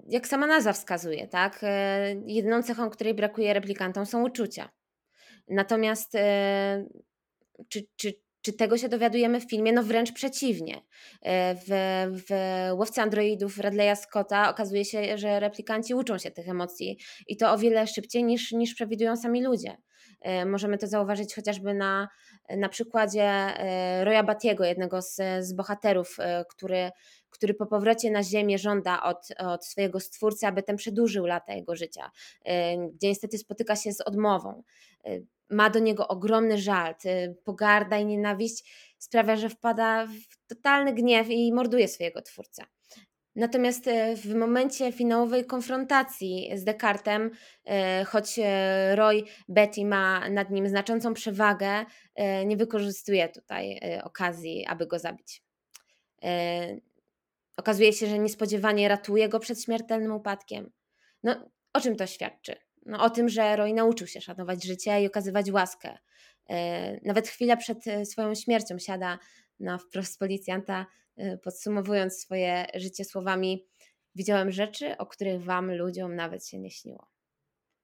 jak 0.08 0.26
sama 0.26 0.46
nazwa 0.46 0.72
wskazuje, 0.72 1.28
tak, 1.28 1.60
e, 1.62 2.14
jedyną 2.26 2.62
cechą, 2.62 2.90
której 2.90 3.14
brakuje 3.14 3.54
replikantom 3.54 4.06
są 4.06 4.24
uczucia. 4.24 4.68
Natomiast 5.48 6.14
e, 6.14 6.86
czy, 7.68 7.86
czy, 7.96 8.12
czy 8.42 8.52
tego 8.52 8.78
się 8.78 8.88
dowiadujemy 8.88 9.40
w 9.40 9.50
filmie? 9.50 9.72
No 9.72 9.82
wręcz 9.82 10.12
przeciwnie. 10.12 10.82
E, 11.22 11.54
w, 11.54 11.68
w 12.28 12.32
Łowcy 12.78 13.00
Androidów 13.00 13.58
Radleya 13.58 13.96
Scotta 13.96 14.50
okazuje 14.50 14.84
się, 14.84 15.18
że 15.18 15.40
replikanci 15.40 15.94
uczą 15.94 16.18
się 16.18 16.30
tych 16.30 16.48
emocji 16.48 16.98
i 17.26 17.36
to 17.36 17.52
o 17.52 17.58
wiele 17.58 17.86
szybciej 17.86 18.24
niż, 18.24 18.52
niż 18.52 18.74
przewidują 18.74 19.16
sami 19.16 19.42
ludzie. 19.42 19.76
Możemy 20.46 20.78
to 20.78 20.86
zauważyć 20.86 21.34
chociażby 21.34 21.74
na, 21.74 22.08
na 22.56 22.68
przykładzie 22.68 23.30
Roya 24.04 24.22
Batiego, 24.24 24.64
jednego 24.64 25.02
z, 25.02 25.16
z 25.40 25.52
bohaterów, 25.52 26.16
który, 26.48 26.90
który 27.30 27.54
po 27.54 27.66
powrocie 27.66 28.10
na 28.10 28.22
Ziemię 28.22 28.58
żąda 28.58 29.02
od, 29.02 29.28
od 29.38 29.66
swojego 29.66 30.00
stwórcy, 30.00 30.46
aby 30.46 30.62
ten 30.62 30.76
przedłużył 30.76 31.26
lata 31.26 31.54
jego 31.54 31.76
życia, 31.76 32.10
gdzie 32.92 33.08
niestety 33.08 33.38
spotyka 33.38 33.76
się 33.76 33.92
z 33.92 34.00
odmową 34.00 34.62
ma 35.50 35.70
do 35.70 35.78
niego 35.78 36.08
ogromny 36.08 36.58
żal, 36.58 36.94
pogarda 37.44 37.98
i 37.98 38.06
nienawiść 38.06 38.72
sprawia, 38.98 39.36
że 39.36 39.48
wpada 39.48 40.06
w 40.06 40.46
totalny 40.46 40.92
gniew 40.92 41.30
i 41.30 41.52
morduje 41.52 41.88
swojego 41.88 42.22
twórcę. 42.22 42.64
Natomiast 43.36 43.84
w 44.16 44.34
momencie 44.34 44.92
finałowej 44.92 45.44
konfrontacji 45.44 46.50
z 46.54 46.64
Descartem, 46.64 47.30
choć 48.06 48.40
Roy 48.94 49.22
Betty 49.48 49.84
ma 49.84 50.28
nad 50.28 50.50
nim 50.50 50.68
znaczącą 50.68 51.14
przewagę, 51.14 51.84
nie 52.46 52.56
wykorzystuje 52.56 53.28
tutaj 53.28 53.80
okazji, 54.04 54.66
aby 54.66 54.86
go 54.86 54.98
zabić. 54.98 55.42
Okazuje 57.56 57.92
się, 57.92 58.06
że 58.06 58.18
niespodziewanie 58.18 58.88
ratuje 58.88 59.28
go 59.28 59.40
przed 59.40 59.62
śmiertelnym 59.62 60.12
upadkiem. 60.12 60.70
No, 61.22 61.50
o 61.72 61.80
czym 61.80 61.96
to 61.96 62.06
świadczy? 62.06 62.66
no, 62.86 63.04
o 63.04 63.10
tym, 63.10 63.28
że 63.28 63.56
Roy 63.56 63.72
nauczył 63.72 64.06
się 64.06 64.20
szanować 64.20 64.64
życie 64.64 65.02
i 65.02 65.06
okazywać 65.06 65.50
łaskę. 65.50 65.98
E, 66.50 67.00
nawet 67.06 67.28
chwila 67.28 67.56
przed 67.56 67.86
e, 67.86 68.04
swoją 68.04 68.34
śmiercią 68.34 68.78
siada 68.78 69.18
na 69.60 69.78
wprost 69.78 70.18
policjanta, 70.18 70.86
e, 71.16 71.38
podsumowując 71.38 72.18
swoje 72.20 72.66
życie 72.74 73.04
słowami: 73.04 73.66
Widziałem 74.14 74.52
rzeczy, 74.52 74.96
o 74.98 75.06
których 75.06 75.44
wam, 75.44 75.72
ludziom, 75.74 76.16
nawet 76.16 76.46
się 76.46 76.58
nie 76.58 76.70
śniło. 76.70 77.06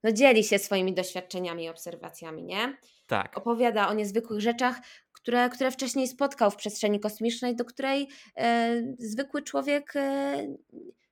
No, 0.02 0.12
dzieli 0.12 0.44
się 0.44 0.58
swoimi 0.58 0.94
doświadczeniami 0.94 1.64
i 1.64 1.68
obserwacjami, 1.68 2.44
nie? 2.44 2.76
Tak. 3.06 3.38
Opowiada 3.38 3.88
o 3.88 3.94
niezwykłych 3.94 4.40
rzeczach, 4.40 4.80
które, 5.22 5.50
które 5.50 5.70
wcześniej 5.70 6.08
spotkał 6.08 6.50
w 6.50 6.56
przestrzeni 6.56 7.00
kosmicznej, 7.00 7.56
do 7.56 7.64
której 7.64 8.08
e, 8.36 8.82
zwykły 8.98 9.42
człowiek 9.42 9.96
e, 9.96 10.46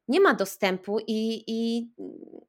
nie 0.09 0.21
ma 0.21 0.35
dostępu 0.35 0.99
i, 1.07 1.45
i 1.47 1.89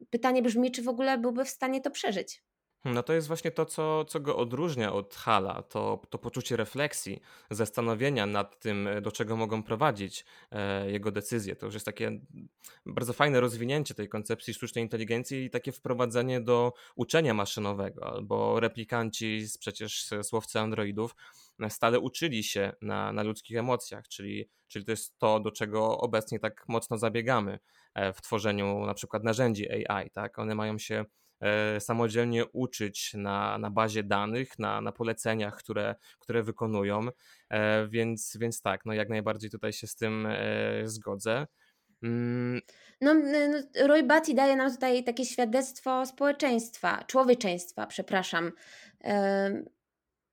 pytanie 0.10 0.42
brzmi, 0.42 0.72
czy 0.72 0.82
w 0.82 0.88
ogóle 0.88 1.18
byłby 1.18 1.46
w 1.46 1.50
stanie 1.50 1.82
to 1.82 1.92
przeżyć. 1.92 2.44
No 2.86 3.04
to 3.04 3.14
jest 3.14 3.28
właśnie 3.28 3.52
to, 3.52 3.66
co, 3.66 4.06
co 4.06 4.20
go 4.20 4.38
odróżnia 4.38 4.94
od 4.94 5.16
Hala, 5.16 5.64
to, 5.64 6.02
to 6.10 6.18
poczucie 6.18 6.58
refleksji, 6.58 7.22
zastanowienia 7.50 8.26
nad 8.26 8.60
tym, 8.60 8.90
do 9.02 9.12
czego 9.12 9.36
mogą 9.36 9.64
prowadzić 9.64 10.26
e, 10.52 10.92
jego 10.92 11.12
decyzje. 11.12 11.56
To 11.56 11.66
już 11.66 11.74
jest 11.74 11.86
takie 11.86 12.20
bardzo 12.86 13.14
fajne 13.14 13.40
rozwinięcie 13.40 13.94
tej 13.94 14.10
koncepcji 14.10 14.54
sztucznej 14.54 14.84
inteligencji 14.84 15.44
i 15.44 15.50
takie 15.50 15.72
wprowadzenie 15.72 16.42
do 16.42 16.74
uczenia 16.96 17.34
maszynowego, 17.34 18.06
albo 18.14 18.60
replikanci 18.60 19.48
z 19.48 19.58
przecież 19.58 20.10
słowcy 20.24 20.60
androidów 20.60 21.16
stale 21.70 22.00
uczyli 22.00 22.44
się 22.44 22.74
na, 22.82 23.14
na 23.14 23.24
ludzkich 23.24 23.58
emocjach, 23.58 24.08
czyli, 24.08 24.50
czyli 24.68 24.86
to 24.86 24.92
jest 24.92 25.18
to, 25.18 25.40
do 25.40 25.52
czego 25.52 25.98
obecnie 25.98 26.40
tak 26.40 26.66
mocno 26.68 26.98
zabiegamy 26.98 27.60
e, 27.94 28.14
w 28.14 28.22
tworzeniu 28.22 28.86
na 28.86 28.94
przykład 28.94 29.24
narzędzi 29.24 29.88
AI. 29.88 30.10
Tak? 30.10 30.40
One 30.40 30.56
mają 30.56 30.78
się 30.78 30.96
e, 30.96 31.06
samodzielnie 31.80 32.46
uczyć 32.46 33.14
na, 33.14 33.58
na 33.58 33.70
bazie 33.70 34.04
danych, 34.04 34.60
na, 34.60 34.82
na 34.82 34.92
poleceniach, 34.92 35.58
które, 35.58 35.96
które 36.20 36.44
wykonują, 36.44 37.08
e, 37.50 37.88
więc, 37.88 38.38
więc 38.40 38.62
tak, 38.62 38.86
no 38.86 38.94
jak 38.94 39.10
najbardziej 39.10 39.50
tutaj 39.50 39.74
się 39.74 39.88
z 39.88 39.96
tym 39.96 40.28
zgodzę. 40.84 41.48
Mm. 42.04 42.62
No, 43.02 43.14
no, 43.14 43.88
Roy 43.88 44.04
Batty 44.04 44.34
daje 44.34 44.56
nam 44.56 44.72
tutaj 44.72 45.04
takie 45.04 45.26
świadectwo 45.26 46.06
społeczeństwa, 46.06 47.04
człowieczeństwa, 47.08 47.88
przepraszam 47.88 48.52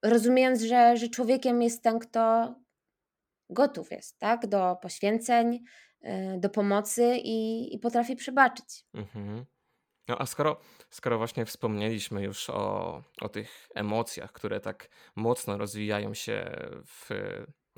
rozumiejąc, 0.02 0.62
że, 0.62 0.96
że 0.96 1.08
człowiekiem 1.08 1.62
jest 1.62 1.82
ten, 1.82 1.98
kto 1.98 2.54
gotów 3.50 3.90
jest 3.90 4.18
tak? 4.18 4.46
do 4.46 4.76
poświęceń, 4.82 5.64
do 6.38 6.50
pomocy 6.50 7.16
i, 7.16 7.74
i 7.74 7.78
potrafi 7.78 8.16
przebaczyć. 8.16 8.84
Mhm. 8.94 9.44
No 10.08 10.16
a 10.18 10.26
skoro, 10.26 10.60
skoro 10.90 11.18
właśnie 11.18 11.46
wspomnieliśmy 11.46 12.22
już 12.22 12.50
o, 12.50 13.02
o 13.20 13.28
tych 13.28 13.68
emocjach, 13.74 14.32
które 14.32 14.60
tak 14.60 14.88
mocno 15.16 15.58
rozwijają 15.58 16.14
się 16.14 16.50
w 16.86 17.10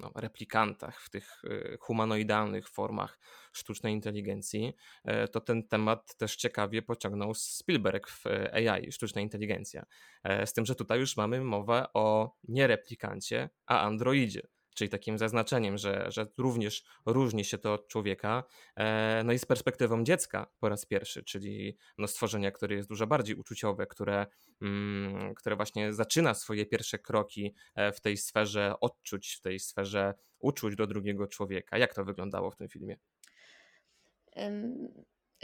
no, 0.00 0.12
replikantach, 0.14 1.00
w 1.00 1.10
tych 1.10 1.44
y, 1.44 1.78
humanoidalnych 1.80 2.68
formach 2.68 3.18
sztucznej 3.52 3.94
inteligencji, 3.94 4.72
e, 5.04 5.28
to 5.28 5.40
ten 5.40 5.68
temat 5.68 6.16
też 6.16 6.36
ciekawie 6.36 6.82
pociągnął 6.82 7.34
Spielberg 7.34 8.08
w 8.08 8.24
AI, 8.52 8.92
sztuczna 8.92 9.20
inteligencja. 9.20 9.86
E, 10.24 10.46
z 10.46 10.52
tym, 10.52 10.66
że 10.66 10.74
tutaj 10.74 10.98
już 11.00 11.16
mamy 11.16 11.40
mowę 11.40 11.86
o 11.94 12.36
nie 12.48 12.66
replikancie, 12.66 13.50
a 13.66 13.80
androidzie 13.80 14.42
czyli 14.74 14.90
takim 14.90 15.18
zaznaczeniem, 15.18 15.78
że, 15.78 16.06
że 16.08 16.26
również 16.38 16.84
różni 17.06 17.44
się 17.44 17.58
to 17.58 17.72
od 17.72 17.88
człowieka, 17.88 18.44
e, 18.76 19.22
no 19.24 19.32
i 19.32 19.38
z 19.38 19.46
perspektywą 19.46 20.04
dziecka 20.04 20.46
po 20.60 20.68
raz 20.68 20.86
pierwszy, 20.86 21.22
czyli 21.22 21.76
no 21.98 22.06
stworzenia, 22.06 22.50
które 22.50 22.76
jest 22.76 22.88
dużo 22.88 23.06
bardziej 23.06 23.36
uczuciowe, 23.36 23.86
które, 23.86 24.26
mm, 24.62 25.34
które 25.34 25.56
właśnie 25.56 25.92
zaczyna 25.92 26.34
swoje 26.34 26.66
pierwsze 26.66 26.98
kroki 26.98 27.54
e, 27.74 27.92
w 27.92 28.00
tej 28.00 28.16
sferze 28.16 28.74
odczuć, 28.80 29.34
w 29.34 29.40
tej 29.40 29.58
sferze 29.58 30.14
uczuć 30.38 30.76
do 30.76 30.86
drugiego 30.86 31.26
człowieka. 31.26 31.78
Jak 31.78 31.94
to 31.94 32.04
wyglądało 32.04 32.50
w 32.50 32.56
tym 32.56 32.68
filmie? 32.68 32.96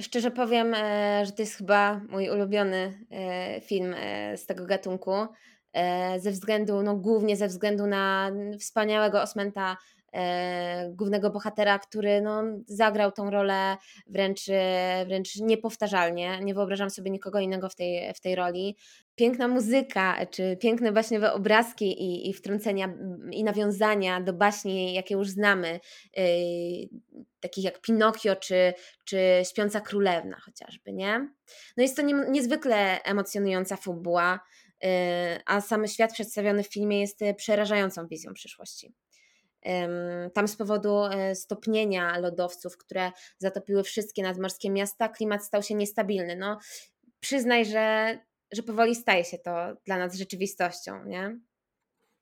Szczerze 0.00 0.30
powiem, 0.30 0.74
e, 0.74 1.26
że 1.26 1.32
to 1.32 1.42
jest 1.42 1.56
chyba 1.56 2.00
mój 2.08 2.30
ulubiony 2.30 3.06
film 3.62 3.94
z 4.36 4.46
tego 4.46 4.66
gatunku. 4.66 5.12
E, 5.76 6.20
ze 6.20 6.30
względu, 6.30 6.82
no 6.82 6.96
głównie 6.96 7.36
ze 7.36 7.48
względu 7.48 7.86
na 7.86 8.30
wspaniałego 8.60 9.22
Osmenta, 9.22 9.76
e, 10.12 10.90
głównego 10.94 11.30
bohatera, 11.30 11.78
który 11.78 12.20
no, 12.20 12.42
zagrał 12.66 13.12
tą 13.12 13.30
rolę 13.30 13.76
wręcz, 14.06 14.40
wręcz 15.06 15.36
niepowtarzalnie. 15.36 16.40
Nie 16.42 16.54
wyobrażam 16.54 16.90
sobie 16.90 17.10
nikogo 17.10 17.40
innego 17.40 17.68
w 17.68 17.74
tej, 17.74 18.14
w 18.14 18.20
tej 18.20 18.34
roli. 18.34 18.76
Piękna 19.14 19.48
muzyka, 19.48 20.26
czy 20.30 20.56
piękne 20.60 20.92
baśniowe 20.92 21.32
obrazki 21.32 22.02
i, 22.02 22.30
i 22.30 22.34
wtrącenia 22.34 22.94
i 23.30 23.44
nawiązania 23.44 24.20
do 24.20 24.32
baśni, 24.32 24.94
jakie 24.94 25.14
już 25.14 25.28
znamy, 25.28 25.80
yy, 26.16 26.24
takich 27.40 27.64
jak 27.64 27.80
Pinokio 27.80 28.36
czy, 28.36 28.74
czy 29.04 29.18
Śpiąca 29.50 29.80
Królewna 29.80 30.36
chociażby, 30.44 30.92
nie? 30.92 31.18
No 31.76 31.82
jest 31.82 31.96
to 31.96 32.02
nie, 32.02 32.14
niezwykle 32.14 33.02
emocjonująca 33.02 33.76
fabuła. 33.76 34.40
Y, 34.84 34.88
a 35.46 35.60
sam 35.60 35.86
świat 35.86 36.12
przedstawiony 36.12 36.62
w 36.62 36.72
filmie 36.72 37.00
jest 37.00 37.22
y, 37.22 37.34
przerażającą 37.34 38.06
wizją 38.06 38.34
przyszłości. 38.34 38.94
Tam 40.34 40.48
z 40.48 40.56
powodu 40.56 41.04
y, 41.04 41.34
stopnienia 41.34 42.18
lodowców, 42.18 42.76
które 42.76 43.12
zatopiły 43.38 43.82
wszystkie 43.82 44.22
nadmorskie 44.22 44.70
miasta, 44.70 45.08
klimat 45.08 45.44
stał 45.44 45.62
się 45.62 45.74
niestabilny. 45.74 46.36
No, 46.36 46.58
przyznaj, 47.20 47.64
że, 47.64 48.18
że 48.52 48.62
powoli 48.62 48.94
staje 48.94 49.24
się 49.24 49.38
to 49.38 49.76
dla 49.84 49.98
nas 49.98 50.14
rzeczywistością, 50.14 51.04
nie? 51.04 51.38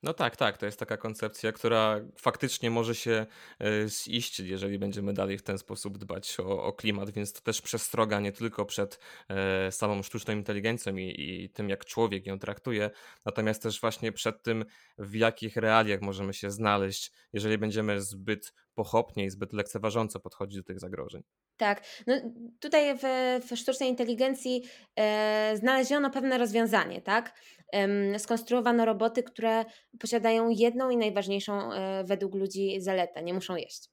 No 0.05 0.15
tak, 0.15 0.37
tak. 0.37 0.59
To 0.59 0.67
jest 0.67 0.79
taka 0.79 0.97
koncepcja, 0.97 1.53
która 1.53 2.01
faktycznie 2.17 2.71
może 2.71 2.95
się 2.95 3.27
e, 3.61 3.89
ziść, 3.89 4.41
jeżeli 4.41 4.79
będziemy 4.79 5.13
dalej 5.13 5.39
w 5.39 5.43
ten 5.43 5.59
sposób 5.59 5.99
dbać 5.99 6.41
o, 6.41 6.65
o 6.65 6.73
klimat, 6.73 7.11
więc 7.11 7.33
to 7.33 7.41
też 7.41 7.63
przestroga 7.63 8.21
nie 8.21 8.33
tylko 8.33 8.65
przed 8.65 8.99
e, 9.29 9.73
samą 9.73 10.03
sztuczną 10.03 10.35
inteligencją 10.35 10.97
i, 10.97 11.15
i 11.19 11.51
tym, 11.51 11.69
jak 11.69 11.85
człowiek 11.85 12.27
ją 12.27 12.39
traktuje, 12.39 12.91
natomiast 13.27 13.63
też 13.63 13.81
właśnie 13.81 14.13
przed 14.13 14.43
tym, 14.43 14.65
w 14.99 15.15
jakich 15.15 15.57
realiach 15.57 16.01
możemy 16.01 16.35
się 16.35 16.51
znaleźć, 16.51 17.13
jeżeli 17.33 17.59
będziemy 17.59 18.01
zbyt 18.01 18.53
pochopnie 18.75 19.25
i 19.25 19.31
zbyt 19.31 19.53
lekceważąco 19.53 20.21
podchodzić 20.21 20.57
do 20.59 20.65
tych 20.65 20.81
zagrożeń. 20.81 21.23
Tak, 21.57 21.85
no 22.07 22.15
tutaj 22.61 22.99
w, 22.99 23.03
w 23.49 23.57
sztucznej 23.57 23.89
inteligencji 23.89 24.63
e, 24.97 25.57
znaleziono 25.57 26.11
pewne 26.11 26.39
rozwiązanie, 26.39 27.03
tak? 27.03 27.35
Skonstruowano 28.19 28.85
roboty, 28.85 29.23
które 29.23 29.65
posiadają 30.01 30.49
jedną 30.49 30.91
i 30.91 30.97
najważniejszą 30.97 31.73
e, 31.73 32.05
według 32.05 32.35
ludzi 32.35 32.81
zaletę, 32.81 33.23
nie 33.23 33.35
muszą 33.35 33.57
jeść. 33.57 33.91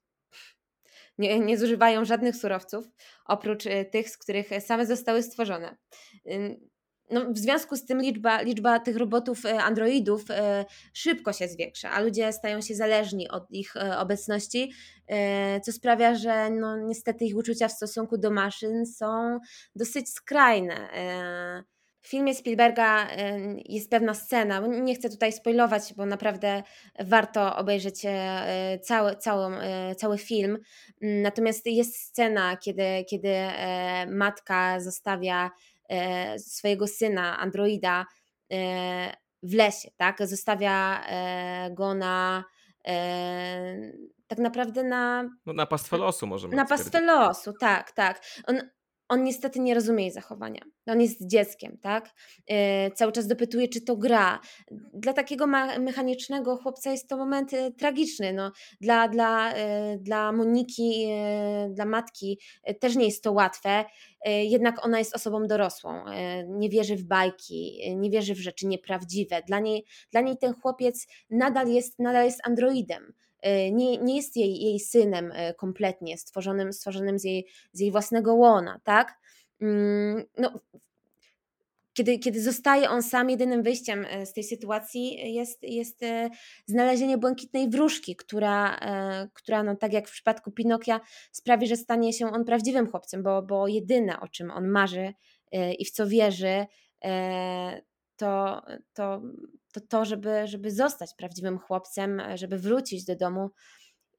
Nie, 1.17 1.39
nie 1.39 1.57
zużywają 1.57 2.05
żadnych 2.05 2.35
surowców, 2.35 2.85
oprócz 3.25 3.67
e, 3.67 3.85
tych, 3.85 4.09
z 4.09 4.17
których 4.17 4.49
same 4.59 4.85
zostały 4.85 5.23
stworzone 5.23 5.77
no, 7.11 7.33
w 7.33 7.37
związku 7.37 7.75
z 7.75 7.85
tym 7.85 8.01
liczba, 8.01 8.41
liczba 8.41 8.79
tych 8.79 8.97
robotów, 8.97 9.45
e, 9.45 9.63
androidów 9.63 10.25
szybko 10.93 11.33
się 11.33 11.47
zwiększa, 11.47 11.89
a 11.89 12.01
ludzie 12.01 12.33
stają 12.33 12.61
się 12.61 12.75
zależni 12.75 13.29
od 13.29 13.51
ich 13.51 13.73
obecności, 13.97 14.73
co 15.63 15.71
sprawia, 15.71 16.15
że 16.15 16.49
no, 16.49 16.77
niestety 16.77 17.25
ich 17.25 17.37
uczucia 17.37 17.67
w 17.67 17.71
stosunku 17.71 18.17
do 18.17 18.31
maszyn 18.31 18.85
są 18.85 19.39
dosyć 19.75 20.09
skrajne. 20.09 20.89
W 22.01 22.07
filmie 22.07 22.35
Spielberga 22.35 23.07
jest 23.65 23.89
pewna 23.89 24.13
scena, 24.13 24.59
nie 24.67 24.95
chcę 24.95 25.09
tutaj 25.09 25.33
spoilować, 25.33 25.93
bo 25.97 26.05
naprawdę 26.05 26.63
warto 26.99 27.55
obejrzeć 27.55 28.01
cały, 28.83 29.15
cały, 29.15 29.55
cały 29.97 30.17
film. 30.17 30.57
Natomiast 31.01 31.65
jest 31.65 31.97
scena, 31.97 32.57
kiedy, 32.57 33.05
kiedy 33.09 33.35
matka 34.07 34.79
zostawia 34.79 35.51
E, 35.91 36.39
swojego 36.39 36.87
syna, 36.87 37.37
androida, 37.37 38.05
e, 38.51 39.13
w 39.43 39.53
lesie, 39.53 39.91
tak? 39.97 40.27
Zostawia 40.27 41.03
e, 41.03 41.71
go 41.73 41.93
na 41.93 42.43
tak 44.27 44.39
naprawdę 44.39 44.83
na. 44.83 45.29
No 45.45 45.53
na 45.53 45.65
pastwę 45.65 45.97
losu 45.97 46.27
możemy 46.27 46.55
Na 46.55 46.65
pastwę 46.65 47.01
losu, 47.01 47.53
tak, 47.59 47.91
tak. 47.91 48.21
On, 48.47 48.61
on 49.11 49.23
niestety 49.23 49.59
nie 49.59 49.73
rozumie 49.73 50.03
jej 50.03 50.13
zachowania. 50.13 50.61
On 50.87 51.01
jest 51.01 51.27
dzieckiem, 51.27 51.77
tak? 51.81 52.13
Yy, 52.49 52.55
cały 52.95 53.11
czas 53.11 53.27
dopytuje, 53.27 53.67
czy 53.67 53.81
to 53.81 53.97
gra. 53.97 54.39
Dla 54.93 55.13
takiego 55.13 55.47
mechanicznego 55.79 56.57
chłopca 56.57 56.91
jest 56.91 57.09
to 57.09 57.17
moment 57.17 57.51
yy, 57.51 57.71
tragiczny. 57.71 58.33
No, 58.33 58.51
dla, 58.81 59.07
dla, 59.07 59.57
yy, 59.57 59.97
dla 59.97 60.31
Moniki, 60.31 61.07
dla 61.69 61.85
matki 61.85 62.39
też 62.79 62.95
nie 62.95 63.05
jest 63.05 63.23
to 63.23 63.31
łatwe, 63.31 63.85
jednak 64.25 64.85
ona 64.85 64.99
jest 64.99 65.15
osobą 65.15 65.47
dorosłą. 65.47 66.03
Nie 66.47 66.69
wierzy 66.69 66.95
w 66.95 67.03
bajki, 67.03 67.81
nie 67.97 68.09
wierzy 68.09 68.35
w 68.35 68.39
rzeczy 68.39 68.67
nieprawdziwe. 68.67 69.41
Dla 69.47 69.59
niej, 69.59 69.85
dla 70.11 70.21
niej 70.21 70.37
ten 70.37 70.53
chłopiec 70.53 71.07
nadal 71.29 71.67
jest, 71.67 71.99
nadal 71.99 72.25
jest 72.25 72.47
androidem 72.47 73.13
E, 73.30 73.30
nie, 73.71 73.97
nie 73.97 74.15
jest 74.15 74.37
jej, 74.37 74.61
jej 74.61 74.79
synem 74.79 75.31
e, 75.35 75.53
kompletnie, 75.53 76.17
stworzonym, 76.17 76.73
stworzonym 76.73 77.19
z, 77.19 77.23
jej, 77.23 77.47
z 77.73 77.79
jej 77.79 77.91
własnego 77.91 78.35
łona, 78.35 78.79
tak? 78.83 79.19
Mm, 79.61 80.23
no, 80.37 80.59
kiedy, 81.93 82.19
kiedy 82.19 82.41
zostaje 82.41 82.89
on 82.89 83.03
sam, 83.03 83.29
jedynym 83.29 83.63
wyjściem 83.63 84.05
e, 84.09 84.25
z 84.25 84.33
tej 84.33 84.43
sytuacji 84.43 85.33
jest, 85.33 85.63
jest 85.63 85.99
znalezienie 86.65 87.17
błękitnej 87.17 87.69
wróżki, 87.69 88.15
która, 88.15 88.79
która 89.33 89.63
no, 89.63 89.75
tak 89.75 89.93
jak 89.93 90.07
w 90.07 90.11
przypadku 90.11 90.51
Pinokia, 90.51 90.99
sprawi, 91.31 91.67
że 91.67 91.77
stanie 91.77 92.13
się 92.13 92.31
on 92.31 92.45
prawdziwym 92.45 92.87
chłopcem, 92.87 93.23
bo, 93.23 93.41
bo 93.41 93.67
jedyne, 93.67 94.19
o 94.19 94.27
czym 94.27 94.51
on 94.51 94.67
marzy 94.67 95.13
i 95.79 95.85
w 95.85 95.91
co 95.91 96.07
wierzy, 96.07 96.65
to, 98.21 98.61
to, 98.93 99.21
to, 99.73 99.81
to 99.89 100.05
żeby, 100.05 100.47
żeby 100.47 100.71
zostać 100.71 101.13
prawdziwym 101.17 101.59
chłopcem, 101.59 102.21
żeby 102.35 102.57
wrócić 102.57 103.05
do 103.05 103.15
domu 103.15 103.51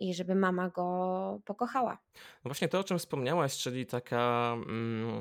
i 0.00 0.14
żeby 0.14 0.34
mama 0.34 0.68
go 0.68 1.40
pokochała. 1.44 1.98
No 2.14 2.20
właśnie 2.48 2.68
to, 2.68 2.80
o 2.80 2.84
czym 2.84 2.98
wspomniałaś, 2.98 3.56
czyli 3.56 3.86
taka 3.86 4.54
mm, 4.54 5.18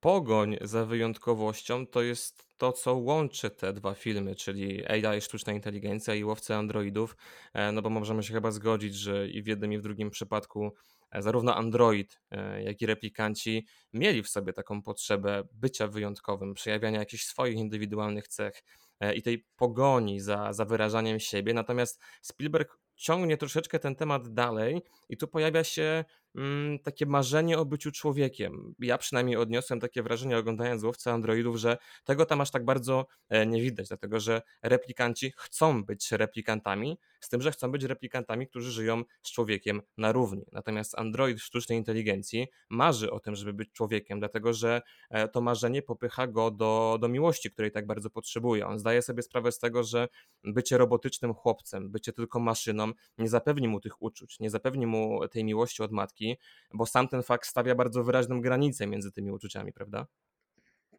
pogoń 0.00 0.56
za 0.60 0.84
wyjątkowością, 0.84 1.86
to 1.86 2.02
jest 2.02 2.46
to, 2.58 2.72
co 2.72 2.94
łączy 2.94 3.50
te 3.50 3.72
dwa 3.72 3.94
filmy, 3.94 4.34
czyli 4.34 4.86
AI, 4.86 5.20
sztuczna 5.20 5.52
inteligencja 5.52 6.14
i 6.14 6.24
łowcy 6.24 6.54
androidów, 6.54 7.16
e, 7.54 7.72
no 7.72 7.82
bo 7.82 7.90
możemy 7.90 8.22
się 8.22 8.34
chyba 8.34 8.50
zgodzić, 8.50 8.94
że 8.94 9.28
i 9.28 9.42
w 9.42 9.46
jednym 9.46 9.72
i 9.72 9.78
w 9.78 9.82
drugim 9.82 10.10
przypadku 10.10 10.72
zarówno 11.18 11.54
Android, 11.54 12.20
e, 12.30 12.62
jak 12.62 12.82
i 12.82 12.86
replikanci 12.86 13.66
mieli 13.92 14.22
w 14.22 14.28
sobie 14.28 14.52
taką 14.52 14.82
potrzebę 14.82 15.42
bycia 15.52 15.88
wyjątkowym, 15.88 16.54
przejawiania 16.54 16.98
jakichś 16.98 17.24
swoich 17.24 17.56
indywidualnych 17.56 18.28
cech 18.28 18.62
e, 19.00 19.14
i 19.14 19.22
tej 19.22 19.46
pogoni 19.56 20.20
za, 20.20 20.52
za 20.52 20.64
wyrażaniem 20.64 21.20
siebie. 21.20 21.54
Natomiast 21.54 22.02
Spielberg 22.22 22.78
ciągnie 23.00 23.36
troszeczkę 23.36 23.78
ten 23.78 23.96
temat 23.96 24.34
dalej 24.34 24.82
i 25.08 25.16
tu 25.16 25.28
pojawia 25.28 25.64
się 25.64 26.04
mm, 26.34 26.78
takie 26.78 27.06
marzenie 27.06 27.58
o 27.58 27.64
byciu 27.64 27.92
człowiekiem. 27.92 28.74
Ja 28.78 28.98
przynajmniej 28.98 29.36
odniosłem 29.36 29.80
takie 29.80 30.02
wrażenie 30.02 30.38
oglądając 30.38 30.82
Łowcę 30.82 31.12
Androidów, 31.12 31.56
że 31.56 31.78
tego 32.04 32.26
tam 32.26 32.40
aż 32.40 32.50
tak 32.50 32.64
bardzo 32.64 33.06
e, 33.28 33.46
nie 33.46 33.62
widać, 33.62 33.88
dlatego 33.88 34.20
że 34.20 34.42
replikanci 34.62 35.32
chcą 35.36 35.84
być 35.84 36.12
replikantami, 36.12 36.98
z 37.20 37.28
tym, 37.28 37.42
że 37.42 37.52
chcą 37.52 37.72
być 37.72 37.84
replikantami, 37.84 38.46
którzy 38.46 38.70
żyją 38.70 39.02
z 39.22 39.32
człowiekiem 39.32 39.82
na 39.96 40.12
równi. 40.12 40.44
Natomiast 40.52 40.98
Android 40.98 41.40
sztucznej 41.40 41.78
inteligencji 41.78 42.48
marzy 42.70 43.10
o 43.10 43.20
tym, 43.20 43.36
żeby 43.36 43.52
być 43.52 43.72
człowiekiem, 43.72 44.18
dlatego 44.18 44.52
że 44.52 44.82
e, 45.10 45.28
to 45.28 45.40
marzenie 45.40 45.82
popycha 45.82 46.26
go 46.26 46.50
do, 46.50 46.98
do 47.00 47.08
miłości, 47.08 47.50
której 47.50 47.70
tak 47.70 47.86
bardzo 47.86 48.10
potrzebuje. 48.10 48.66
On 48.66 48.78
zdaje 48.78 49.02
sobie 49.02 49.22
sprawę 49.22 49.52
z 49.52 49.58
tego, 49.58 49.84
że 49.84 50.08
bycie 50.44 50.78
robotycznym 50.78 51.34
chłopcem, 51.34 51.90
bycie 51.90 52.12
tylko 52.12 52.40
maszyną 52.40 52.89
nie 53.18 53.28
zapewni 53.28 53.68
mu 53.68 53.80
tych 53.80 54.02
uczuć, 54.02 54.40
nie 54.40 54.50
zapewni 54.50 54.86
mu 54.86 55.28
tej 55.28 55.44
miłości 55.44 55.82
od 55.82 55.92
matki, 55.92 56.36
bo 56.74 56.86
sam 56.86 57.08
ten 57.08 57.22
fakt 57.22 57.46
stawia 57.46 57.74
bardzo 57.74 58.04
wyraźną 58.04 58.40
granicę 58.40 58.86
między 58.86 59.12
tymi 59.12 59.30
uczuciami, 59.30 59.72
prawda? 59.72 60.06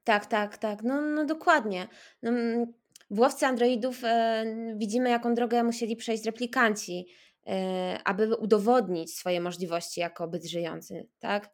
Tak, 0.03 0.25
tak, 0.25 0.57
tak. 0.57 0.83
No, 0.83 1.01
no 1.01 1.25
dokładnie. 1.25 1.87
No, 2.23 2.31
w 3.11 3.19
łowcy 3.19 3.45
androidów 3.45 4.03
e, 4.03 4.45
widzimy, 4.77 5.09
jaką 5.09 5.33
drogę 5.33 5.63
musieli 5.63 5.95
przejść 5.95 6.25
replikanci. 6.25 7.07
e, 7.47 7.99
aby 8.05 8.35
udowodnić 8.35 9.15
swoje 9.15 9.41
możliwości 9.41 9.99
jako 9.99 10.27
byt 10.27 10.45
żyjący, 10.45 11.07
tak? 11.19 11.49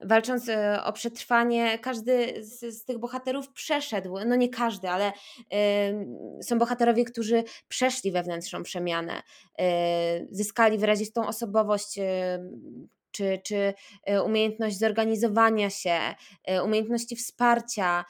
Walcząc 0.00 0.48
e, 0.48 0.84
o 0.84 0.92
przetrwanie, 0.92 1.78
każdy 1.78 2.44
z, 2.44 2.76
z 2.76 2.84
tych 2.84 2.98
bohaterów 2.98 3.52
przeszedł, 3.52 4.18
no 4.26 4.36
nie 4.36 4.48
każdy, 4.48 4.88
ale 4.88 5.12
y, 5.12 6.42
są 6.42 6.58
bohaterowie, 6.58 7.04
którzy 7.04 7.44
przeszli 7.68 8.12
wewnętrzną 8.12 8.62
przemianę, 8.62 9.22
y, 9.60 9.64
zyskali 10.30 10.78
wyrazistą 10.78 11.26
osobowość, 11.26 11.98
y, 11.98 12.02
czy, 13.10 13.40
czy 13.44 13.74
umiejętność 14.24 14.78
zorganizowania 14.78 15.70
się, 15.70 15.98
umiejętności 16.64 17.16
wsparcia 17.16 18.04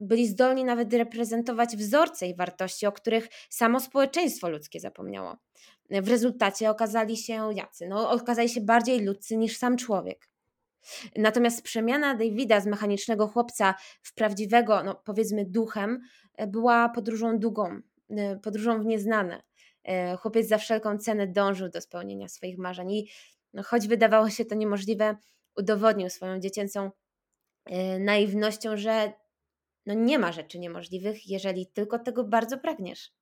byli 0.00 0.28
zdolni 0.28 0.64
nawet 0.64 0.94
reprezentować 0.94 1.76
wzorce 1.76 2.26
i 2.26 2.36
wartości, 2.36 2.86
o 2.86 2.92
których 2.92 3.28
samo 3.50 3.80
społeczeństwo 3.80 4.48
ludzkie 4.48 4.80
zapomniało. 4.80 5.36
W 5.90 6.08
rezultacie 6.08 6.70
okazali 6.70 7.16
się 7.16 7.50
jacy? 7.54 7.86
No, 7.88 8.10
okazali 8.10 8.48
się 8.48 8.60
bardziej 8.60 9.00
ludzcy 9.00 9.36
niż 9.36 9.56
sam 9.56 9.76
człowiek. 9.76 10.28
Natomiast 11.16 11.62
przemiana 11.62 12.14
Davida 12.14 12.60
z 12.60 12.66
mechanicznego 12.66 13.26
chłopca 13.26 13.74
w 14.02 14.14
prawdziwego, 14.14 14.82
no 14.82 14.94
powiedzmy, 14.94 15.44
duchem, 15.44 16.00
była 16.46 16.88
podróżą 16.88 17.38
długą, 17.38 17.80
e, 18.10 18.36
podróżą 18.36 18.82
w 18.82 18.86
nieznane. 18.86 19.42
E, 19.84 20.16
chłopiec 20.16 20.48
za 20.48 20.58
wszelką 20.58 20.98
cenę 20.98 21.26
dążył 21.26 21.68
do 21.68 21.80
spełnienia 21.80 22.28
swoich 22.28 22.58
marzeń 22.58 22.90
i 22.90 23.10
no, 23.52 23.62
choć 23.62 23.88
wydawało 23.88 24.30
się 24.30 24.44
to 24.44 24.54
niemożliwe, 24.54 25.16
udowodnił 25.56 26.10
swoją 26.10 26.40
dziecięcą 26.40 26.90
e, 27.64 27.98
naiwnością, 27.98 28.76
że 28.76 29.12
no 29.86 29.94
nie 29.94 30.18
ma 30.18 30.32
rzeczy 30.32 30.58
niemożliwych, 30.58 31.26
jeżeli 31.26 31.66
tylko 31.66 31.98
tego 31.98 32.24
bardzo 32.24 32.58
pragniesz. 32.58 33.12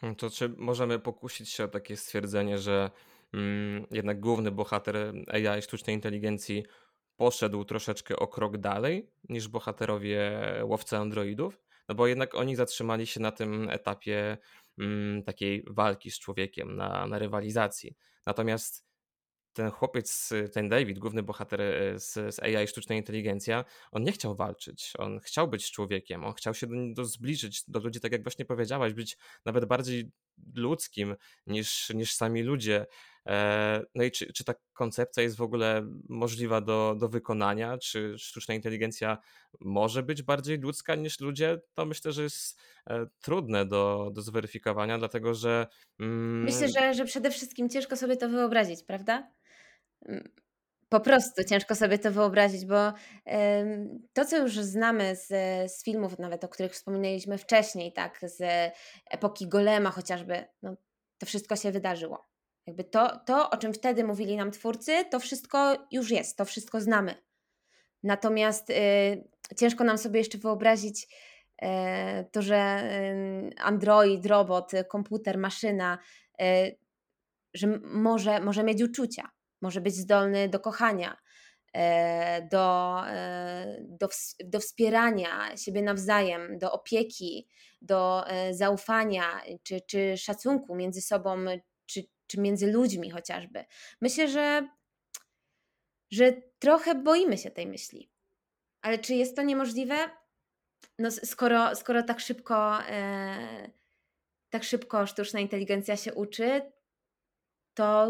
Hmm, 0.00 0.16
to 0.16 0.30
czy 0.30 0.48
możemy 0.48 0.98
pokusić 0.98 1.48
się 1.50 1.64
o 1.64 1.68
takie 1.68 1.96
stwierdzenie, 1.96 2.58
że 2.58 2.90
mm, 3.34 3.86
jednak 3.90 4.20
główny 4.20 4.50
bohater 4.50 4.96
AI, 5.26 5.62
sztucznej 5.62 5.96
inteligencji, 5.96 6.64
poszedł 7.16 7.64
troszeczkę 7.64 8.16
o 8.16 8.28
krok 8.28 8.58
dalej 8.58 9.10
niż 9.28 9.48
bohaterowie 9.48 10.40
łowcy 10.62 10.96
androidów? 10.96 11.60
No 11.88 11.94
bo 11.94 12.06
jednak 12.06 12.34
oni 12.34 12.56
zatrzymali 12.56 13.06
się 13.06 13.20
na 13.20 13.32
tym 13.32 13.70
etapie 13.70 14.38
mm, 14.78 15.22
takiej 15.22 15.64
walki 15.70 16.10
z 16.10 16.18
człowiekiem, 16.18 16.76
na, 16.76 17.06
na 17.06 17.18
rywalizacji. 17.18 17.96
Natomiast 18.26 18.87
ten 19.58 19.70
chłopiec, 19.70 20.30
ten 20.52 20.68
David, 20.68 20.98
główny 20.98 21.22
bohater 21.22 21.60
e, 21.60 21.98
z, 21.98 22.34
z 22.34 22.38
AI, 22.42 22.68
sztucznej 22.68 22.98
inteligencja, 22.98 23.64
on 23.92 24.02
nie 24.02 24.12
chciał 24.12 24.36
walczyć, 24.36 24.92
on 24.98 25.20
chciał 25.20 25.48
być 25.48 25.70
człowiekiem, 25.70 26.24
on 26.24 26.32
chciał 26.32 26.54
się 26.54 26.66
do, 26.66 26.74
do 26.94 27.04
zbliżyć 27.04 27.64
do 27.68 27.80
ludzi, 27.80 28.00
tak 28.00 28.12
jak 28.12 28.22
właśnie 28.22 28.44
powiedziałaś, 28.44 28.92
być 28.92 29.16
nawet 29.44 29.64
bardziej 29.64 30.10
ludzkim 30.54 31.16
niż, 31.46 31.90
niż 31.90 32.14
sami 32.14 32.42
ludzie. 32.42 32.86
E, 33.26 33.82
no 33.94 34.04
i 34.04 34.10
czy, 34.10 34.32
czy 34.32 34.44
ta 34.44 34.54
koncepcja 34.72 35.22
jest 35.22 35.36
w 35.36 35.42
ogóle 35.42 35.86
możliwa 36.08 36.60
do, 36.60 36.96
do 36.98 37.08
wykonania? 37.08 37.78
Czy 37.78 38.18
sztuczna 38.18 38.54
inteligencja 38.54 39.18
może 39.60 40.02
być 40.02 40.22
bardziej 40.22 40.58
ludzka 40.58 40.94
niż 40.94 41.20
ludzie? 41.20 41.60
To 41.74 41.86
myślę, 41.86 42.12
że 42.12 42.22
jest 42.22 42.60
e, 42.86 43.06
trudne 43.20 43.66
do, 43.66 44.10
do 44.12 44.22
zweryfikowania, 44.22 44.98
dlatego 44.98 45.34
że. 45.34 45.66
Mm... 46.00 46.42
Myślę, 46.44 46.68
że, 46.68 46.94
że 46.94 47.04
przede 47.04 47.30
wszystkim 47.30 47.68
ciężko 47.68 47.96
sobie 47.96 48.16
to 48.16 48.28
wyobrazić, 48.28 48.82
prawda? 48.82 49.30
Mm, 50.06 50.28
po 50.88 51.00
prostu 51.00 51.44
ciężko 51.44 51.74
sobie 51.74 51.98
to 51.98 52.12
wyobrazić, 52.12 52.66
bo 52.66 52.92
to, 54.12 54.24
co 54.24 54.38
już 54.38 54.52
znamy 54.52 55.16
z, 55.16 55.26
z 55.72 55.84
filmów, 55.84 56.18
nawet 56.18 56.44
o 56.44 56.48
których 56.48 56.72
wspominaliśmy 56.72 57.38
wcześniej, 57.38 57.92
tak, 57.92 58.20
z 58.22 58.42
epoki 59.10 59.48
Golema 59.48 59.90
chociażby, 59.90 60.44
no, 60.62 60.76
to 61.18 61.26
wszystko 61.26 61.56
się 61.56 61.72
wydarzyło. 61.72 62.28
Jakby 62.66 62.84
to, 62.84 63.20
to, 63.26 63.50
o 63.50 63.56
czym 63.56 63.74
wtedy 63.74 64.04
mówili 64.04 64.36
nam 64.36 64.50
twórcy, 64.50 65.04
to 65.10 65.20
wszystko 65.20 65.86
już 65.90 66.10
jest, 66.10 66.36
to 66.36 66.44
wszystko 66.44 66.80
znamy. 66.80 67.14
Natomiast 68.02 68.70
y, 68.70 68.74
ciężko 69.56 69.84
nam 69.84 69.98
sobie 69.98 70.18
jeszcze 70.18 70.38
wyobrazić 70.38 71.08
y, 71.62 71.66
to, 72.32 72.42
że 72.42 72.82
y, 73.54 73.60
android, 73.60 74.26
robot, 74.26 74.72
komputer, 74.88 75.38
maszyna, 75.38 75.98
y, 76.42 76.78
że 77.54 77.66
może, 77.82 78.40
może 78.40 78.64
mieć 78.64 78.82
uczucia 78.82 79.37
może 79.62 79.80
być 79.80 79.94
zdolny 79.94 80.48
do 80.48 80.60
kochania, 80.60 81.16
e, 81.72 82.48
do, 82.48 83.00
e, 83.06 83.76
do, 83.80 84.08
do 84.44 84.60
wspierania 84.60 85.56
siebie 85.56 85.82
nawzajem, 85.82 86.58
do 86.58 86.72
opieki, 86.72 87.48
do 87.82 88.26
e, 88.26 88.54
zaufania 88.54 89.42
czy, 89.62 89.80
czy 89.80 90.16
szacunku 90.16 90.74
między 90.74 91.02
sobą, 91.02 91.44
czy, 91.86 92.04
czy 92.26 92.40
między 92.40 92.72
ludźmi 92.72 93.10
chociażby. 93.10 93.64
Myślę, 94.00 94.28
że, 94.28 94.68
że 96.10 96.32
trochę 96.58 96.94
boimy 96.94 97.38
się 97.38 97.50
tej 97.50 97.66
myśli. 97.66 98.10
Ale 98.82 98.98
czy 98.98 99.14
jest 99.14 99.36
to 99.36 99.42
niemożliwe? 99.42 100.10
No, 100.98 101.10
skoro, 101.10 101.76
skoro 101.76 102.02
tak 102.02 102.20
szybko, 102.20 102.82
e, 102.82 103.70
tak 104.50 104.64
szybko 104.64 105.06
sztuczna 105.06 105.40
inteligencja 105.40 105.96
się 105.96 106.14
uczy, 106.14 106.72
to 107.74 108.08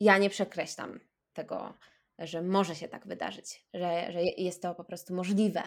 ja 0.00 0.18
nie 0.18 0.30
przekreślam 0.30 1.00
tego, 1.32 1.74
że 2.18 2.42
może 2.42 2.74
się 2.74 2.88
tak 2.88 3.06
wydarzyć, 3.06 3.66
że, 3.74 4.12
że 4.12 4.22
jest 4.22 4.62
to 4.62 4.74
po 4.74 4.84
prostu 4.84 5.14
możliwe. 5.14 5.62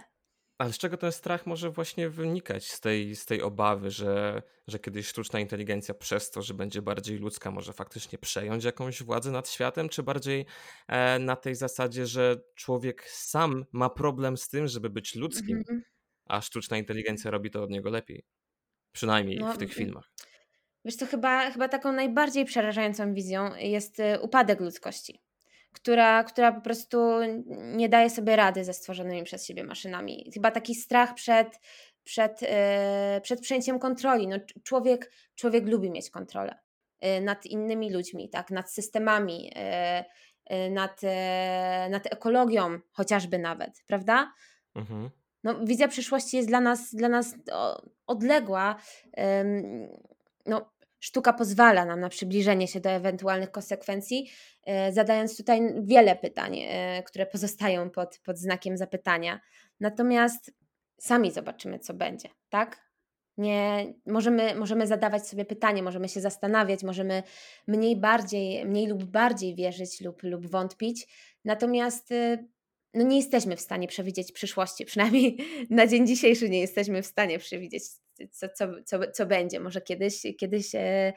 Ale 0.57 0.73
z 0.73 0.77
czego 0.77 0.97
ten 0.97 1.11
strach 1.11 1.45
może 1.45 1.69
właśnie 1.69 2.09
wynikać? 2.09 2.71
Z 2.71 2.79
tej, 2.79 3.15
z 3.15 3.25
tej 3.25 3.41
obawy, 3.41 3.91
że, 3.91 4.41
że 4.67 4.79
kiedyś 4.79 5.07
sztuczna 5.07 5.39
inteligencja 5.39 5.93
przez 5.93 6.31
to, 6.31 6.41
że 6.41 6.53
będzie 6.53 6.81
bardziej 6.81 7.17
ludzka, 7.17 7.51
może 7.51 7.73
faktycznie 7.73 8.19
przejąć 8.19 8.63
jakąś 8.63 9.03
władzę 9.03 9.31
nad 9.31 9.49
światem, 9.49 9.89
czy 9.89 10.03
bardziej 10.03 10.45
e, 10.87 11.19
na 11.19 11.35
tej 11.35 11.55
zasadzie, 11.55 12.05
że 12.05 12.41
człowiek 12.55 13.09
sam 13.09 13.65
ma 13.71 13.89
problem 13.89 14.37
z 14.37 14.47
tym, 14.47 14.67
żeby 14.67 14.89
być 14.89 15.15
ludzkim, 15.15 15.63
mm 15.69 15.81
-hmm. 15.81 15.83
a 16.25 16.41
sztuczna 16.41 16.77
inteligencja 16.77 17.31
robi 17.31 17.51
to 17.51 17.63
od 17.63 17.69
niego 17.69 17.89
lepiej? 17.89 18.25
Przynajmniej 18.91 19.37
no, 19.37 19.53
w 19.53 19.57
tych 19.57 19.73
filmach. 19.73 20.11
Wiesz 20.85 20.95
co, 20.95 21.05
chyba, 21.05 21.51
chyba 21.51 21.67
taką 21.67 21.91
najbardziej 21.91 22.45
przerażającą 22.45 23.13
wizją 23.13 23.55
jest 23.55 23.99
y, 23.99 24.19
upadek 24.21 24.59
ludzkości, 24.59 25.21
która, 25.71 26.23
która 26.23 26.51
po 26.51 26.61
prostu 26.61 26.97
nie 27.75 27.89
daje 27.89 28.09
sobie 28.09 28.35
rady 28.35 28.63
ze 28.63 28.73
stworzonymi 28.73 29.23
przez 29.23 29.45
siebie 29.45 29.63
maszynami. 29.63 30.31
Chyba 30.33 30.51
taki 30.51 30.75
strach 30.75 31.13
przed, 31.13 31.59
przed, 32.03 32.41
yy, 32.41 33.21
przed 33.21 33.41
przejęciem 33.41 33.79
kontroli. 33.79 34.27
No, 34.27 34.35
człowiek, 34.63 35.11
człowiek 35.35 35.67
lubi 35.67 35.91
mieć 35.91 36.09
kontrolę 36.09 36.59
yy, 37.01 37.21
nad 37.21 37.45
innymi 37.45 37.93
ludźmi, 37.93 38.29
tak, 38.29 38.51
nad 38.51 38.71
systemami, 38.71 39.51
nad, 40.71 41.01
nad 41.89 42.13
ekologią 42.13 42.79
chociażby 42.91 43.39
nawet, 43.39 43.83
prawda? 43.87 44.33
Mhm. 44.75 45.09
No, 45.43 45.65
wizja 45.65 45.87
przyszłości 45.87 46.37
jest 46.37 46.49
dla 46.49 46.61
nas, 46.61 46.95
dla 46.95 47.09
nas 47.09 47.35
odległa. 48.07 48.75
No, 50.45 50.72
sztuka 51.03 51.33
pozwala 51.33 51.85
nam 51.85 51.99
na 51.99 52.09
przybliżenie 52.09 52.67
się 52.67 52.79
do 52.79 52.89
ewentualnych 52.89 53.51
konsekwencji, 53.51 54.29
e, 54.65 54.93
zadając 54.93 55.37
tutaj 55.37 55.61
wiele 55.81 56.15
pytań, 56.15 56.59
e, 56.59 57.03
które 57.03 57.25
pozostają 57.25 57.89
pod, 57.89 58.19
pod 58.25 58.37
znakiem 58.37 58.77
zapytania. 58.77 59.39
Natomiast 59.79 60.51
sami 60.99 61.31
zobaczymy, 61.31 61.79
co 61.79 61.93
będzie, 61.93 62.29
tak? 62.49 62.89
Nie, 63.37 63.93
możemy, 64.05 64.55
możemy 64.55 64.87
zadawać 64.87 65.27
sobie 65.27 65.45
pytanie, 65.45 65.83
możemy 65.83 66.09
się 66.09 66.21
zastanawiać, 66.21 66.83
możemy 66.83 67.23
mniej, 67.67 67.95
bardziej, 67.95 68.65
mniej 68.65 68.87
lub 68.87 69.03
bardziej 69.03 69.55
wierzyć 69.55 70.01
lub, 70.01 70.23
lub 70.23 70.47
wątpić. 70.47 71.07
Natomiast 71.45 72.11
e, 72.11 72.45
no 72.93 73.03
nie 73.03 73.17
jesteśmy 73.17 73.55
w 73.55 73.61
stanie 73.61 73.87
przewidzieć 73.87 74.31
przyszłości, 74.31 74.85
przynajmniej 74.85 75.37
na 75.69 75.87
dzień 75.87 76.07
dzisiejszy 76.07 76.49
nie 76.49 76.59
jesteśmy 76.59 77.01
w 77.01 77.05
stanie 77.05 77.39
przewidzieć 77.39 77.83
co, 78.31 78.47
co, 78.49 78.67
co, 78.85 78.99
co 79.11 79.25
będzie. 79.25 79.59
Może 79.59 79.81
kiedyś, 79.81 80.21
kiedyś, 80.39 80.75
e, 80.75 81.13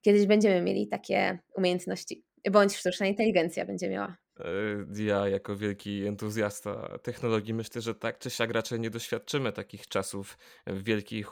kiedyś 0.00 0.26
będziemy 0.26 0.62
mieli 0.62 0.88
takie 0.88 1.38
umiejętności, 1.56 2.24
bądź 2.50 2.76
sztuczna 2.76 3.06
inteligencja 3.06 3.64
będzie 3.66 3.88
miała. 3.88 4.16
E, 4.44 5.02
ja, 5.02 5.28
jako 5.28 5.56
wielki 5.56 6.06
entuzjasta 6.06 6.98
technologii, 6.98 7.54
myślę, 7.54 7.80
że 7.80 7.94
tak 7.94 8.18
czy 8.18 8.30
siak 8.30 8.50
raczej 8.50 8.80
nie 8.80 8.90
doświadczymy 8.90 9.52
takich 9.52 9.88
czasów 9.88 10.38
wielkiej 10.66 11.24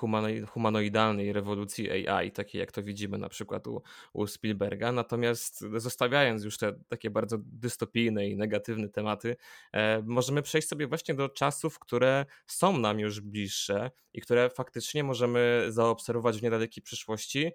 humanoidalnej 0.47 1.33
rewolucji 1.33 2.09
AI, 2.09 2.33
takiej 2.33 2.59
jak 2.59 2.73
to 2.73 2.83
widzimy 2.83 3.19
na 3.19 3.29
przykład 3.29 3.67
u, 3.67 3.83
u 4.13 4.27
Spielberga. 4.27 4.93
Natomiast 4.93 5.65
zostawiając 5.77 6.45
już 6.45 6.59
te 6.59 6.73
takie 6.89 7.11
bardzo 7.11 7.39
dystopijne 7.41 8.29
i 8.29 8.37
negatywne 8.37 8.89
tematy, 8.89 9.37
e, 9.73 10.03
możemy 10.03 10.43
przejść 10.43 10.69
sobie 10.69 10.87
właśnie 10.87 11.15
do 11.15 11.29
czasów, 11.29 11.79
które 11.79 12.27
są 12.47 12.79
nam 12.79 13.01
już 13.01 13.21
bliższe 13.21 13.91
i 14.15 14.21
które 14.21 14.51
faktycznie 14.51 15.05
możemy 15.05 15.67
zaobserwować 15.69 16.39
w 16.39 16.43
niedalekiej 16.43 16.83
przyszłości, 16.83 17.53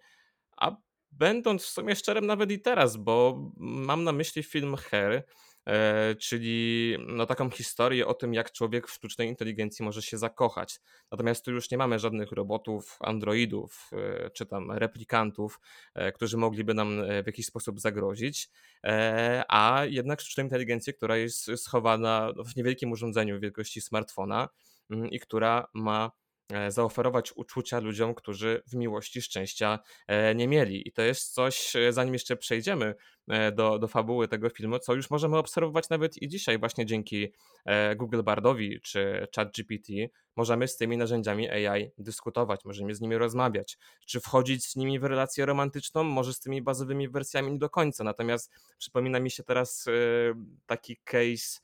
a 0.58 0.76
będąc 1.18 1.64
w 1.64 1.70
sumie 1.70 1.96
szczerym 1.96 2.26
nawet 2.26 2.52
i 2.52 2.60
teraz, 2.60 2.98
bo 2.98 3.42
mam 3.58 4.04
na 4.04 4.12
myśli 4.12 4.44
film 4.44 4.76
Her, 4.76 5.26
e, 5.68 6.16
czyli 6.16 6.96
no, 7.08 7.26
taką 7.26 7.50
historię 7.50 8.08
o 8.08 8.14
tym, 8.14 8.34
jak 8.34 8.52
człowiek 8.52 8.88
w 8.88 8.92
sztucznej 8.92 9.28
inteligencji 9.28 9.86
może 9.86 10.02
się 10.02 10.18
zakochać. 10.18 10.80
Natomiast 11.12 11.46
tu 11.46 11.52
już 11.52 11.72
nie 11.72 11.78
mamy 11.78 12.00
żadnych 12.00 12.32
robotów, 12.32 12.98
androidów 13.00 13.90
e, 13.94 14.30
czy 14.30 14.46
tam 14.46 14.72
replikantów, 14.72 15.60
e, 15.96 16.12
którzy 16.12 16.38
mogliby 16.38 16.74
nam 16.74 17.02
w 17.24 17.26
jakiś 17.26 17.46
sposób 17.46 17.80
zagrozić, 17.80 18.50
a 19.48 19.82
jednak 19.90 20.22
sztuczną 20.22 20.44
inteligencję, 20.44 20.94
która 20.94 21.18
jest 21.18 21.52
schowana 21.56 22.32
w 22.46 22.56
niewielkim 22.56 22.92
urządzeniu 22.92 23.40
wielkości 23.40 23.82
smartfona 23.82 24.50
mm, 24.90 25.10
i 25.10 25.20
która 25.20 25.68
ma 25.74 26.12
zaoferować 26.70 27.32
uczucia 27.36 27.80
ludziom, 27.80 28.16
którzy 28.16 28.64
w 28.68 28.76
miłości 28.76 29.22
szczęścia 29.22 29.80
e, 30.08 30.36
nie 30.36 30.48
mieli. 30.48 30.88
I 30.88 30.92
to 30.92 31.02
jest 31.02 31.34
coś, 31.34 31.76
e, 31.76 31.94
zanim 31.94 32.14
jeszcze 32.14 32.38
przejdziemy 32.38 32.96
do, 33.56 33.80
do 33.80 33.88
fabuły 33.88 34.28
tego 34.28 34.50
filmu, 34.50 34.80
co 34.80 34.94
już 34.94 35.10
możemy 35.10 35.38
obserwować 35.38 35.90
nawet 35.90 36.22
i 36.22 36.28
dzisiaj, 36.28 36.60
właśnie 36.60 36.86
dzięki 36.86 37.34
Google 37.96 38.24
Bardowi 38.24 38.82
czy 38.82 39.28
ChatGPT, 39.36 39.94
możemy 40.36 40.68
z 40.68 40.78
tymi 40.78 40.98
narzędziami 40.98 41.50
AI 41.50 41.92
dyskutować, 41.98 42.66
możemy 42.66 42.96
z 42.96 43.02
nimi 43.02 43.18
rozmawiać. 43.18 43.78
Czy 44.06 44.20
wchodzić 44.20 44.66
z 44.66 44.76
nimi 44.76 45.00
w 45.00 45.04
relację 45.04 45.46
romantyczną? 45.46 46.04
Może 46.04 46.34
z 46.34 46.40
tymi 46.40 46.62
bazowymi 46.62 47.10
wersjami 47.10 47.52
nie 47.52 47.60
do 47.60 47.70
końca. 47.70 48.04
Natomiast 48.04 48.52
przypomina 48.78 49.20
mi 49.20 49.32
się 49.32 49.44
teraz 49.44 49.86
taki 50.66 50.98
case 51.04 51.60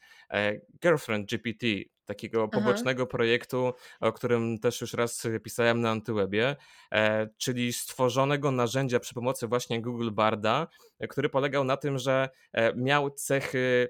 Girlfriend 0.81 1.29
GPT, 1.29 1.67
takiego 2.09 2.47
pobocznego 2.47 3.03
Aha. 3.03 3.11
projektu, 3.11 3.73
o 3.99 4.13
którym 4.13 4.59
też 4.59 4.81
już 4.81 4.93
raz 4.93 5.27
pisałem 5.43 5.81
na 5.81 5.89
Antywebie, 5.89 6.55
e, 6.91 7.29
czyli 7.37 7.73
stworzonego 7.73 8.51
narzędzia 8.51 8.99
przy 8.99 9.13
pomocy 9.13 9.47
właśnie 9.47 9.81
Google 9.81 10.11
Barda, 10.11 10.67
e, 10.99 11.07
który 11.07 11.29
polegał 11.49 11.63
na 11.63 11.77
tym, 11.77 11.97
że 11.97 12.29
e, 12.53 12.75
miał 12.75 13.09
cechy 13.09 13.89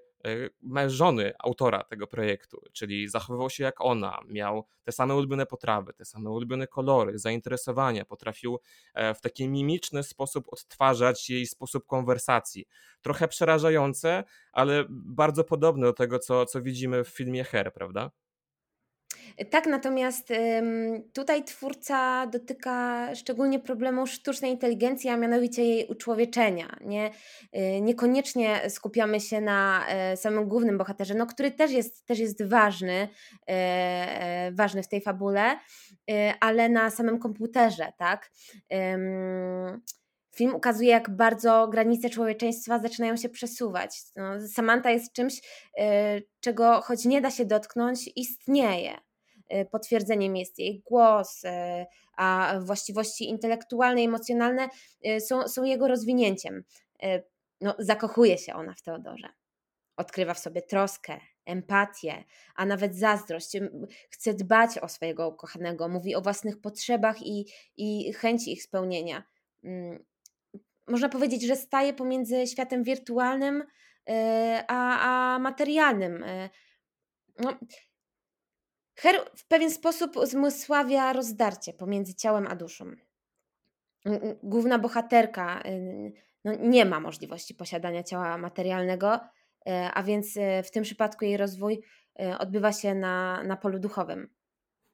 żony 0.88 1.34
autora 1.40 1.84
tego 1.84 2.08
projektu, 2.08 2.62
czyli 2.74 3.08
zachowywał 3.08 3.50
się 3.50 3.64
jak 3.64 3.82
ona, 3.82 4.20
miał 4.28 4.68
te 4.84 4.92
same 4.92 5.16
ulubione 5.16 5.46
potrawy, 5.46 5.94
te 5.94 6.06
same 6.06 6.30
ulubione 6.30 6.68
kolory, 6.68 7.20
zainteresowania, 7.20 8.06
potrafił 8.06 8.60
w 9.16 9.22
taki 9.22 9.50
mimiczny 9.50 10.04
sposób 10.04 10.46
odtwarzać 10.48 11.30
jej 11.30 11.46
sposób 11.46 11.86
konwersacji. 11.86 12.66
Trochę 13.02 13.28
przerażające, 13.28 14.24
ale 14.52 14.86
bardzo 14.90 15.44
podobne 15.44 15.86
do 15.86 15.94
tego, 15.94 16.20
co, 16.20 16.46
co 16.46 16.62
widzimy 16.62 17.04
w 17.04 17.10
filmie 17.10 17.44
Her, 17.44 17.74
prawda? 17.74 18.12
Tak, 19.50 19.68
natomiast 19.68 20.34
tutaj 21.14 21.44
twórca 21.44 22.28
dotyka 22.28 23.08
szczególnie 23.16 23.60
problemu 23.60 24.08
sztucznej 24.08 24.52
inteligencji, 24.52 25.10
a 25.10 25.18
mianowicie 25.18 25.64
jej 25.66 25.88
uczłowieczenia. 25.88 26.78
Nie? 26.82 27.12
Y, 27.58 27.82
niekoniecznie 27.82 28.70
skupiamy 28.70 29.20
się 29.20 29.42
na 29.42 29.88
e, 29.88 30.18
samym 30.18 30.48
głównym 30.48 30.78
bohaterze, 30.78 31.14
no, 31.14 31.26
który 31.28 31.52
też 31.52 31.72
jest, 31.72 32.06
też 32.06 32.20
jest 32.20 32.44
ważny, 32.44 32.94
e, 32.94 33.52
e, 33.52 34.52
ważny 34.52 34.84
w 34.84 34.88
tej 34.88 35.02
fabule, 35.02 35.60
ale 36.40 36.70
na 36.70 36.90
samym 36.90 37.20
komputerze. 37.20 37.94
Tak? 37.98 38.32
Film 40.36 40.56
ukazuje, 40.56 40.90
jak 40.90 41.10
bardzo 41.10 41.68
granice 41.68 42.10
człowieczeństwa 42.10 42.80
zaczynają 42.80 43.18
się 43.18 43.30
przesuwać. 43.30 44.02
No, 44.16 44.48
Samantha 44.48 44.92
jest 44.92 45.14
czymś, 45.14 45.42
czego 46.40 46.82
choć 46.82 47.06
nie 47.06 47.22
da 47.22 47.32
się 47.32 47.46
dotknąć, 47.46 48.10
istnieje. 48.16 49.09
Y, 49.54 49.66
potwierdzeniem 49.66 50.36
jest 50.36 50.60
jej 50.60 50.80
głos, 50.80 51.44
y, 51.44 51.50
a 52.18 52.60
właściwości 52.62 53.30
intelektualne 53.30 54.02
emocjonalne 54.02 54.70
y, 55.08 55.22
są, 55.22 55.48
są 55.48 55.64
jego 55.64 55.88
rozwinięciem. 55.88 56.64
No, 57.62 57.76
zakochuje 57.80 58.38
się 58.38 58.54
ona 58.54 58.74
w 58.74 58.82
Teodorze. 58.82 59.30
Odkrywa 59.98 60.34
w 60.34 60.40
sobie 60.40 60.62
troskę, 60.62 61.20
empatię, 61.46 62.24
a 62.56 62.66
nawet 62.66 62.96
zazdrość. 62.96 63.52
Chce 64.10 64.34
dbać 64.34 64.78
o 64.78 64.90
swojego 64.90 65.30
ukochanego, 65.30 65.88
mówi 65.88 66.16
o 66.16 66.22
własnych 66.22 66.62
potrzebach 66.62 67.22
i, 67.22 67.46
i 67.78 68.14
chęci 68.14 68.54
ich 68.54 68.64
spełnienia. 68.64 69.24
Mm, 69.64 70.06
można 70.88 71.10
powiedzieć, 71.10 71.44
że 71.44 71.56
staje 71.56 71.94
pomiędzy 71.94 72.48
światem 72.48 72.84
wirtualnym 72.84 73.64
a, 74.68 75.36
a 75.36 75.40
materialnym. 75.40 76.26
No, 77.40 77.54
Her 79.02 79.16
w 79.36 79.48
pewien 79.48 79.72
sposób 79.72 80.18
uzmysławia 80.18 81.14
rozdarcie 81.14 81.74
pomiędzy 81.74 82.16
ciałem 82.16 82.48
a 82.48 82.56
duszą. 82.56 82.86
Główna 84.44 84.80
bohaterka 84.80 85.62
y, 85.66 86.12
no, 86.46 86.56
nie 86.60 86.86
ma 86.86 87.00
możliwości 87.00 87.56
posiadania 87.56 88.04
ciała 88.04 88.38
materialnego, 88.38 89.16
y, 89.16 89.20
a 89.94 90.04
więc 90.04 90.38
y, 90.38 90.64
w 90.64 90.72
tym 90.72 90.84
przypadku 90.84 91.26
jej 91.26 91.38
rozwój 91.38 91.82
odbywa 92.40 92.74
się 92.74 92.96
na, 92.96 93.44
na 93.44 93.58
polu 93.58 93.80
duchowym. 93.80 94.30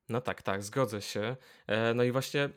No 0.09 0.21
tak, 0.21 0.41
tak, 0.41 0.63
zgodzę 0.63 1.01
się. 1.01 1.35
E, 1.67 1.93
no 1.93 2.03
i 2.03 2.11
właśnie 2.11 2.49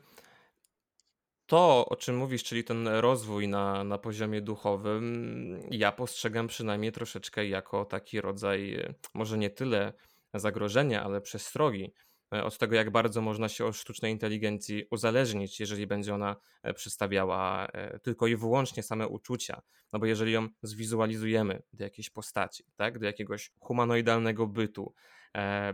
to, 1.45 1.85
o 1.89 1.95
czym 1.95 2.17
mówisz, 2.17 2.43
czyli 2.43 2.63
ten 2.63 2.87
rozwój 2.87 3.47
na, 3.47 3.83
na 3.83 3.97
poziomie 3.97 4.41
duchowym, 4.41 5.59
ja 5.71 5.91
postrzegam 5.91 6.47
przynajmniej 6.47 6.91
troszeczkę 6.91 7.47
jako 7.47 7.85
taki 7.85 8.21
rodzaj, 8.21 8.83
może 9.13 9.37
nie 9.37 9.49
tyle 9.49 9.93
zagrożenia, 10.33 11.03
ale 11.03 11.21
przestrogi 11.21 11.93
e, 12.33 12.43
od 12.43 12.57
tego, 12.57 12.75
jak 12.75 12.91
bardzo 12.91 13.21
można 13.21 13.49
się 13.49 13.65
od 13.65 13.75
sztucznej 13.75 14.11
inteligencji 14.11 14.85
uzależnić, 14.91 15.59
jeżeli 15.59 15.87
będzie 15.87 16.13
ona 16.13 16.35
e, 16.63 16.73
przedstawiała 16.73 17.67
e, 17.67 17.99
tylko 17.99 18.27
i 18.27 18.35
wyłącznie 18.35 18.83
same 18.83 19.07
uczucia. 19.07 19.61
No 19.93 19.99
bo 19.99 20.05
jeżeli 20.05 20.31
ją 20.31 20.47
zwizualizujemy 20.61 21.61
do 21.73 21.83
jakiejś 21.83 22.09
postaci, 22.09 22.63
tak, 22.75 22.99
do 22.99 23.05
jakiegoś 23.05 23.51
humanoidalnego 23.59 24.47
bytu, 24.47 24.93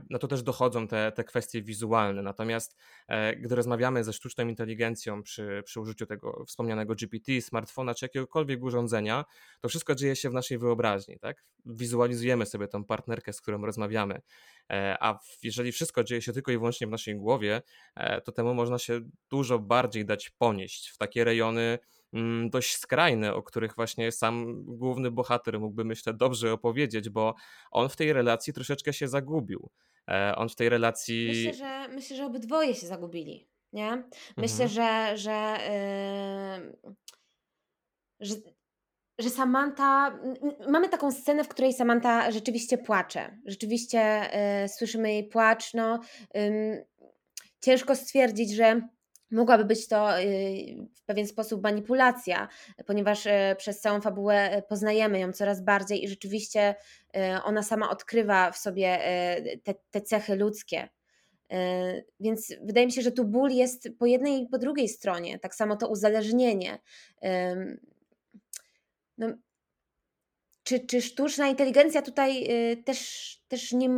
no 0.09 0.19
to 0.19 0.27
też 0.27 0.43
dochodzą 0.43 0.87
te, 0.87 1.11
te 1.11 1.23
kwestie 1.23 1.61
wizualne. 1.61 2.21
Natomiast 2.21 2.77
e, 3.07 3.35
gdy 3.35 3.55
rozmawiamy 3.55 4.03
ze 4.03 4.13
sztuczną 4.13 4.47
inteligencją 4.47 5.23
przy, 5.23 5.61
przy 5.65 5.79
użyciu 5.79 6.05
tego 6.05 6.45
wspomnianego 6.47 6.95
GPT, 6.95 7.41
smartfona 7.41 7.95
czy 7.95 8.05
jakiegokolwiek 8.05 8.63
urządzenia, 8.63 9.25
to 9.61 9.69
wszystko 9.69 9.95
dzieje 9.95 10.15
się 10.15 10.29
w 10.29 10.33
naszej 10.33 10.57
wyobraźni. 10.57 11.19
Tak? 11.19 11.43
Wizualizujemy 11.65 12.45
sobie 12.45 12.67
tą 12.67 12.85
partnerkę, 12.85 13.33
z 13.33 13.41
którą 13.41 13.65
rozmawiamy. 13.65 14.21
E, 14.71 14.97
a 14.99 15.19
jeżeli 15.43 15.71
wszystko 15.71 16.03
dzieje 16.03 16.21
się 16.21 16.33
tylko 16.33 16.51
i 16.51 16.57
wyłącznie 16.57 16.87
w 16.87 16.89
naszej 16.89 17.15
głowie, 17.15 17.61
to 18.23 18.31
temu 18.31 18.53
można 18.53 18.79
się 18.79 19.01
dużo 19.29 19.59
bardziej 19.59 20.05
dać 20.05 20.29
ponieść 20.29 20.89
w 20.89 20.97
takie 20.97 21.23
rejony 21.23 21.79
dość 22.49 22.77
skrajne, 22.77 23.33
o 23.33 23.43
których 23.43 23.75
właśnie 23.75 24.11
sam 24.11 24.63
główny 24.65 25.11
bohater 25.11 25.59
mógłby, 25.59 25.85
myślę, 25.85 26.13
dobrze 26.13 26.53
opowiedzieć, 26.53 27.09
bo 27.09 27.35
on 27.71 27.89
w 27.89 27.95
tej 27.95 28.13
relacji 28.13 28.53
troszeczkę 28.53 28.93
się 28.93 29.07
zagubił. 29.07 29.69
E, 30.09 30.35
on 30.35 30.49
w 30.49 30.55
tej 30.55 30.69
relacji. 30.69 31.27
Myślę, 31.27 31.53
że, 31.53 31.87
myślę, 31.87 32.17
że 32.17 32.25
obydwoje 32.25 32.75
się 32.75 32.87
zagubili. 32.87 33.49
Nie? 33.73 34.03
Myślę, 34.37 34.65
mhm. 34.65 34.69
że, 34.69 35.17
że, 35.17 35.57
yy, 36.79 36.95
że, 38.19 38.35
że 39.19 39.29
Samantha. 39.29 40.19
Mamy 40.69 40.89
taką 40.89 41.11
scenę, 41.11 41.43
w 41.43 41.47
której 41.47 41.73
Samantha 41.73 42.31
rzeczywiście 42.31 42.77
płacze. 42.77 43.37
Rzeczywiście 43.45 44.29
yy, 44.61 44.69
słyszymy 44.69 45.13
jej 45.13 45.27
płacz. 45.27 45.73
No, 45.73 45.99
yy, 46.33 46.87
ciężko 47.61 47.95
stwierdzić, 47.95 48.55
że 48.55 48.81
Mogłaby 49.32 49.65
być 49.65 49.88
to 49.88 50.21
y, 50.21 50.88
w 50.93 51.03
pewien 51.03 51.28
sposób 51.28 51.63
manipulacja, 51.63 52.47
ponieważ 52.86 53.26
y, 53.26 53.55
przez 53.57 53.80
całą 53.80 54.01
fabułę 54.01 54.57
y, 54.57 54.61
poznajemy 54.61 55.19
ją 55.19 55.34
coraz 55.34 55.61
bardziej 55.61 56.03
i 56.03 56.07
rzeczywiście 56.07 56.76
ona 57.43 57.63
sama 57.63 57.89
odkrywa 57.89 58.51
w 58.51 58.57
sobie 58.57 58.99
te, 59.63 59.73
te 59.91 60.01
cechy 60.01 60.36
ludzkie. 60.36 60.89
Więc 62.19 62.53
wydaje 62.61 62.86
mi 62.86 62.91
się, 62.91 63.01
że 63.01 63.11
tu 63.11 63.26
ból 63.26 63.51
jest 63.51 63.89
po 63.99 64.05
jednej 64.05 64.41
i 64.41 64.47
po 64.47 64.57
drugiej 64.57 64.89
stronie, 64.89 65.39
tak 65.39 65.55
samo 65.55 65.76
to 65.76 65.89
uzależnienie. 65.89 66.80
No, 69.17 69.28
czy, 70.63 70.80
czy 70.80 71.01
sztuczna 71.01 71.47
inteligencja 71.47 72.01
tutaj 72.01 72.47
też, 72.86 73.32
też 73.47 73.71
nie, 73.71 73.89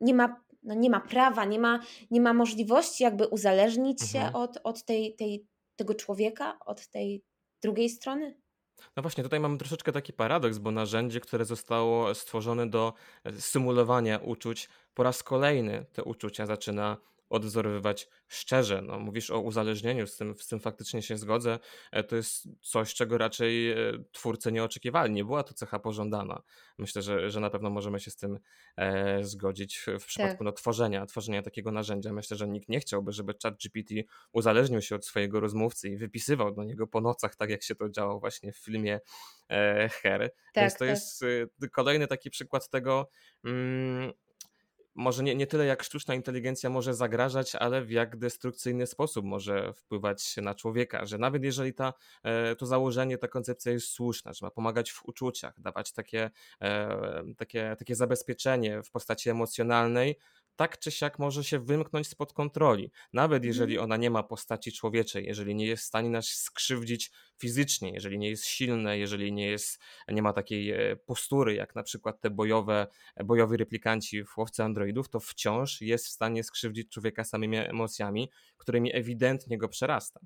nie 0.00 0.14
ma 0.14 0.43
no 0.64 0.74
nie 0.74 0.90
ma 0.90 1.00
prawa, 1.00 1.44
nie 1.44 1.58
ma, 1.58 1.80
nie 2.10 2.20
ma 2.20 2.34
możliwości 2.34 3.04
jakby 3.04 3.26
uzależnić 3.26 4.00
się 4.00 4.18
mhm. 4.18 4.34
od, 4.34 4.58
od 4.64 4.84
tej, 4.84 5.16
tej, 5.16 5.46
tego 5.76 5.94
człowieka, 5.94 6.58
od 6.66 6.86
tej 6.86 7.22
drugiej 7.62 7.88
strony? 7.88 8.34
No 8.96 9.02
właśnie, 9.02 9.24
tutaj 9.24 9.40
mamy 9.40 9.58
troszeczkę 9.58 9.92
taki 9.92 10.12
paradoks, 10.12 10.58
bo 10.58 10.70
narzędzie, 10.70 11.20
które 11.20 11.44
zostało 11.44 12.14
stworzone 12.14 12.66
do 12.66 12.92
e, 13.24 13.32
symulowania 13.32 14.18
uczuć, 14.18 14.68
po 14.94 15.02
raz 15.02 15.22
kolejny 15.22 15.86
te 15.92 16.04
uczucia 16.04 16.46
zaczyna 16.46 16.96
odwzorowywać 17.34 18.08
szczerze. 18.28 18.82
No, 18.82 18.98
mówisz 18.98 19.30
o 19.30 19.40
uzależnieniu, 19.40 20.06
z 20.06 20.16
tym, 20.16 20.34
z 20.38 20.46
tym 20.46 20.60
faktycznie 20.60 21.02
się 21.02 21.16
zgodzę. 21.16 21.58
E, 21.92 22.04
to 22.04 22.16
jest 22.16 22.48
coś, 22.62 22.94
czego 22.94 23.18
raczej 23.18 23.70
e, 23.70 23.76
twórcy 24.12 24.52
nie 24.52 24.64
oczekiwali. 24.64 25.12
Nie 25.12 25.24
była 25.24 25.42
to 25.42 25.54
cecha 25.54 25.78
pożądana. 25.78 26.42
Myślę, 26.78 27.02
że, 27.02 27.30
że 27.30 27.40
na 27.40 27.50
pewno 27.50 27.70
możemy 27.70 28.00
się 28.00 28.10
z 28.10 28.16
tym 28.16 28.38
e, 28.76 29.24
zgodzić 29.24 29.86
w, 30.00 30.06
przypadku 30.06 30.38
tak. 30.38 30.44
no, 30.44 30.52
tworzenia, 30.52 31.06
tworzenia 31.06 31.42
takiego 31.42 31.72
narzędzia. 31.72 32.12
Myślę, 32.12 32.36
że 32.36 32.48
nikt 32.48 32.68
nie 32.68 32.80
chciałby, 32.80 33.12
żeby 33.12 33.34
ChatGPT 33.42 33.94
uzależnił 34.32 34.82
się 34.82 34.94
od 34.94 35.06
swojego 35.06 35.40
rozmówcy 35.40 35.88
i 35.88 35.96
wypisywał 35.96 36.54
do 36.54 36.64
niego 36.64 36.86
po 36.86 37.00
nocach, 37.00 37.36
tak 37.36 37.50
jak 37.50 37.62
się 37.62 37.74
to 37.74 37.88
działo 37.90 38.20
właśnie 38.20 38.52
w 38.52 38.56
filmie 38.56 39.00
e, 39.48 39.88
Her. 39.88 40.30
Tak, 40.54 40.62
Więc 40.62 40.72
to 40.72 40.78
tak. 40.78 40.88
jest 40.88 41.22
e, 41.62 41.68
kolejny 41.68 42.06
taki 42.06 42.30
przykład 42.30 42.68
tego, 42.68 43.08
mm, 43.44 44.12
może 44.94 45.22
nie, 45.22 45.34
nie 45.34 45.46
tyle 45.46 45.66
jak 45.66 45.82
sztuczna 45.82 46.14
inteligencja 46.14 46.70
może 46.70 46.94
zagrażać, 46.94 47.54
ale 47.54 47.84
w 47.84 47.90
jak 47.90 48.16
destrukcyjny 48.16 48.86
sposób 48.86 49.24
może 49.24 49.72
wpływać 49.72 50.36
na 50.36 50.54
człowieka, 50.54 51.06
że 51.06 51.18
nawet 51.18 51.44
jeżeli 51.44 51.74
ta, 51.74 51.92
e, 52.22 52.56
to 52.56 52.66
założenie, 52.66 53.18
ta 53.18 53.28
koncepcja 53.28 53.72
jest 53.72 53.86
słuszna, 53.88 54.32
że 54.32 54.46
ma 54.46 54.50
pomagać 54.50 54.92
w 54.92 55.04
uczuciach, 55.04 55.60
dawać 55.60 55.92
takie, 55.92 56.30
takie, 57.36 57.76
takie 57.78 57.94
zabezpieczenie 57.94 58.82
w 58.82 58.90
postaci 58.90 59.30
emocjonalnej, 59.30 60.16
tak 60.56 60.78
czy 60.78 60.90
siak 60.90 61.18
może 61.18 61.44
się 61.44 61.58
wymknąć 61.58 62.08
spod 62.08 62.32
kontroli. 62.32 62.90
Nawet 63.12 63.44
jeżeli 63.44 63.74
mhm. 63.74 63.84
ona 63.84 63.96
nie 63.96 64.10
ma 64.10 64.22
postaci 64.22 64.72
człowieczej, 64.72 65.26
jeżeli 65.26 65.54
nie 65.54 65.66
jest 65.66 65.82
w 65.82 65.86
stanie 65.86 66.10
nas 66.10 66.26
skrzywdzić 66.26 67.10
fizycznie, 67.38 67.90
jeżeli 67.90 68.18
nie 68.18 68.30
jest 68.30 68.46
silne, 68.46 68.98
jeżeli 68.98 69.32
nie, 69.32 69.46
jest, 69.46 69.78
nie 70.08 70.22
ma 70.22 70.32
takiej 70.32 70.70
e, 70.70 70.96
postury, 70.96 71.54
jak 71.54 71.74
na 71.74 71.82
przykład 71.82 72.20
te 72.20 72.30
bojowe, 72.30 72.86
bojowi 73.24 73.56
replikanci 73.56 74.24
w 74.24 74.38
łowce 74.38 74.64
androidów, 74.64 75.08
to 75.08 75.20
wciąż 75.20 75.80
jest 75.80 76.06
w 76.06 76.10
stanie 76.10 76.44
skrzywdzić 76.44 76.90
człowieka 76.90 77.24
samymi 77.24 77.56
emocjami, 77.56 78.30
którymi 78.56 78.96
ewidentnie 78.96 79.58
go 79.58 79.68
przerasta. 79.68 80.20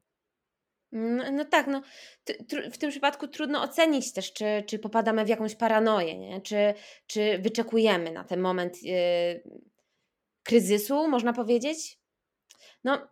No, 0.93 1.33
no 1.33 1.45
tak, 1.45 1.67
no, 1.67 1.83
w 2.73 2.79
tym 2.79 2.91
przypadku 2.91 3.29
trudno 3.29 3.63
ocenić 3.63 4.13
też, 4.13 4.33
czy, 4.33 4.65
czy 4.67 4.79
popadamy 4.79 5.25
w 5.25 5.29
jakąś 5.29 5.55
paranoję, 5.55 6.19
nie? 6.19 6.41
Czy, 6.41 6.75
czy 7.07 7.39
wyczekujemy 7.39 8.13
na 8.13 8.25
ten 8.25 8.41
moment 8.41 8.83
yy, 8.83 9.43
kryzysu, 10.49 11.09
można 11.09 11.33
powiedzieć. 11.33 11.99
No, 12.85 13.09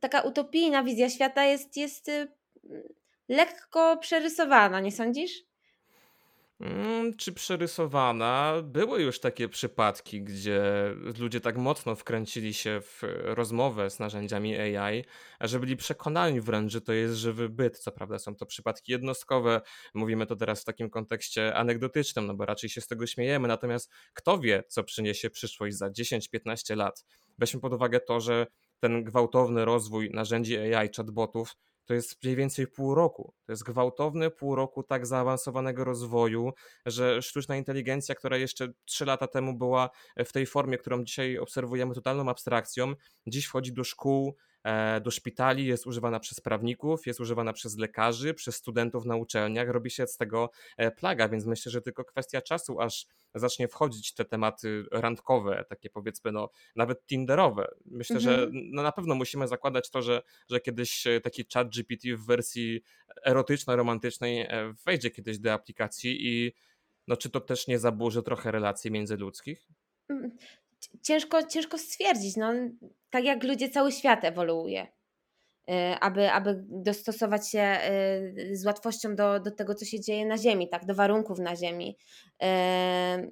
taka 0.00 0.20
utopijna 0.20 0.82
wizja 0.82 1.10
świata 1.10 1.44
jest, 1.44 1.76
jest 1.76 2.08
y, 2.08 2.28
lekko 3.28 3.96
przerysowana, 3.96 4.80
nie 4.80 4.92
sądzisz? 4.92 5.47
Mm, 6.60 7.16
czy 7.16 7.32
przerysowana? 7.32 8.54
Były 8.62 9.02
już 9.02 9.20
takie 9.20 9.48
przypadki, 9.48 10.22
gdzie 10.22 10.62
ludzie 11.18 11.40
tak 11.40 11.56
mocno 11.56 11.94
wkręcili 11.94 12.54
się 12.54 12.80
w 12.80 13.02
rozmowę 13.24 13.90
z 13.90 13.98
narzędziami 13.98 14.56
AI, 14.56 15.04
że 15.40 15.60
byli 15.60 15.76
przekonani 15.76 16.40
wręcz, 16.40 16.72
że 16.72 16.80
to 16.80 16.92
jest 16.92 17.14
żywy 17.14 17.48
byt. 17.48 17.78
Co 17.78 17.92
prawda 17.92 18.18
są 18.18 18.34
to 18.34 18.46
przypadki 18.46 18.92
jednostkowe, 18.92 19.60
mówimy 19.94 20.26
to 20.26 20.36
teraz 20.36 20.62
w 20.62 20.64
takim 20.64 20.90
kontekście 20.90 21.54
anegdotycznym, 21.54 22.26
no 22.26 22.34
bo 22.34 22.46
raczej 22.46 22.70
się 22.70 22.80
z 22.80 22.86
tego 22.86 23.06
śmiejemy, 23.06 23.48
natomiast 23.48 23.90
kto 24.14 24.38
wie, 24.38 24.62
co 24.68 24.84
przyniesie 24.84 25.30
przyszłość 25.30 25.76
za 25.76 25.88
10-15 25.88 26.76
lat. 26.76 27.04
Weźmy 27.38 27.60
pod 27.60 27.72
uwagę 27.72 28.00
to, 28.00 28.20
że 28.20 28.46
ten 28.80 29.04
gwałtowny 29.04 29.64
rozwój 29.64 30.10
narzędzi 30.10 30.58
AI, 30.58 30.88
chatbotów 30.96 31.56
to 31.88 31.94
jest 31.94 32.24
mniej 32.24 32.36
więcej 32.36 32.66
pół 32.66 32.94
roku. 32.94 33.34
To 33.46 33.52
jest 33.52 33.64
gwałtowne 33.64 34.30
pół 34.30 34.54
roku 34.54 34.82
tak 34.82 35.06
zaawansowanego 35.06 35.84
rozwoju, 35.84 36.52
że 36.86 37.22
sztuczna 37.22 37.56
inteligencja, 37.56 38.14
która 38.14 38.36
jeszcze 38.36 38.68
trzy 38.84 39.04
lata 39.04 39.26
temu 39.26 39.58
była 39.58 39.90
w 40.16 40.32
tej 40.32 40.46
formie, 40.46 40.78
którą 40.78 41.04
dzisiaj 41.04 41.38
obserwujemy 41.38 41.94
totalną 41.94 42.28
abstrakcją, 42.28 42.94
dziś 43.26 43.46
wchodzi 43.46 43.72
do 43.72 43.84
szkół, 43.84 44.36
do 45.00 45.10
szpitali, 45.10 45.66
jest 45.66 45.86
używana 45.86 46.20
przez 46.20 46.40
prawników, 46.40 47.06
jest 47.06 47.20
używana 47.20 47.52
przez 47.52 47.78
lekarzy, 47.78 48.34
przez 48.34 48.56
studentów 48.56 49.04
na 49.04 49.16
uczelniach, 49.16 49.68
robi 49.68 49.90
się 49.90 50.06
z 50.06 50.16
tego 50.16 50.50
e, 50.76 50.90
plaga, 50.90 51.28
więc 51.28 51.46
myślę, 51.46 51.72
że 51.72 51.82
tylko 51.82 52.04
kwestia 52.04 52.42
czasu, 52.42 52.80
aż 52.80 53.06
zacznie 53.34 53.68
wchodzić 53.68 54.14
te 54.14 54.24
tematy 54.24 54.84
randkowe, 54.92 55.64
takie 55.68 55.90
powiedzmy, 55.90 56.32
no 56.32 56.50
nawet 56.76 57.06
tinderowe. 57.06 57.68
Myślę, 57.86 58.16
mhm. 58.16 58.36
że 58.36 58.50
no, 58.52 58.82
na 58.82 58.92
pewno 58.92 59.14
musimy 59.14 59.48
zakładać 59.48 59.90
to, 59.90 60.02
że, 60.02 60.22
że 60.50 60.60
kiedyś 60.60 61.06
e, 61.06 61.20
taki 61.20 61.44
chat 61.54 61.68
GPT 61.68 62.16
w 62.16 62.26
wersji 62.26 62.82
erotyczno-romantycznej 63.26 64.46
wejdzie 64.86 65.10
kiedyś 65.10 65.38
do 65.38 65.52
aplikacji 65.52 66.26
i 66.26 66.52
no, 67.08 67.16
czy 67.16 67.30
to 67.30 67.40
też 67.40 67.66
nie 67.66 67.78
zaburzy 67.78 68.22
trochę 68.22 68.50
relacji 68.50 68.90
międzyludzkich? 68.90 69.68
Ciężko, 71.02 71.42
ciężko 71.42 71.78
stwierdzić. 71.78 72.36
No, 72.36 72.52
tak 73.10 73.24
jak 73.24 73.44
ludzie, 73.44 73.68
cały 73.68 73.92
świat 73.92 74.24
ewoluuje. 74.24 74.86
Y, 75.70 75.98
aby, 76.00 76.30
aby 76.30 76.64
dostosować 76.68 77.50
się 77.50 77.78
y, 78.50 78.56
z 78.56 78.66
łatwością 78.66 79.16
do, 79.16 79.40
do 79.40 79.50
tego, 79.50 79.74
co 79.74 79.84
się 79.84 80.00
dzieje 80.00 80.26
na 80.26 80.38
Ziemi, 80.38 80.68
tak, 80.68 80.86
do 80.86 80.94
warunków 80.94 81.38
na 81.38 81.56
Ziemi. 81.56 81.96
Y, 82.42 82.46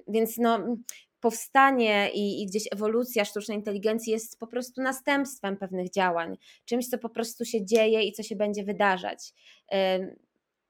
więc 0.07 0.37
no, 0.37 0.77
powstanie 1.19 2.09
i, 2.13 2.41
i, 2.43 2.45
gdzieś 2.45 2.63
ewolucja 2.71 3.25
sztucznej 3.25 3.57
inteligencji 3.57 4.13
jest 4.13 4.39
po 4.39 4.47
prostu 4.47 4.81
następstwem 4.81 5.57
pewnych 5.57 5.91
działań, 5.91 6.37
czymś, 6.65 6.87
co 6.89 6.97
po 6.97 7.09
prostu 7.09 7.45
się 7.45 7.65
dzieje 7.65 8.03
i 8.03 8.13
co 8.13 8.23
się 8.23 8.35
będzie 8.35 8.63
wydarzać. 8.63 9.33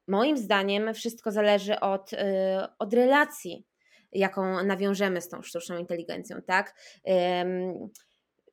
Moim 0.08 0.38
zdaniem 0.38 0.94
wszystko 0.94 1.32
zależy 1.32 1.80
od, 1.80 2.12
od 2.80 2.94
relacji 2.94 3.66
jaką 4.12 4.64
nawiążemy 4.64 5.22
z 5.22 5.30
tą 5.30 5.42
sztuczną 5.42 5.78
inteligencją, 5.78 6.42
tak? 6.42 6.76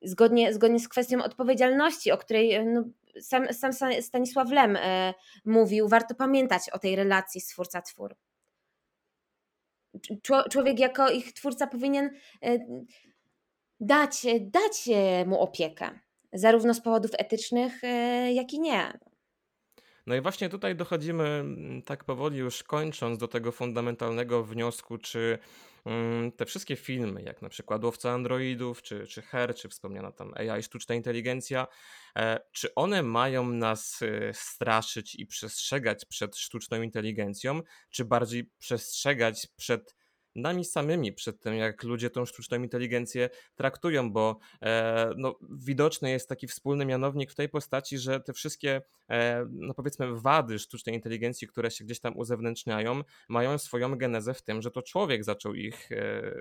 Zgodnie, 0.01 0.53
zgodnie 0.53 0.79
z 0.79 0.87
kwestią 0.87 1.23
odpowiedzialności, 1.23 2.11
o 2.11 2.17
której 2.17 2.65
no, 2.65 2.83
sam, 3.21 3.53
sam 3.53 3.71
Stanisław 4.01 4.51
Lem 4.51 4.75
e, 4.75 5.13
mówił, 5.45 5.87
warto 5.87 6.15
pamiętać 6.15 6.69
o 6.69 6.79
tej 6.79 6.95
relacji 6.95 7.41
stwórca-twór. 7.41 8.15
Człowiek 10.51 10.79
jako 10.79 11.09
ich 11.09 11.33
twórca 11.33 11.67
powinien 11.67 12.09
e, 12.43 12.59
dać, 13.79 14.25
dać 14.41 14.89
mu 15.25 15.39
opiekę, 15.39 15.99
zarówno 16.33 16.73
z 16.73 16.81
powodów 16.81 17.11
etycznych, 17.17 17.83
e, 17.83 18.33
jak 18.33 18.53
i 18.53 18.59
nie. 18.59 18.99
No 20.05 20.15
i 20.15 20.21
właśnie 20.21 20.49
tutaj 20.49 20.75
dochodzimy, 20.75 21.23
mm, 21.23 21.81
tak 21.81 22.03
powoli 22.03 22.37
już 22.37 22.63
kończąc, 22.63 23.17
do 23.17 23.27
tego 23.27 23.51
fundamentalnego 23.51 24.43
wniosku, 24.43 24.97
czy 24.97 25.39
mm, 25.85 26.31
te 26.31 26.45
wszystkie 26.45 26.75
filmy, 26.75 27.21
jak 27.21 27.41
na 27.41 27.49
przykład 27.49 27.83
Łowca 27.83 28.11
Androidów, 28.11 28.81
czy, 28.81 29.07
czy 29.07 29.21
Her, 29.21 29.55
czy 29.55 29.69
wspomniana 29.69 30.11
tam 30.11 30.33
AI, 30.33 30.63
sztuczna 30.63 30.95
inteligencja, 30.95 31.67
e, 32.17 32.39
czy 32.51 32.75
one 32.75 33.03
mają 33.03 33.49
nas 33.49 34.01
e, 34.01 34.33
straszyć 34.33 35.15
i 35.15 35.25
przestrzegać 35.25 36.05
przed 36.05 36.37
sztuczną 36.37 36.81
inteligencją, 36.81 37.61
czy 37.89 38.05
bardziej 38.05 38.51
przestrzegać 38.57 39.47
przed 39.55 39.95
nami 40.35 40.65
samymi 40.65 41.13
przed 41.13 41.39
tym, 41.39 41.55
jak 41.55 41.83
ludzie 41.83 42.09
tą 42.09 42.25
sztuczną 42.25 42.63
inteligencję 42.63 43.29
traktują, 43.55 44.11
bo 44.11 44.37
e, 44.61 45.09
no, 45.17 45.39
widoczny 45.49 46.09
jest 46.09 46.29
taki 46.29 46.47
wspólny 46.47 46.85
mianownik 46.85 47.31
w 47.31 47.35
tej 47.35 47.49
postaci, 47.49 47.97
że 47.97 48.19
te 48.19 48.33
wszystkie, 48.33 48.81
e, 49.09 49.45
no 49.51 49.73
powiedzmy, 49.73 50.19
wady 50.21 50.59
sztucznej 50.59 50.95
inteligencji, 50.95 51.47
które 51.47 51.71
się 51.71 51.85
gdzieś 51.85 51.99
tam 51.99 52.17
uzewnętrzniają, 52.17 53.01
mają 53.29 53.57
swoją 53.57 53.95
genezę 53.95 54.33
w 54.33 54.41
tym, 54.41 54.61
że 54.61 54.71
to 54.71 54.81
człowiek 54.81 55.23
zaczął 55.23 55.53
ich 55.53 55.91
e, 55.91 56.31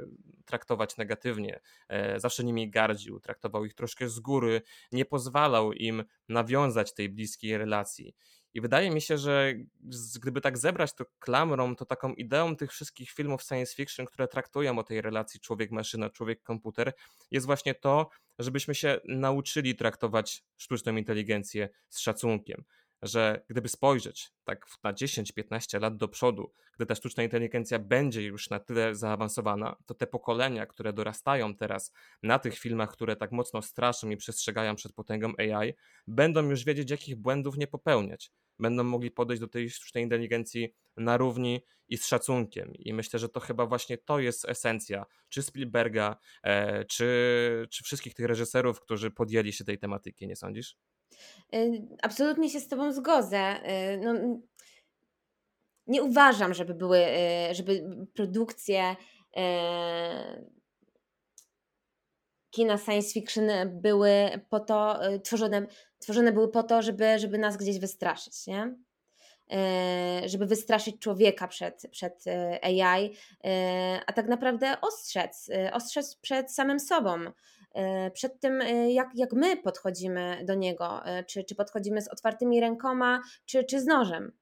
traktować 0.45 0.97
negatywnie, 0.97 1.61
e, 1.89 2.21
zawsze 2.21 2.45
nimi 2.45 2.71
gardził, 2.71 3.21
traktował 3.21 3.65
ich 3.65 3.75
troszkę 3.75 4.09
z 4.09 4.21
góry, 4.21 4.63
nie 4.93 5.05
pozwalał 5.05 5.73
im 5.73 6.05
nawiązać 6.29 6.95
tej 6.95 7.09
bliskiej 7.09 7.59
relacji. 7.59 8.15
I 8.55 8.61
wydaje 8.61 8.91
mi 8.91 9.01
się, 9.01 9.19
że 9.19 9.55
gdyby 10.21 10.41
tak 10.41 10.59
zebrać 10.59 10.95
to 10.95 11.05
klamrą, 11.19 11.77
to 11.77 11.85
taką 11.85 12.15
ideą 12.15 12.57
tych 12.57 12.73
wszystkich 12.73 13.11
filmów 13.11 13.43
science 13.43 13.75
fiction, 13.75 14.07
które 14.07 14.29
traktują 14.29 14.79
o 14.79 14.85
tej 14.85 15.03
relacji 15.03 15.41
człowiek-maszyna, 15.41 16.11
człowiek-komputer, 16.11 16.93
jest 17.31 17.47
właśnie 17.47 17.75
to, 17.75 18.09
żebyśmy 18.39 18.75
się 18.75 19.01
nauczyli 19.05 19.75
traktować 19.75 20.45
sztuczną 20.57 20.97
inteligencję 20.97 21.69
z 21.89 21.99
szacunkiem. 21.99 22.65
Że 23.05 23.45
gdyby 23.49 23.69
spojrzeć 23.69 24.31
tak 24.45 24.67
na 24.83 24.93
10-15 24.93 25.81
lat 25.81 25.97
do 25.97 26.09
przodu, 26.09 26.53
gdy 26.77 26.87
ta 26.87 26.95
sztuczna 26.95 27.23
inteligencja 27.23 27.79
będzie 27.79 28.23
już 28.23 28.51
na 28.51 28.61
tyle 28.61 28.95
zaawansowana, 28.95 29.77
to 29.87 29.95
te 29.95 30.07
pokolenia, 30.07 30.67
które 30.67 30.93
dorastają 30.93 31.57
teraz 31.57 31.93
na 32.23 32.39
tych 32.39 32.59
filmach, 32.59 32.93
które 32.93 33.17
tak 33.17 33.33
mocno 33.33 33.63
straszą 33.63 34.11
i 34.11 34.17
przestrzegają 34.17 34.77
przed 34.77 34.93
potęgą 34.93 35.33
AI, 35.39 35.75
będą 36.07 36.51
już 36.51 36.65
wiedzieć, 36.65 36.91
jakich 36.91 37.17
błędów 37.17 37.57
nie 37.59 37.67
popełniać. 37.67 38.31
Będą 38.59 38.85
mogli 38.85 39.11
podejść 39.11 39.41
do 39.41 39.49
tej 39.49 39.71
sztucznej 39.71 40.05
inteligencji 40.05 40.75
na 40.97 41.17
równi 41.17 41.61
i 41.89 41.99
z 41.99 42.07
szacunkiem. 42.07 42.73
I 42.75 42.93
myślę, 42.93 43.19
że 43.19 43.29
to 43.29 43.41
chyba 43.41 43.67
właśnie 43.67 43.99
to 43.99 44.19
jest 44.19 44.49
esencja, 44.49 45.07
czy 45.29 45.43
Spielberga, 45.43 46.17
e, 46.43 46.85
czy, 46.85 47.67
czy 47.71 47.85
wszystkich 47.85 48.15
tych 48.15 48.27
reżyserów, 48.27 48.81
którzy 48.81 49.11
podjęli 49.11 49.53
się 49.53 49.65
tej 49.65 49.79
tematyki, 49.79 50.27
nie 50.27 50.37
sądzisz? 50.37 50.77
Y, 51.55 51.83
absolutnie 52.03 52.51
się 52.51 52.61
z 52.61 52.69
Tobą 52.69 52.93
zgodzę. 52.93 53.61
Y, 53.95 53.99
no, 53.99 54.39
nie 55.87 56.03
uważam, 56.03 56.55
żeby 56.55 56.75
były, 56.75 56.99
żeby 57.53 57.85
produkcje 58.15 58.97
kina 62.51 62.79
science 62.79 63.13
fiction 63.13 63.45
były 63.73 64.41
po 64.51 64.61
to, 64.61 65.01
tworzone, 65.25 65.67
tworzone 65.99 66.33
były 66.33 66.49
po 66.49 66.63
to, 66.63 66.83
żeby, 66.83 67.19
żeby 67.19 67.39
nas 67.39 67.57
gdzieś 67.57 67.79
wystraszyć, 67.79 68.47
nie? 68.47 68.75
Żeby 70.27 70.47
wystraszyć 70.47 70.99
człowieka 70.99 71.49
przed, 71.49 71.87
przed 71.91 72.25
AI, 72.63 73.17
a 74.07 74.13
tak 74.13 74.29
naprawdę 74.29 74.77
ostrzec, 74.81 75.51
ostrzec 75.73 76.17
przed 76.17 76.53
samym 76.53 76.81
sobą, 76.81 77.19
przed 78.13 78.41
tym, 78.41 78.63
jak, 78.89 79.09
jak 79.15 79.33
my 79.33 79.57
podchodzimy 79.57 80.45
do 80.45 80.55
niego, 80.55 81.03
czy, 81.27 81.45
czy 81.45 81.55
podchodzimy 81.55 82.03
z 82.03 82.09
otwartymi 82.09 82.61
rękoma, 82.61 83.21
czy, 83.47 83.65
czy 83.65 83.81
z 83.81 83.87
nożem. 83.87 84.33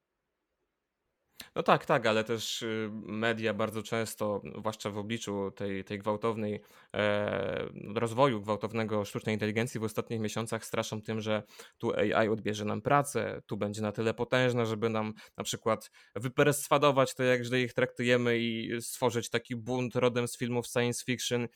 No 1.55 1.63
tak, 1.63 1.85
tak, 1.85 2.05
ale 2.05 2.23
też 2.23 2.61
y, 2.61 2.89
media 2.93 3.53
bardzo 3.53 3.83
często, 3.83 4.41
zwłaszcza 4.59 4.89
w 4.89 4.97
obliczu 4.97 5.51
tej, 5.51 5.83
tej 5.83 5.99
gwałtownej 5.99 6.61
e, 6.95 7.69
rozwoju 7.95 8.41
gwałtownego 8.41 9.05
sztucznej 9.05 9.35
inteligencji 9.35 9.79
w 9.79 9.83
ostatnich 9.83 10.19
miesiącach 10.19 10.65
straszą 10.65 11.01
tym, 11.01 11.21
że 11.21 11.43
tu 11.77 11.93
AI 11.93 12.29
odbierze 12.29 12.65
nam 12.65 12.81
pracę, 12.81 13.41
tu 13.45 13.57
będzie 13.57 13.81
na 13.81 13.91
tyle 13.91 14.13
potężna, 14.13 14.65
żeby 14.65 14.89
nam 14.89 15.13
na 15.37 15.43
przykład 15.43 15.91
wyperswadować 16.15 17.15
to, 17.15 17.23
jak 17.23 17.43
źle 17.43 17.61
ich 17.61 17.73
traktujemy 17.73 18.39
i 18.39 18.81
stworzyć 18.81 19.29
taki 19.29 19.55
bunt 19.55 19.95
rodem 19.95 20.27
z 20.27 20.37
filmów 20.37 20.67
science 20.67 21.03
fiction. 21.05 21.47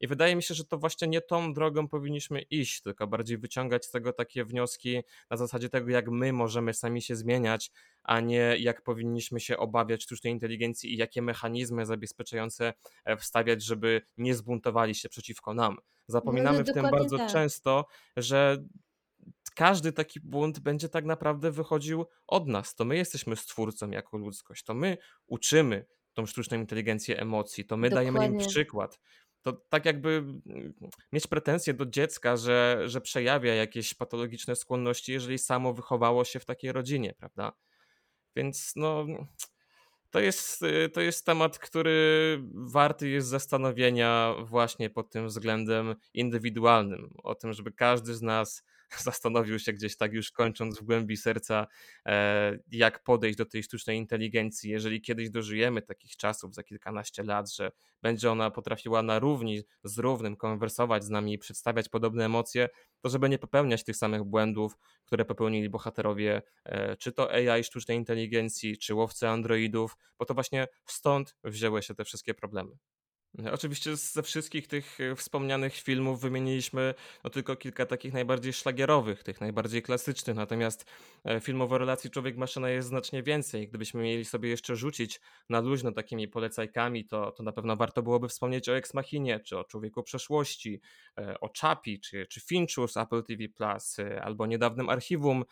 I 0.00 0.06
wydaje 0.06 0.36
mi 0.36 0.42
się, 0.42 0.54
że 0.54 0.64
to 0.64 0.78
właśnie 0.78 1.08
nie 1.08 1.20
tą 1.20 1.52
drogą 1.52 1.88
powinniśmy 1.88 2.42
iść, 2.42 2.82
tylko 2.82 3.06
bardziej 3.06 3.38
wyciągać 3.38 3.86
z 3.86 3.90
tego 3.90 4.12
takie 4.12 4.44
wnioski 4.44 5.02
na 5.30 5.36
zasadzie 5.36 5.68
tego, 5.68 5.90
jak 5.90 6.10
my 6.10 6.32
możemy 6.32 6.74
sami 6.74 7.02
się 7.02 7.16
zmieniać, 7.16 7.70
a 8.02 8.20
nie 8.20 8.56
jak 8.58 8.82
powinniśmy 8.82 9.40
się 9.40 9.56
obawiać 9.56 10.02
sztucznej 10.02 10.32
inteligencji 10.32 10.94
i 10.94 10.96
jakie 10.96 11.22
mechanizmy 11.22 11.86
zabezpieczające 11.86 12.74
e, 13.04 13.16
wstawiać, 13.16 13.64
żeby 13.64 14.02
nie 14.16 14.34
zbuntowali 14.34 14.94
się 14.94 15.08
przeciwko 15.08 15.54
nam. 15.54 15.76
Zapominamy 16.06 16.58
no, 16.58 16.64
w 16.64 16.74
tym 16.74 16.82
bardzo 16.82 17.18
tak. 17.18 17.32
często, 17.32 17.86
że 18.16 18.64
każdy 19.54 19.92
taki 19.92 20.20
bunt 20.20 20.58
będzie 20.58 20.88
tak 20.88 21.04
naprawdę 21.04 21.50
wychodził 21.50 22.04
od 22.26 22.48
nas. 22.48 22.74
To 22.74 22.84
my 22.84 22.96
jesteśmy 22.96 23.36
stwórcą 23.36 23.90
jako 23.90 24.18
ludzkość, 24.18 24.64
to 24.64 24.74
my 24.74 24.98
uczymy 25.26 25.86
tą 26.14 26.26
sztuczną 26.26 26.56
inteligencję 26.56 27.20
emocji, 27.20 27.64
to 27.64 27.76
my 27.76 27.90
Dokładnie. 27.90 28.12
dajemy 28.12 28.32
im 28.34 28.48
przykład 28.48 29.00
to 29.46 29.52
tak 29.52 29.84
jakby 29.84 30.24
mieć 31.12 31.26
pretensje 31.26 31.74
do 31.74 31.86
dziecka, 31.86 32.36
że, 32.36 32.82
że 32.86 33.00
przejawia 33.00 33.54
jakieś 33.54 33.94
patologiczne 33.94 34.56
skłonności, 34.56 35.12
jeżeli 35.12 35.38
samo 35.38 35.74
wychowało 35.74 36.24
się 36.24 36.40
w 36.40 36.44
takiej 36.44 36.72
rodzinie, 36.72 37.14
prawda? 37.18 37.52
Więc 38.36 38.72
no, 38.76 39.06
to 40.10 40.20
jest, 40.20 40.62
y, 40.62 40.88
to 40.88 41.00
jest 41.00 41.26
temat, 41.26 41.58
który 41.58 42.38
warty 42.52 43.08
jest 43.08 43.28
zastanowienia 43.28 44.34
właśnie 44.44 44.90
pod 44.90 45.10
tym 45.10 45.26
względem 45.26 45.94
indywidualnym. 46.14 47.14
O 47.22 47.34
tym, 47.34 47.52
żeby 47.52 47.72
każdy 47.72 48.14
z 48.14 48.22
nas 48.22 48.64
zastanowił 49.02 49.58
się 49.58 49.72
gdzieś 49.72 49.96
tak 49.96 50.12
już 50.12 50.30
kończąc 50.30 50.78
w 50.78 50.82
głębi 50.82 51.16
serca, 51.16 51.66
e, 52.06 52.58
jak 52.72 53.04
podejść 53.04 53.38
do 53.38 53.46
tej 53.46 53.62
sztucznej 53.62 53.98
inteligencji. 53.98 54.70
Jeżeli 54.70 55.00
kiedyś 55.00 55.30
dożyjemy 55.30 55.82
takich 55.82 56.16
czasów 56.16 56.54
za 56.54 56.62
kilkanaście 56.62 57.22
lat, 57.22 57.52
że 57.52 57.72
będzie 58.02 58.30
ona 58.30 58.50
potrafiła 58.50 59.02
na 59.02 59.18
równi 59.18 59.62
z 59.84 59.98
równym 59.98 60.36
konwersować 60.36 61.04
z 61.04 61.08
nami 61.08 61.32
i 61.32 61.38
przedstawiać 61.38 61.88
podobne 61.88 62.24
emocje, 62.24 62.68
to 63.00 63.08
żeby 63.08 63.28
nie 63.28 63.38
popełniać 63.38 63.84
tych 63.84 63.96
samych 63.96 64.24
błędów, 64.24 64.78
które 65.04 65.24
popełnili 65.24 65.70
bohaterowie, 65.70 66.42
e, 66.64 66.96
czy 66.96 67.12
to 67.12 67.32
AI 67.32 67.64
sztucznej 67.64 67.96
inteligencji, 67.96 68.78
czy 68.78 68.94
łowcy 68.94 69.28
androidów, 69.28 69.96
bo 70.18 70.24
to 70.24 70.34
właśnie 70.34 70.66
stąd 70.86 71.36
wzięły 71.44 71.82
się 71.82 71.94
te 71.94 72.04
wszystkie 72.04 72.34
problemy. 72.34 72.76
Oczywiście 73.52 73.96
ze 73.96 74.22
wszystkich 74.22 74.66
tych 74.66 75.00
e, 75.00 75.16
wspomnianych 75.16 75.74
filmów 75.74 76.20
wymieniliśmy 76.20 76.94
no, 77.24 77.30
tylko 77.30 77.56
kilka 77.56 77.86
takich 77.86 78.12
najbardziej 78.12 78.52
szlagierowych, 78.52 79.22
tych 79.22 79.40
najbardziej 79.40 79.82
klasycznych, 79.82 80.36
natomiast 80.36 80.86
e, 81.24 81.40
filmów 81.40 81.72
o 81.72 81.78
relacji 81.78 82.10
człowiek-maszyna 82.10 82.70
jest 82.70 82.88
znacznie 82.88 83.22
więcej. 83.22 83.68
Gdybyśmy 83.68 84.02
mieli 84.02 84.24
sobie 84.24 84.48
jeszcze 84.48 84.76
rzucić 84.76 85.20
na 85.48 85.60
luźno 85.60 85.92
takimi 85.92 86.28
polecajkami, 86.28 87.04
to, 87.04 87.32
to 87.32 87.42
na 87.42 87.52
pewno 87.52 87.76
warto 87.76 88.02
byłoby 88.02 88.28
wspomnieć 88.28 88.68
o 88.68 88.76
Ex 88.76 88.94
Machinie, 88.94 89.40
czy 89.40 89.58
o 89.58 89.64
Człowieku 89.64 90.02
Przeszłości, 90.02 90.80
e, 91.18 91.40
o 91.40 91.50
Chapi, 91.60 92.00
czy, 92.00 92.26
czy 92.26 92.40
Finchu 92.40 92.88
z 92.88 92.96
Apple 92.96 93.22
TV+, 93.22 93.48
Plus, 93.48 93.96
albo 94.22 94.46
niedawnym 94.46 94.88
Archiwum, 94.88 95.44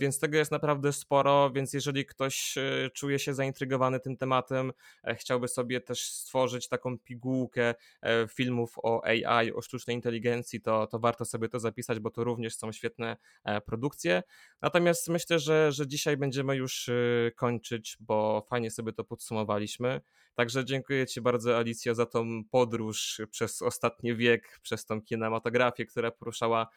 więc 0.00 0.18
tego 0.18 0.38
jest 0.38 0.50
naprawdę 0.50 0.92
sporo, 0.92 1.50
więc 1.50 1.72
jeżeli 1.72 2.06
ktoś 2.06 2.54
czuje 2.94 3.18
się 3.18 3.34
zaintrygowany 3.34 4.00
tym 4.00 4.16
tematem, 4.16 4.72
chciałby 5.16 5.48
sobie 5.48 5.80
też 5.80 6.02
stworzyć 6.02 6.68
taką 6.68 6.98
pigułkę 7.08 7.74
e, 8.02 8.28
filmów 8.28 8.74
o 8.82 9.04
AI, 9.04 9.52
o 9.52 9.62
sztucznej 9.62 9.96
inteligencji, 9.96 10.60
to, 10.60 10.86
to 10.86 10.98
warto 10.98 11.24
sobie 11.24 11.48
to 11.48 11.60
zapisać, 11.60 12.00
bo 12.00 12.10
to 12.10 12.24
również 12.24 12.56
są 12.56 12.72
świetne 12.72 13.16
e, 13.44 13.60
produkcje. 13.60 14.22
Natomiast 14.62 15.08
myślę, 15.08 15.38
że, 15.38 15.72
że 15.72 15.86
dzisiaj 15.86 16.16
będziemy 16.16 16.56
już 16.56 16.88
e, 16.88 16.92
kończyć, 17.36 17.96
bo 18.00 18.46
fajnie 18.48 18.70
sobie 18.70 18.92
to 18.92 19.04
podsumowaliśmy. 19.04 20.00
Także 20.34 20.64
dziękuję 20.64 21.06
Ci 21.06 21.20
bardzo, 21.20 21.58
Alicja, 21.58 21.94
za 21.94 22.06
tą 22.06 22.44
podróż 22.50 23.20
przez 23.30 23.62
ostatni 23.62 24.16
wiek, 24.16 24.58
przez 24.62 24.84
tą 24.84 25.02
kinematografię, 25.02 25.86
która 25.86 26.10
poruszała 26.10 26.68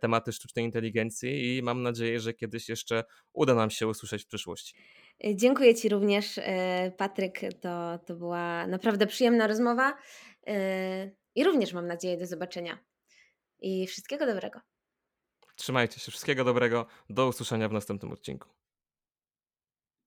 tematy 0.00 0.32
sztucznej 0.32 0.64
inteligencji 0.64 1.56
i 1.56 1.62
mam 1.62 1.82
nadzieję, 1.82 2.20
że 2.20 2.34
kiedyś 2.34 2.68
jeszcze 2.68 3.04
uda 3.32 3.54
nam 3.54 3.70
się 3.70 3.86
usłyszeć 3.86 4.24
w 4.24 4.26
przyszłości. 4.26 4.74
Y, 5.26 5.36
dziękuję 5.36 5.74
Ci 5.74 5.88
również, 5.88 6.38
y, 6.38 6.42
Patryk. 6.96 7.40
To, 7.60 7.98
to 7.98 8.14
była 8.14 8.66
naprawdę 8.66 9.06
przyjemna 9.06 9.46
rozmowa. 9.46 9.98
Y, 10.48 11.16
I 11.34 11.44
również 11.44 11.72
mam 11.72 11.86
nadzieję 11.86 12.18
do 12.18 12.26
zobaczenia. 12.26 12.78
I 13.58 13.86
wszystkiego 13.86 14.26
dobrego. 14.26 14.60
Trzymajcie 15.56 16.00
się, 16.00 16.10
wszystkiego 16.10 16.44
dobrego. 16.44 16.86
Do 17.10 17.28
usłyszenia 17.28 17.68
w 17.68 17.72
następnym 17.72 18.12
odcinku. 18.12 18.48